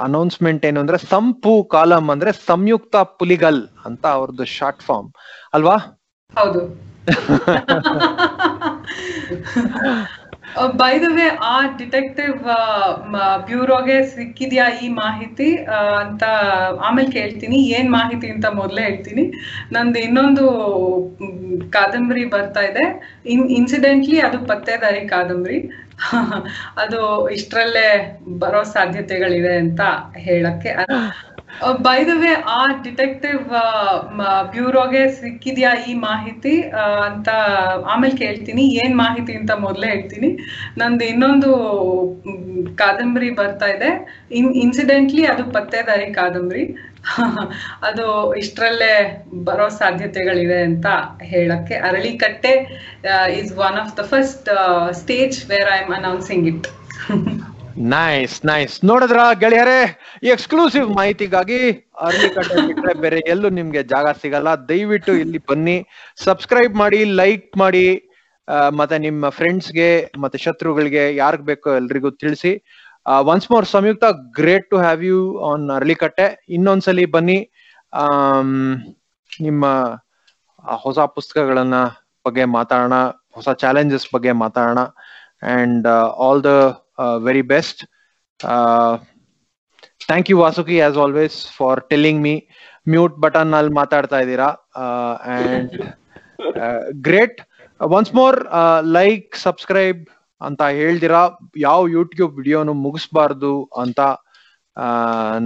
ಅನೌನ್ಸ್ಮೆಂಟ್ 0.08 0.66
ಏನು 0.66 0.80
ಅಂದ್ರೆ 0.80 0.98
ಸಂಪು 0.98 1.64
ಕಾಲಂ 1.64 2.12
ಅಂದ್ರೆ 2.12 2.32
ಸಂಯುಕ್ತ 2.32 2.96
ಪುಲಿಗಲ್ 2.96 3.68
ಅಂತ 3.86 4.06
ಅವ್ರದ್ದು 4.08 4.46
ಶಾರ್ಟ್ 4.46 4.84
ಫಾರ್ಮ್ 4.84 5.10
ಅಲ್ವಾ? 5.54 5.78
ಹೌದು. 6.38 6.89
ಬೈ 10.76 11.00
ದ 11.00 11.04
ವೇ 11.16 11.38
ಆ 11.42 11.66
ಡಿಟೆಕ್ಟಿವ್ 11.78 12.34
ಬ್ಯೂರೋಗೆ 13.46 14.04
ಸಿಕ್ಕಿದ್ಯಾ 14.04 14.70
ಈ 14.70 14.90
ಮಾಹಿತಿ? 14.90 15.64
ಆ, 15.64 15.76
ಅಂತ 15.76 16.24
ಆಮೇಲೆ 16.84 17.12
ಕೇಳ್ತೀನಿ. 17.12 17.56
ಏನ್ 17.56 17.92
ಮಾಹಿತಿ 17.92 18.30
ಅಂತ 18.30 18.46
ಮೊದಲೇ 18.46 18.82
ಹೇಳ್ತೀನಿ. 18.82 19.32
ನಂದು 19.72 20.00
ಇನ್ನೊಂದು 20.00 20.46
ಕಾದಂಬರಿ 21.70 22.26
ಬರ್ತಾ 22.26 22.62
ಇದೆ. 22.62 22.86
ಇನ್ 23.26 23.50
ಇನ್ಸಿಡೆಂಟ್ಲಿ 23.50 24.20
ಅದು 24.20 24.40
ಪತ್ತೇದಾರಿ 24.40 25.08
ಕಾದಂಬರಿ. 25.08 25.60
ಅದು 26.78 27.00
ಇಷ್ಟರಲ್ಲೇ 27.30 27.88
ಬರೋ 28.40 28.62
ಸಾಧ್ಯತೆಗಳಿವೆ 28.76 29.54
ಅಂತ 29.58 29.82
ಹೇಳಕ್ಕೆ 30.20 30.74
ಬೈ 31.86 32.00
ದ 32.06 32.12
ವೇ 32.20 32.32
ಆ 32.54 32.60
ಡಿಟೆಕ್ಟಿವ್ 32.84 33.40
ಬ್ಯೂರೋಗೆ 34.52 35.02
ಸಿಕ್ಕಿದ್ಯಾ 35.16 35.72
ಈ 35.88 35.94
ಮಾಹಿತಿ? 36.04 36.54
ಅಂತ 37.08 37.30
ಆಮೇಲೆ 37.94 38.16
ಕೇಳ್ತೀನಿ. 38.18 38.64
ಏನ್ 38.84 38.96
ಮಾಹಿತಿ 38.96 39.34
ಅಂತ 39.40 39.52
ಮೊದಲೇ 39.66 39.88
ಹೇಳ್ತೀನಿ. 39.88 40.30
ನಂದು 40.78 41.06
ಇನ್ನೊಂದು 41.06 41.50
ಕಾದಂಬರಿ 42.82 43.30
ಬರ್ತಾ 43.42 43.70
ಇದೆ. 43.76 43.90
ಇನ್ 44.40 44.50
ಇನ್ಸಿಡೆಂಟ್ಲಿ 44.64 45.26
ಅದು 45.34 45.46
ಪತ್ತೇದಾರಿ 45.52 46.08
ಕಾದಂಬರಿ. 46.14 46.64
ಅದು 47.88 48.06
ಇಷ್ಟರಲ್ಲೇ 48.42 48.94
ಬರೋ 49.48 49.68
ಸಾಧ್ಯತೆಗಳಿವೆ 49.78 50.60
ಅಂತ 50.70 50.88
ಹೇಳಕ್ಕೆ 51.32 51.76
Aralikatte 51.90 52.54
is 53.40 53.52
one 53.68 53.78
of 53.84 53.94
the 54.00 54.06
first 54.14 54.50
stage 55.02 55.38
where 55.52 55.70
I 55.76 55.80
am 55.84 55.94
announcing 56.00 56.48
it 56.54 56.68
nice 57.94 58.36
nice 58.46 58.74
ನೋಡಿದ್ರ 58.90 59.20
ಗೆಳೆಯರೇ 59.44 59.80
ಎಕ್ಸ್ಕ್ಲೂಸಿವ್ 60.34 60.88
ಮಾಹಿತಿಗಾಗಿ 61.00 61.60
ಅರಳಿಕಟ್ಟೆ 62.08 62.56
ಬಿಟ್ರೆ 62.70 62.94
ಬೇರೆ 63.04 63.20
ಎಲ್ಲೂ 63.34 63.50
ನಿಮ್ಗೆ 63.60 63.82
ಜಾಗ 63.94 64.08
ಸಿಗಲ್ಲ. 64.24 64.50
ದಯವಿಟ್ಟು 64.72 65.14
ಇಲ್ಲಿ 65.24 65.40
ಬನ್ನಿ 65.52 65.78
ಸಬ್ಸ್ಕ್ರೈಬ್ 66.28 66.76
ಮಾಡಿ 66.84 67.00
ಲೈಕ್ 67.22 67.50
ಮಾಡಿ 67.64 67.88
ಮತ್ತೆ 68.80 68.98
ನಿಮ್ಮ 69.08 69.30
ಫ್ರೆಂಡ್ಸ್ಗೆ 69.30 69.90
ಮತ್ತೆ 70.24 70.38
ಶತ್ರುಗಳಿಗೆ 70.46 71.04
ಯಾರಿಗ್ 71.22 71.46
ಬೇಕೋ 71.52 71.70
ಎಲ್ರಿಗೂ 71.82 72.10
ತಿಳಿಸಿ. 72.24 72.54
Once 73.32 73.48
more 73.52 73.66
Samyuktha 73.76 74.06
great 74.40 74.68
to 74.72 74.78
have 74.86 75.02
you 75.10 75.20
on 75.50 75.64
Aralikatte. 75.78 76.28
ಇನ್ನೊಂದ್ಸಲಿ 76.56 77.06
ಬನ್ನಿ 77.16 77.38
ನಿಮ್ಮ 79.46 79.66
ಹೊಸ 80.86 81.00
ಪುಸ್ತಕಗಳನ್ನ 81.16 81.78
ಬಗ್ಗೆ 82.26 82.46
ಮಾತಾಡೋಣ, 82.58 82.96
ಹೊಸ 83.38 83.50
ಚಾಲೆಂಜಸ್ 83.64 84.08
ಬಗ್ಗೆ 84.16 84.32
ಮಾತಾಡೋಣ 84.44 84.82
and 85.56 85.88
all 86.28 86.42
the 86.48 86.52
very 87.28 87.44
best 87.54 87.82
thank 90.10 90.30
you 90.32 90.38
Vasuki 90.46 90.78
as 90.88 91.00
always 91.06 91.38
for 91.58 91.82
telling 91.92 92.22
me 92.28 92.36
mute 92.94 93.16
button 93.26 93.54
ಅಲ್ಲಿ 93.60 93.74
ಮಾತಾಡ್ತಾ 93.82 94.20
ಇದ್ದೀರಾ? 94.24 94.50
And 95.36 95.76
great 97.08 97.40
once 97.80 98.12
more 98.20 98.38
like 99.00 99.28
subscribe 99.48 100.02
ಅಂತ 100.42 100.62
ಹೇಳ್ದಿರಾ 100.78 101.22
ಯಾವ 101.62 101.82
ಯೂಟ್ಯೂಬ್ 101.90 102.34
ವಿಡಿಯೋನು 102.38 102.74
ಮುಗಿಸ್ಬಾರ್ದು 102.86 103.54
ಅಂತ 103.78 104.00
ಆ, 104.78 104.88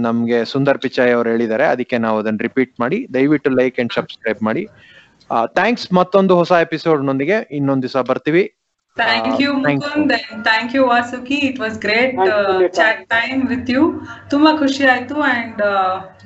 ನಮ್ಗೆ 0.02 0.38
ಸುಂದರ್ 0.50 0.78
ಪಿಚಾಯ್ 0.82 1.12
ಅವ್ರು 1.14 1.28
ಹೇಳಿದ್ದಾರೆ. 1.30 1.64
ಅದಕ್ಕೆ 1.66 1.96
ನಾವು 1.98 2.16
ಅದನ್ನ 2.20 2.40
ರಿಪೀಟ್ 2.40 2.74
ಮಾಡಿ 2.80 2.98
ದಯವಿಟ್ಟು 3.14 3.50
ಲೈಕ್ 3.56 3.76
ಅಂಡ್ 3.80 3.92
ಸಬ್ಸ್ಕ್ರೈಬ್ 3.92 4.42
ಮಾಡಿ. 4.42 4.62
ಥ್ಯಾಂಕ್ಸ್ 5.56 5.86
ಮತ್ತೊಂದು 5.92 6.34
ಹೊಸ 6.40 6.52
ಎಪಿಸೋಡ್ 6.66 7.00
ನೊಂದಿಗೆ 7.04 7.38
ಇನ್ನೊಂದ್ 7.50 7.84
ದಿವಸ 7.86 7.98
ಬರ್ತೀವಿ. 8.10 8.44
Thank 8.96 9.40
you 9.42 9.50
thank 9.56 9.80
you. 9.80 9.86
Mukund 9.86 10.12
thank 10.44 10.72
you 10.76 10.82
Vasuki 10.88 11.38
it 11.46 11.58
was 11.60 11.78
great. 11.78 12.14
Chat 12.76 13.00
time 13.14 13.40
with 13.48 13.70
you 13.74 13.82
ತುಂಬಾ 14.30 14.52
ಖುಷಿ 14.58 14.84
ಆಯ್ತು 14.92 15.16
and 15.30 15.60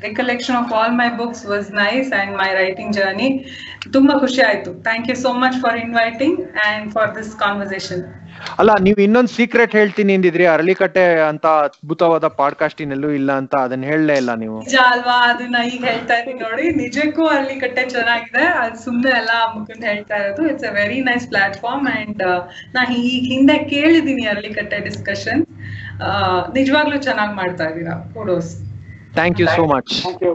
recollection 0.03 0.57
of 0.59 0.73
all 0.79 0.95
my 0.95 1.09
books 1.21 1.45
was 1.47 1.71
nice 1.79 2.11
and 2.21 2.35
my 2.43 2.51
writing 2.61 2.93
journey 2.93 3.29
ತುಂಬಾ 3.93 4.17
ಖುಷಿ 4.21 4.43
ಆಯ್ತು. 4.43 4.73
Thank 4.83 5.09
you 5.11 5.17
so 5.25 5.33
much 5.45 5.59
for 5.65 5.79
inviting 5.87 6.39
and 6.69 6.87
for 6.97 7.11
this 7.17 7.33
conversation 7.45 8.05
ಅಲ್ಲ 8.59 8.71
ನೀವು 8.81 9.01
ಇನ್ನೊಂದು 9.01 9.31
secret 9.35 9.73
ಹೇಳ್ತೀನಿ 9.73 10.13
ಅಂದಿದ್ರಿ 10.15 10.45
ಅರಳಿಕಟ್ಟೆ 10.47 11.05
ಅಂತ 11.23 11.47
ಅದ್ಭುತವಾದ 11.65 12.27
ಪಾಡ್ಕಾಸ್ಟ್ 12.41 12.81
ಇನ್ನೆಲ್ಲೂ 12.81 13.11
ಇಲ್ಲ 13.11 13.31
ಅಂತ 13.33 13.55
ಅದನ್ನ 13.57 13.85
ಹೇಳಲೇ 13.85 14.17
ಇಲ್ಲ 14.17 14.35
ನೀವು. 14.35 14.57
ನಿಜ 14.61 14.77
ಅಲ್ವಾ? 14.91 15.17
ಅದನ್ನ 15.31 15.57
ಈಗ 15.73 15.83
ಹೇಳ್ತಾ 15.85 16.17
ಇದ್ದೀನಿ 16.19 16.41
ನೋಡಿ. 16.41 16.65
ನಿಜಕ್ಕೂ 16.75 17.25
ಅರಳಿಕಟ್ಟೆ 17.27 17.67
ಕಟ್ಟೆ 17.69 17.85
ಚೆನ್ನಾಗಿದೆ. 17.91 18.45
ಅದು 18.61 18.79
ಸುಮ್ನೆ 18.85 19.11
ಎಲ್ಲ 19.11 19.31
ಮುಖಂಡ್ 19.55 19.85
ಹೇಳ್ತಾ 19.85 20.17
ಇರೋದು. 20.17 20.43
It's 20.51 20.65
a 20.65 20.73
very 20.73 21.01
nice 21.01 21.27
platform 21.29 21.89
and 21.95 22.23
ನಾ 22.75 22.83
ಈಗ 23.03 23.23
ಹಿಂದೆ 23.33 23.59
ಕೇಳಿದೀನಿ 23.65 24.27
ಅರಳಿಕಟ್ಟೆ 24.27 24.57
ಕಟ್ಟೆ 24.61 24.79
ಡಿಸ್ಕಷನ್ 24.81 25.43
ನಿಜವಾಗ್ಲೂ 26.53 26.99
ಚೆನ್ನಾಗಿ 26.99 27.35
ಮಾಡ್ತಾ 27.35 27.65
ಇದೀರಾ 27.65 27.97
photos 28.15 28.51
thank 29.15 29.41
you 29.41 29.49
so 29.57 29.65
much 29.67 29.93
thank 30.03 30.23
you 30.23 30.33